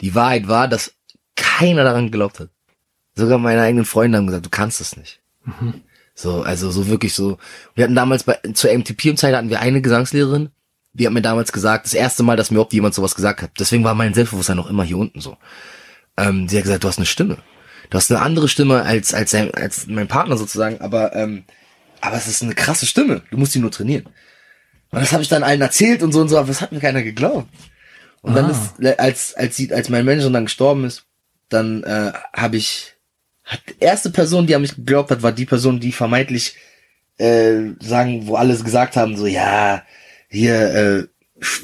[0.00, 0.94] die Wahrheit war, dass
[1.36, 2.50] keiner daran geglaubt hat.
[3.14, 5.20] Sogar meine eigenen Freunde haben gesagt, du kannst es nicht.
[6.14, 7.38] So, also so wirklich so.
[7.74, 10.50] Wir hatten damals bei, zur MTP-Zeit hatten wir eine Gesangslehrerin,
[10.94, 13.50] die hat mir damals gesagt, das erste Mal, dass mir überhaupt jemand sowas gesagt hat.
[13.58, 15.36] Deswegen war mein Selbstbewusstsein noch immer hier unten so.
[16.16, 17.38] Ähm, sie hat gesagt, du hast eine Stimme.
[17.90, 21.44] Du hast eine andere Stimme als, als, als mein Partner sozusagen, aber, ähm,
[22.00, 23.22] aber es ist eine krasse Stimme.
[23.30, 24.06] Du musst die nur trainieren.
[24.90, 26.80] Und das habe ich dann allen erzählt und so und so, aber das hat mir
[26.80, 27.48] keiner geglaubt.
[28.22, 28.50] Und dann Ah.
[28.50, 31.04] ist, als, als sie, als mein Manager dann gestorben ist,
[31.48, 32.94] dann äh, habe ich,
[33.44, 36.54] hat die erste Person, die an mich geglaubt hat, war die Person, die vermeintlich
[37.18, 39.82] äh, sagen, wo alles gesagt haben, so ja,
[40.34, 41.08] hier
[41.38, 41.62] äh, Sch-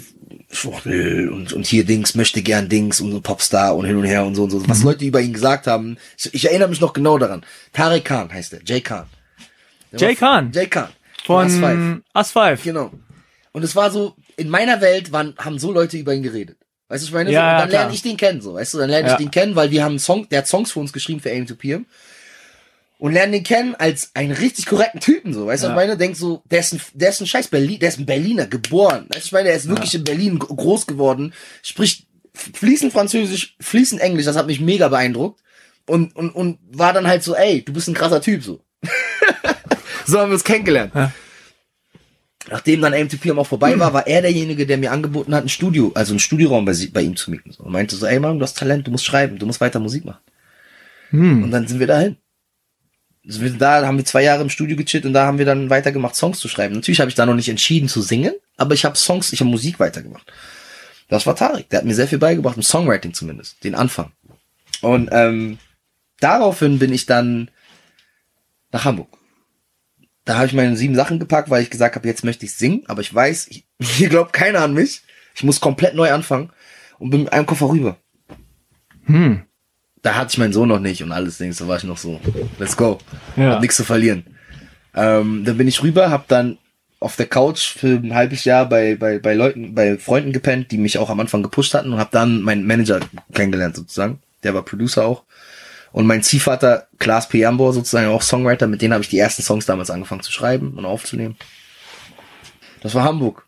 [0.52, 4.24] Schwuchtel und und hier Dings möchte gern Dings und so Popstar und hin und her
[4.24, 4.68] und so und so.
[4.68, 7.44] Was Leute über ihn gesagt haben, ich, ich erinnere mich noch genau daran.
[7.72, 9.06] Tarek Khan heißt er, Jay Khan.
[9.92, 10.50] Der Jay Khan?
[10.52, 10.88] Jay Khan
[11.24, 12.00] Von As5.
[12.14, 12.58] As5.
[12.64, 12.90] Genau.
[13.52, 16.56] Und es war so, in meiner Welt waren, haben so Leute über ihn geredet.
[16.88, 17.80] Weißt du, ich meine, Ja, so, ja, dann klar.
[17.82, 19.12] lerne ich den kennen, so, weißt du, dann lerne Ja.
[19.14, 21.30] ich den kennen, weil wir haben einen Song, der hat Songs für uns geschrieben für
[21.30, 21.86] Aim to PM.
[23.01, 25.72] Und lernen den kennen als einen richtig korrekten Typen, so, weißt du, Ja.
[25.72, 28.05] ich meine, denk so, der ist ein, der ist ein scheiß Berlin, der ist ein
[28.05, 29.07] Berliner, geboren.
[29.09, 31.32] Weißt du, ich meine, der ist wirklich in Berlin groß geworden,
[31.62, 35.40] spricht fließend Französisch, fließend Englisch, das hat mich mega beeindruckt.
[35.86, 38.61] Und, und, und war dann halt so, ey, du bist ein krasser Typ, so.
[40.07, 40.92] so haben wir uns kennengelernt.
[40.94, 41.11] Ja.
[42.51, 45.90] Nachdem dann MTP auch vorbei war, war er derjenige, der mir angeboten hat, ein Studio,
[45.94, 47.51] also einen Studioraum bei, bei ihm zu mieten.
[47.53, 47.64] So.
[47.64, 50.05] Und meinte so, ey Mann, du hast Talent, du musst schreiben, du musst weiter Musik
[50.05, 50.20] machen.
[51.11, 51.44] Hm.
[51.44, 52.16] Und dann sind wir dahin.
[53.26, 56.16] Also da haben wir zwei Jahre im Studio gechillt und da haben wir dann weitergemacht,
[56.16, 56.74] Songs zu schreiben.
[56.74, 59.50] Natürlich habe ich da noch nicht entschieden zu singen, aber ich habe Songs, ich habe
[59.50, 60.32] Musik weitergemacht.
[61.08, 64.12] Das war Tarek, der hat mir sehr viel beigebracht, im Songwriting zumindest, den Anfang.
[64.80, 65.58] Und ähm,
[66.20, 67.50] daraufhin bin ich dann
[68.72, 69.08] nach Hamburg.
[70.24, 72.84] Da habe ich meine sieben Sachen gepackt, weil ich gesagt habe, jetzt möchte ich singen,
[72.86, 75.02] aber ich weiß, ich, hier glaubt keiner an mich.
[75.34, 76.50] Ich muss komplett neu anfangen
[76.98, 77.96] und bin mit einem Koffer rüber.
[79.04, 79.42] Hm.
[80.03, 82.20] Da hatte ich meinen Sohn noch nicht und alles Ding, so war ich noch so,
[82.59, 82.98] let's go.
[83.36, 83.53] Ja.
[83.53, 84.24] Hab nichts zu verlieren.
[84.94, 86.59] Ähm, dann bin ich rüber, hab dann
[87.01, 90.78] auf der Couch für ein halbes Jahr bei, bei, bei Leuten, bei Freunden gepennt, die
[90.78, 93.01] mich auch am Anfang gepusht hatten und hab dann meinen Manager
[93.32, 94.20] kennengelernt sozusagen.
[94.42, 95.24] Der war Producer auch.
[95.92, 97.38] Und mein Ziehvater, Klaas P.
[97.38, 100.74] Jambor, sozusagen auch Songwriter, mit denen habe ich die ersten Songs damals angefangen zu schreiben
[100.74, 101.36] und aufzunehmen.
[102.80, 103.46] Das war Hamburg.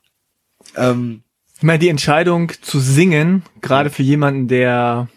[0.76, 1.22] Ähm,
[1.58, 5.08] Ich meine, die Entscheidung zu singen, gerade für jemanden, der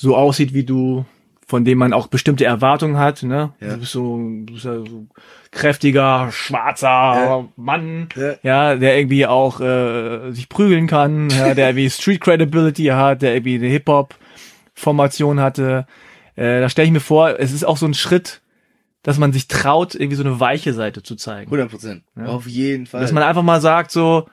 [0.00, 1.04] so aussieht wie du,
[1.46, 3.52] von dem man auch bestimmte Erwartungen hat, ne?
[3.60, 3.74] Ja.
[3.74, 5.06] Du bist so, du bist ja so
[5.50, 7.48] kräftiger, schwarzer Ja.
[7.56, 8.34] Mann, Ja.
[8.42, 13.34] ja, der irgendwie auch äh, sich prügeln kann, ja, der irgendwie Street Credibility hat, der
[13.34, 15.86] irgendwie eine Hip-Hop-Formation hatte.
[16.34, 18.40] Äh, da stelle ich mir vor, es ist auch so ein Schritt,
[19.02, 21.48] dass man sich traut, irgendwie so eine weiche Seite zu zeigen.
[21.48, 22.04] 100 Prozent.
[22.24, 23.02] Auf jeden Fall.
[23.02, 24.28] Dass man einfach mal sagt so,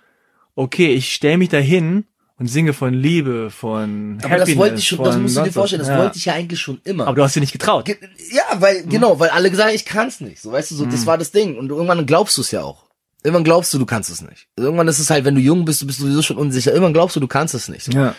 [0.55, 2.05] okay, ich stelle mich dahin
[2.39, 5.51] und singe von Liebe, von Aber das Happiness, wollte ich schon, das musst du dir
[5.51, 5.97] vorstellen, das ja.
[5.97, 7.07] wollte ich ja eigentlich schon immer.
[7.07, 7.85] Aber du hast dir nicht getraut.
[7.85, 7.97] Ge-
[8.31, 10.41] Ja, weil, genau, weil alle gesagt haben, ich kann's nicht.
[10.41, 10.91] So, weißt du, so, Mhm.
[10.91, 11.57] das war das Ding.
[11.57, 12.85] Und irgendwann glaubst du es ja auch.
[13.23, 14.47] Irgendwann glaubst du, du kannst es nicht.
[14.55, 16.71] Irgendwann ist es halt, wenn du jung bist, du bist sowieso schon unsicher.
[16.71, 17.85] Irgendwann glaubst du, du kannst es nicht.
[17.85, 17.91] So.
[17.91, 18.13] Ja.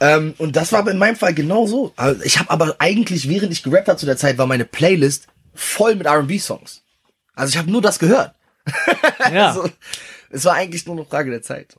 [0.00, 1.92] Ähm, und das war aber in meinem Fall genau so.
[1.96, 5.28] Also Ich habe aber eigentlich, während ich gerappt habe zu der Zeit, war meine Playlist
[5.54, 6.82] voll mit R&B-Songs.
[7.34, 8.34] Also ich habe nur das gehört.
[9.32, 9.48] Ja.
[9.50, 9.68] Also,
[10.30, 11.76] es war eigentlich nur eine Frage der Zeit.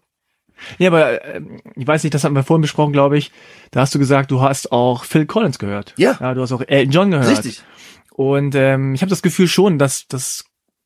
[0.78, 3.32] Ja, aber ähm, ich weiß nicht, das hatten wir vorhin besprochen, glaube ich.
[3.72, 5.94] Da hast du gesagt, du hast auch Phil Collins gehört.
[5.98, 6.18] Ja.
[6.20, 7.30] Ja, du hast auch Elton John gehört.
[7.30, 7.62] Richtig.
[8.14, 10.46] Und ähm, ich habe das Gefühl schon, dass das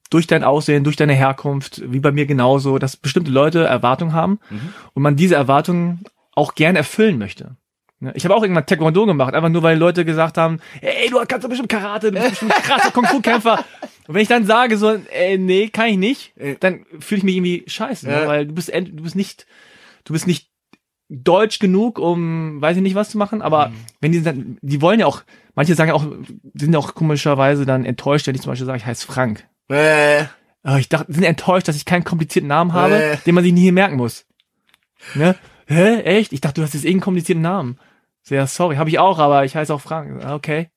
[0.10, 4.40] durch dein Aussehen, durch deine Herkunft, wie bei mir genauso, dass bestimmte Leute Erwartungen haben
[4.50, 4.74] Mhm.
[4.94, 6.04] und man diese Erwartungen
[6.34, 7.58] auch gern erfüllen möchte.
[8.00, 11.18] Ne, Ich habe auch irgendwann Taekwondo gemacht, einfach nur weil Leute gesagt haben, ey, du
[11.28, 13.66] kannst doch bestimmt Karate, du bist bestimmt krasser Kung-Fu-Kämpfer.
[14.08, 17.36] Und wenn ich dann sage so, ey, nee, kann ich nicht, dann fühle ich mich
[17.36, 18.22] irgendwie scheiße, Ja.
[18.22, 18.28] ne?
[18.28, 19.46] weil du bist, du bist nicht,
[20.06, 20.50] du bist nicht
[21.10, 25.00] deutsch genug, um, weiß ich nicht, was zu machen, aber wenn die dann, die wollen
[25.00, 25.24] ja auch,
[25.56, 26.06] manche sagen ja auch,
[26.54, 29.46] sind ja auch komischerweise dann enttäuscht, wenn ich zum Beispiel sage, ich heiße Frank.
[29.70, 30.26] Äh,
[30.64, 33.18] Aber ich dachte, sind enttäuscht, dass ich keinen komplizierten Namen habe, Äh.
[33.26, 34.26] den man sich nie merken muss.
[35.16, 35.36] Ne?
[35.68, 36.02] Hä?
[36.02, 36.34] Echt?
[36.34, 37.78] Ich dachte, du hast jetzt irgendeinen komplizierten Namen.
[38.24, 40.24] Sehr sorry, habe ich auch, aber ich heiße auch Frank.
[40.24, 40.70] Ah, Okay.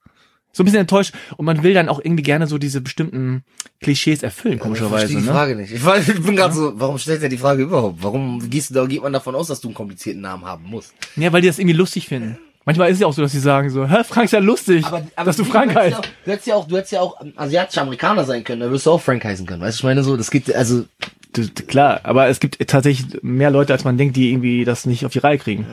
[0.52, 3.44] So ein bisschen enttäuscht und man will dann auch irgendwie gerne so diese bestimmten
[3.80, 5.06] Klischees erfüllen, ich komischerweise.
[5.06, 5.32] verstehe die Ne?
[5.32, 5.72] Frage nicht.
[5.72, 8.02] Ich, war, ich bin gerade so, warum stellt er die Frage überhaupt?
[8.02, 10.92] Warum gehst du da, geht man davon aus, dass du einen komplizierten Namen haben musst?
[11.16, 12.36] Ja, weil die das irgendwie lustig finden.
[12.64, 14.84] Manchmal ist es ja auch so, dass sie sagen so, hä, Frank ist ja lustig,
[15.24, 15.96] dass du Frank ja heißt.
[16.24, 18.90] du hättest ja auch, du hättest ja auch asiatischer Amerikaner sein können, da wirst du
[18.90, 19.62] auch Frank heißen können.
[19.62, 20.84] Weißt du, ich meine so, das gibt, also,
[21.68, 25.12] Klar, aber es gibt tatsächlich mehr Leute, als man denkt, die irgendwie das nicht auf
[25.12, 25.64] die Reihe kriegen.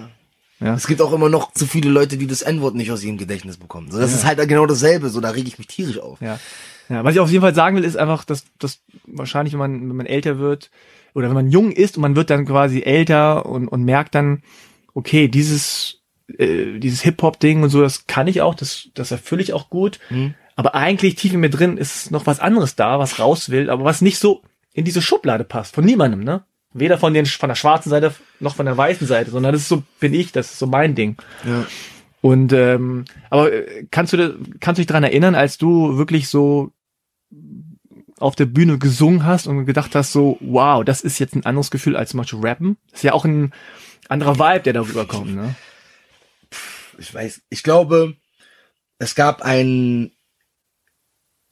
[0.59, 3.57] Es gibt auch immer noch zu viele Leute, die das N-Wort nicht aus ihrem Gedächtnis
[3.57, 3.91] bekommen.
[3.91, 6.19] So, das ist halt genau dasselbe, so, da rege ich mich tierisch auf.
[6.21, 6.39] Ja.
[6.89, 7.03] ja.
[7.03, 9.95] Was ich auf jeden Fall sagen will, ist einfach, dass, dass wahrscheinlich, wenn man, wenn
[9.95, 10.71] man älter wird,
[11.13, 14.43] oder wenn man jung ist und man wird dann quasi älter und, und merkt dann,
[14.93, 16.01] okay, dieses,
[16.37, 19.99] äh, dieses Hip-Hop-Ding und so, das kann ich auch, das, das erfülle ich auch gut.
[20.55, 23.83] Aber eigentlich tief in mir drin ist noch was anderes da, was raus will, aber
[23.83, 24.41] was nicht so
[24.73, 26.43] in diese Schublade passt, von niemandem, ne?
[26.79, 29.69] Weder von den, von der schwarzen Seite noch von der weißen Seite, sondern das ist
[29.69, 31.17] so, bin ich, das ist so mein Ding.
[31.45, 31.65] Ja.
[32.21, 36.71] Und ähm, aber äh, kannst du kannst du dich daran erinnern, als du wirklich so
[38.19, 41.69] auf der Bühne gesungen hast und gedacht hast, so, wow, das ist jetzt ein anderes
[41.71, 42.77] Gefühl als zum Beispiel Rappen?
[42.91, 43.53] ist ja auch ein
[44.09, 45.55] anderer Vibe, der darüber kommt, ne?
[46.97, 48.15] Ich weiß, ich glaube,
[48.97, 50.11] es gab ein,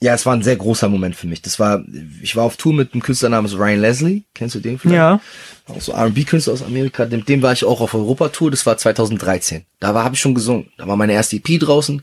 [0.01, 1.41] ja, es war ein sehr großer Moment für mich.
[1.41, 1.83] Das war,
[2.21, 4.23] ich war auf Tour mit einem Künstler namens Ryan Leslie.
[4.33, 4.97] Kennst du den vielleicht?
[4.97, 5.21] Ja.
[5.67, 7.05] Auch so R&B-Künstler aus Amerika.
[7.05, 8.51] Mit dem war ich auch auf Europatour.
[8.51, 9.65] Das war 2013.
[9.79, 10.71] Da war, habe ich schon gesungen.
[10.77, 12.01] Da war meine erste EP draußen.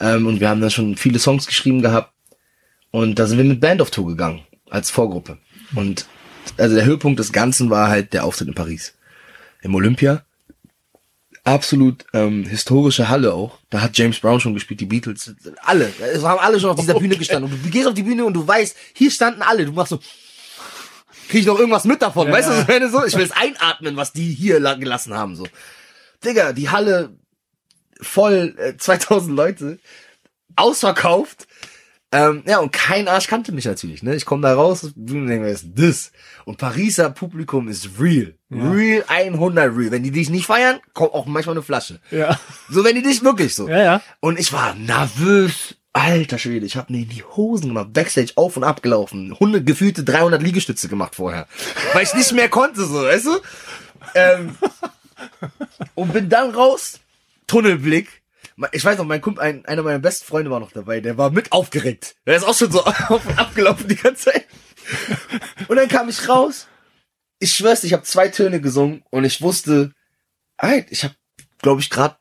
[0.00, 2.12] Ähm, und wir haben dann schon viele Songs geschrieben gehabt.
[2.90, 4.42] Und da sind wir mit Band auf Tour gegangen.
[4.68, 5.38] Als Vorgruppe.
[5.74, 6.06] Und
[6.58, 8.94] also der Höhepunkt des Ganzen war halt der Auftritt in Paris.
[9.62, 10.24] Im Olympia.
[11.44, 13.58] Absolut ähm, historische Halle auch.
[13.68, 15.92] Da hat James Brown schon gespielt, die Beatles, alle.
[16.12, 17.52] Es haben alle schon auf dieser Bühne gestanden.
[17.52, 19.66] Und du gehst auf die Bühne und du weißt, hier standen alle.
[19.66, 19.98] Du machst so,
[21.28, 22.68] krieg ich noch irgendwas mit davon, weißt du?
[22.68, 25.46] Wenn so, ich will es einatmen, was die hier la- gelassen haben, so.
[26.24, 27.14] Digga, die Halle
[28.00, 29.78] voll, äh, 2000 Leute,
[30.56, 31.46] ausverkauft.
[32.14, 34.14] Ähm, ja, und kein Arsch kannte mich natürlich, ne?
[34.14, 36.12] Ich komme da raus und denke, mir, was ist das?
[36.44, 38.36] Und Pariser Publikum ist real.
[38.52, 39.90] Real 100 real.
[39.90, 41.98] Wenn die dich nicht feiern, kommt auch manchmal eine Flasche.
[42.12, 42.38] Ja.
[42.70, 43.68] So, wenn die dich wirklich so.
[43.68, 44.02] Ja, ja.
[44.20, 45.74] Und ich war nervös.
[45.92, 49.62] Alter Schwede, ich habe mir in die Hosen gemacht, Backstage auf und ab gelaufen, Hunde
[49.62, 51.46] gefühlte 300 Liegestütze gemacht vorher,
[51.92, 53.38] weil ich nicht mehr konnte, so, weißt du?
[54.16, 54.56] Ähm,
[55.94, 56.98] und bin dann raus,
[57.46, 58.23] Tunnelblick.
[58.72, 61.30] Ich weiß noch, mein Kumpel, ein, einer meiner besten Freunde war noch dabei, der war
[61.30, 62.14] mit aufgeregt.
[62.26, 64.46] Der ist auch schon so auf und ab gelaufen die ganze Zeit.
[65.68, 66.68] Und dann kam ich raus.
[67.40, 69.92] Ich schwör's, ich habe zwei Töne gesungen und ich wusste,
[70.58, 71.14] ey, ich habe,
[71.60, 72.16] glaube ich, gerade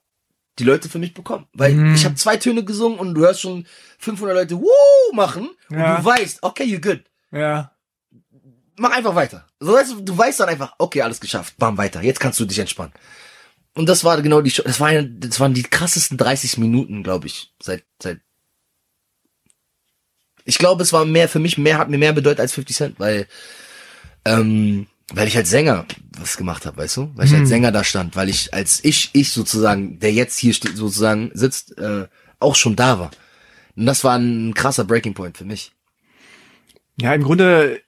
[0.60, 1.48] die Leute für mich bekommen.
[1.54, 1.94] Weil Mhm.
[1.96, 3.66] ich habe zwei Töne gesungen und du hörst schon
[4.00, 5.98] 500 Leute Woo machen und Ja.
[5.98, 7.04] du weißt, okay, you're good.
[7.32, 7.72] Ja.
[8.78, 9.46] Mach einfach weiter.
[9.60, 12.02] So weißt du, du weißt dann einfach, okay, alles geschafft, bam, weiter.
[12.02, 12.94] Jetzt kannst du dich entspannen.
[13.76, 17.54] Und das war genau die, das war das waren die krassesten 30 Minuten, glaube ich,
[17.62, 18.20] seit, seit.
[20.46, 23.00] Ich glaube, es war mehr, für mich mehr, hat mir mehr bedeutet als 50 Cent,
[23.00, 23.28] weil,
[24.26, 25.86] ähm, weil ich als Sänger
[26.18, 27.12] was gemacht habe, weißt du?
[27.16, 30.54] Weil ich als Sänger da stand, weil ich als ich, ich sozusagen, der jetzt hier
[30.54, 32.08] steht, sozusagen sitzt, äh,
[32.40, 33.12] auch schon da war.
[33.76, 35.72] Und das war ein krasser Breaking Point für mich.
[36.98, 37.82] Ja, im Grunde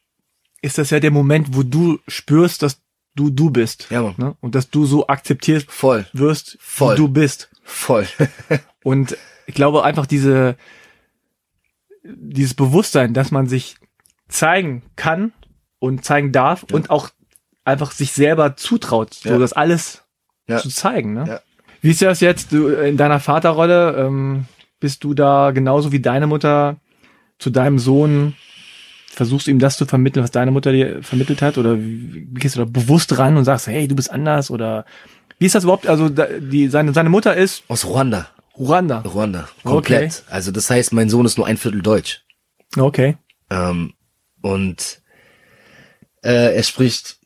[0.61, 2.81] ist das ja der Moment, wo du spürst, dass
[3.15, 3.87] du du bist.
[3.89, 4.13] Ja.
[4.17, 4.35] Ne?
[4.41, 6.05] Und dass du so akzeptiert Voll.
[6.13, 6.93] wirst, Voll.
[6.93, 7.49] wie du bist.
[7.63, 8.07] Voll.
[8.83, 10.55] Und ich glaube einfach diese,
[12.03, 13.75] dieses Bewusstsein, dass man sich
[14.27, 15.33] zeigen kann
[15.79, 17.09] und zeigen darf und auch
[17.63, 19.37] einfach sich selber zutraut, so Ja.
[19.37, 20.03] dass alles
[20.47, 20.57] Ja.
[20.59, 21.13] zu zeigen.
[21.13, 21.25] Ne?
[21.27, 21.39] Ja.
[21.81, 23.95] Wie ist das jetzt du, in deiner Vaterrolle?
[23.97, 24.45] Ähm,
[24.79, 26.77] bist du da genauso wie deine Mutter
[27.39, 28.35] zu deinem Sohn?
[29.15, 31.57] Versuchst du ihm das zu vermitteln, was deine Mutter dir vermittelt hat?
[31.57, 34.51] Oder wie, gehst du da bewusst ran und sagst, hey, du bist anders?
[34.51, 34.85] Oder
[35.39, 35.87] wie ist das überhaupt?
[35.87, 38.29] Also die, seine, seine Mutter ist Aus Ruanda.
[38.57, 38.99] Ruanda.
[39.01, 39.49] Ruanda.
[39.63, 40.23] Komplett.
[40.29, 42.23] Also das heißt, mein Sohn ist nur ein Viertel Deutsch.
[42.77, 43.17] Okay.
[43.49, 43.93] Ähm,
[44.41, 45.01] und
[46.23, 47.19] äh, er spricht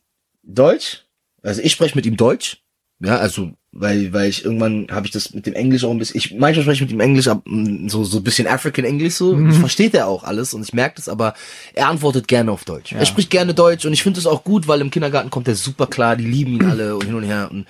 [0.43, 1.05] Deutsch.
[1.41, 2.63] Also ich spreche mit ihm Deutsch.
[2.99, 6.17] Ja, also weil weil ich irgendwann habe ich das mit dem Englisch auch ein bisschen.
[6.17, 7.43] Ich manchmal spreche ich mit ihm Englisch, ab,
[7.87, 9.35] so so ein bisschen African English so.
[9.35, 9.53] Mhm.
[9.53, 11.35] Versteht er auch alles und ich merke das, aber
[11.73, 12.93] er antwortet gerne auf Deutsch.
[12.93, 15.55] Er spricht gerne Deutsch und ich finde das auch gut, weil im Kindergarten kommt er
[15.55, 16.15] super klar.
[16.15, 17.67] Die lieben ihn alle und hin und her und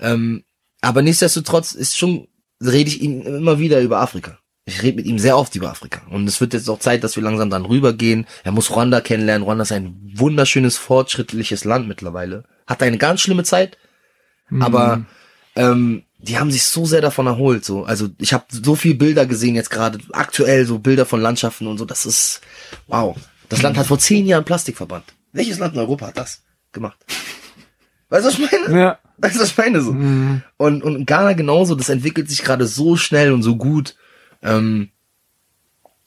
[0.00, 0.42] ähm,
[0.80, 2.26] aber nichtsdestotrotz ist schon
[2.62, 4.38] rede ich ihm immer wieder über Afrika.
[4.66, 6.02] Ich rede mit ihm sehr oft über Afrika.
[6.10, 8.26] Und es wird jetzt auch Zeit, dass wir langsam dann rübergehen.
[8.44, 9.42] Er muss Ruanda kennenlernen.
[9.42, 12.44] Ruanda ist ein wunderschönes, fortschrittliches Land mittlerweile.
[12.66, 13.78] Hat eine ganz schlimme Zeit,
[14.60, 15.04] aber
[15.56, 17.64] ähm, die haben sich so sehr davon erholt.
[17.64, 21.66] So, also ich habe so viel Bilder gesehen jetzt gerade aktuell, so Bilder von Landschaften
[21.66, 21.84] und so.
[21.84, 22.40] Das ist
[22.86, 23.16] wow.
[23.48, 25.12] Das Land hat vor zehn Jahren Plastik verbannt.
[25.32, 26.42] Welches Land in Europa hat das
[26.72, 26.98] gemacht?
[28.10, 28.80] Weißt du, was ich meine?
[28.80, 28.98] Ja.
[29.18, 29.80] Weißt du, was ich meine?
[29.80, 29.90] So.
[29.90, 33.96] Und, und Ghana genauso, das entwickelt sich gerade so schnell und so gut.
[34.42, 34.90] Ähm,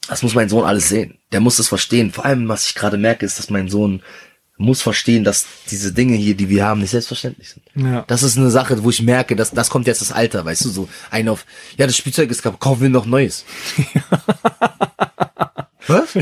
[0.08, 1.18] das muss mein Sohn alles sehen.
[1.32, 2.12] Der muss das verstehen.
[2.12, 4.02] Vor allem, was ich gerade merke, ist, dass mein Sohn
[4.56, 7.64] muss verstehen, dass diese Dinge hier, die wir haben, nicht selbstverständlich sind.
[7.74, 8.04] Ja.
[8.06, 10.70] Das ist eine Sache, wo ich merke, dass das kommt jetzt das Alter, weißt du,
[10.70, 11.44] so ein auf,
[11.76, 13.44] ja, das Spielzeug ist kaputt, kaufen wir noch Neues.
[15.86, 16.16] Was?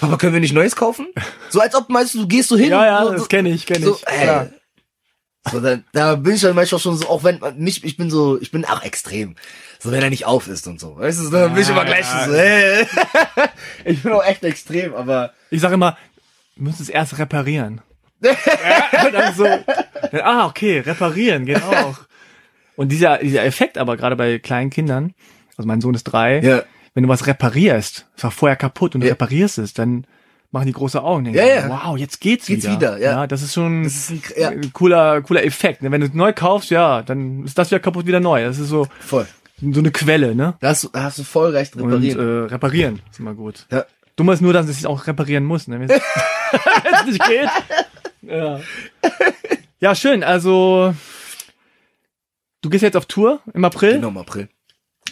[0.00, 1.08] Papa, können wir nicht Neues kaufen?
[1.50, 2.70] So als ob, meinst du, du gehst so hin.
[2.70, 4.06] Ja, ja, so, das kenne ich, kenne so, ich.
[4.06, 4.22] ey.
[4.22, 4.50] Klar.
[5.50, 8.40] So, da, da bin ich dann manchmal schon so, auch wenn mich, ich bin so,
[8.40, 9.36] ich bin auch extrem.
[9.80, 10.98] So, wenn er nicht auf ist und so.
[10.98, 12.24] Weißt du, dann bin ich immer gleich ja.
[12.26, 12.86] so, ey.
[13.84, 15.32] Ich bin auch echt extrem, aber.
[15.50, 15.96] Ich sage immer,
[16.56, 17.80] wir müssen es erst reparieren.
[18.22, 21.98] ja, dann so, dann, ah, okay, reparieren geht auch.
[22.74, 25.14] Und dieser, dieser Effekt aber gerade bei kleinen Kindern,
[25.56, 26.62] also mein Sohn ist drei, Ja.
[26.94, 29.12] wenn du was reparierst, es war vorher kaputt und du Ja.
[29.12, 30.04] reparierst es, dann
[30.50, 31.24] machen die große Augen.
[31.24, 31.68] Denken, Ja, ja.
[31.68, 32.96] Wow, jetzt geht's, Geht's wieder.
[32.96, 33.26] wieder, ja.
[33.28, 35.82] das ist schon Das ist ein, ja, cooler, cooler Effekt.
[35.82, 38.42] Wenn du es neu kaufst, ja, dann ist das wieder kaputt, wieder neu.
[38.44, 39.26] Das ist so, voll.
[39.60, 40.54] So eine Quelle, ne?
[40.60, 42.18] Da hast du, da hast du voll recht, Und reparieren.
[42.46, 43.66] äh, reparieren ist immer gut.
[43.70, 43.84] ja.
[44.16, 45.78] Dumm ist nur, dass ich es auch reparieren muss, ne?
[45.88, 47.48] Wenn es nicht geht.
[48.22, 48.60] Ja.
[49.78, 50.24] ja, schön.
[50.24, 50.92] Also,
[52.62, 53.92] du gehst jetzt auf Tour im April.
[53.94, 54.48] Genau, im April.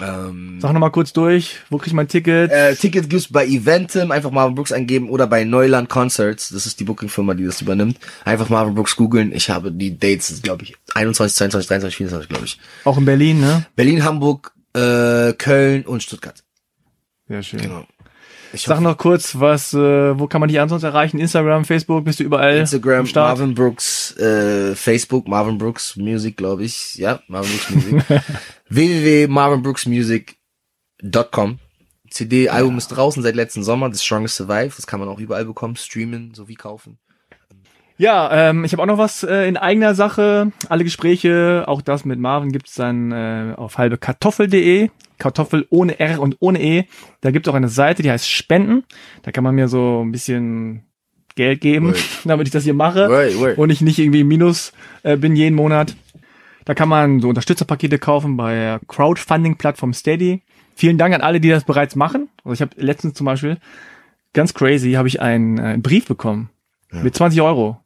[0.00, 1.60] Ähm, Sag noch mal kurz durch.
[1.70, 2.50] Wo krieg ich mein Ticket?
[2.50, 6.78] äh, Ticket gibt's bei Eventim, einfach Marvin Brooks eingeben oder bei Neuland Concerts, das ist
[6.80, 7.98] die Bookingfirma, die das übernimmt.
[8.24, 9.32] Einfach Marvin Brooks googeln.
[9.32, 12.58] Ich habe die Dates, glaube ich, 21, 22, 23, 24, glaube ich.
[12.84, 13.64] auch in Berlin, ne?
[13.74, 16.42] Berlin, Hamburg, äh, Köln und Stuttgart.
[17.28, 17.60] Sehr schön.
[17.60, 17.86] Genau.
[18.56, 21.18] Ich Sag noch kurz, was, äh, wo kann man dich ansonsten erreichen?
[21.18, 23.06] Instagram, Facebook, bist du überall Instagram?
[23.14, 26.94] Marvin Brooks, äh, Facebook, Marvin Brooks Music, glaube ich.
[26.94, 28.02] Ja, Marvin Brooks Music.
[28.70, 31.58] www.marvinbrooksmusic.com
[32.08, 34.72] CD-Album ist draußen seit letzten Sommer, The Strongest Survive.
[34.74, 36.96] Das kann man auch überall bekommen, streamen sowie kaufen.
[37.98, 40.50] Ja, ähm, ich habe auch noch was äh, in eigener Sache.
[40.70, 44.88] Alle Gespräche, auch das mit Marvin gibt's dann äh, auf halbekartoffel.de.
[45.18, 46.84] Kartoffel ohne R und ohne E.
[47.20, 48.84] Da gibt's auch eine Seite, die heißt Spenden.
[49.22, 50.82] Da kann man mir so ein bisschen
[51.34, 52.02] Geld geben, Word.
[52.24, 53.58] damit ich das hier mache Word, word.
[53.58, 55.94] und ich nicht irgendwie im Minus äh, bin jeden Monat.
[56.64, 60.42] Da kann man so Unterstützerpakete kaufen bei Crowdfunding-Plattform Steady.
[60.74, 62.28] Vielen Dank an alle, die das bereits machen.
[62.42, 63.58] Also ich habe letztens zum Beispiel,
[64.32, 66.50] ganz crazy, habe ich einen, äh, einen Brief bekommen
[66.90, 67.80] mit 20 Euro.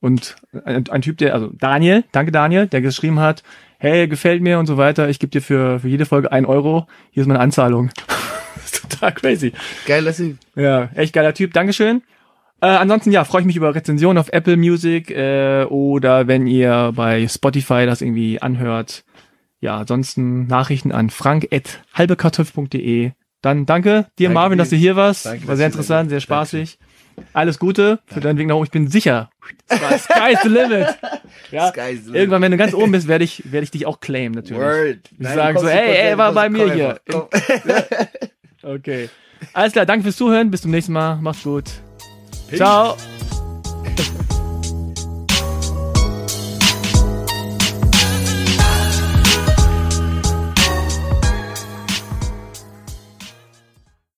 [0.00, 3.42] Und ein, ein Typ, der, also Daniel, danke Daniel, der geschrieben hat,
[3.78, 6.86] hey, gefällt mir und so weiter, ich gebe dir für, für jede Folge ein Euro,
[7.10, 7.90] hier ist meine Anzahlung.
[8.90, 9.52] total crazy.
[9.86, 10.36] Geil, dass sie.
[10.56, 12.02] Ja, echt geiler Typ, Dankeschön.
[12.60, 16.92] Äh, ansonsten, ja, freue ich mich über Rezensionen auf Apple Music äh, oder wenn ihr
[16.94, 19.04] bei Spotify das irgendwie anhört.
[19.60, 23.12] Ja, ansonsten Nachrichten an frank.halbekartoffel.de.
[23.42, 24.62] Dann danke dir, Danke Marvin, dir.
[24.62, 25.26] dass du hier warst.
[25.26, 26.78] Danke, War sehr interessant, sehr spaßig.
[27.32, 28.64] Alles Gute für deinen Weg nach oben.
[28.64, 29.30] Ich bin sicher.
[29.70, 30.86] Sky- Sky's the limit.
[31.50, 32.14] Ja, Sky's the limit.
[32.16, 34.60] irgendwann, wenn du ganz oben bist, werde ich, werde ich dich auch claimen, natürlich.
[34.62, 34.98] Word.
[35.18, 37.00] Ich sage so, hey, ey, war bei mir hier.
[38.62, 39.08] Okay.
[39.52, 40.50] Alles klar, danke fürs Zuhören.
[40.50, 41.16] Bis zum nächsten Mal.
[41.16, 41.64] Macht's gut.
[42.54, 42.96] Ciao.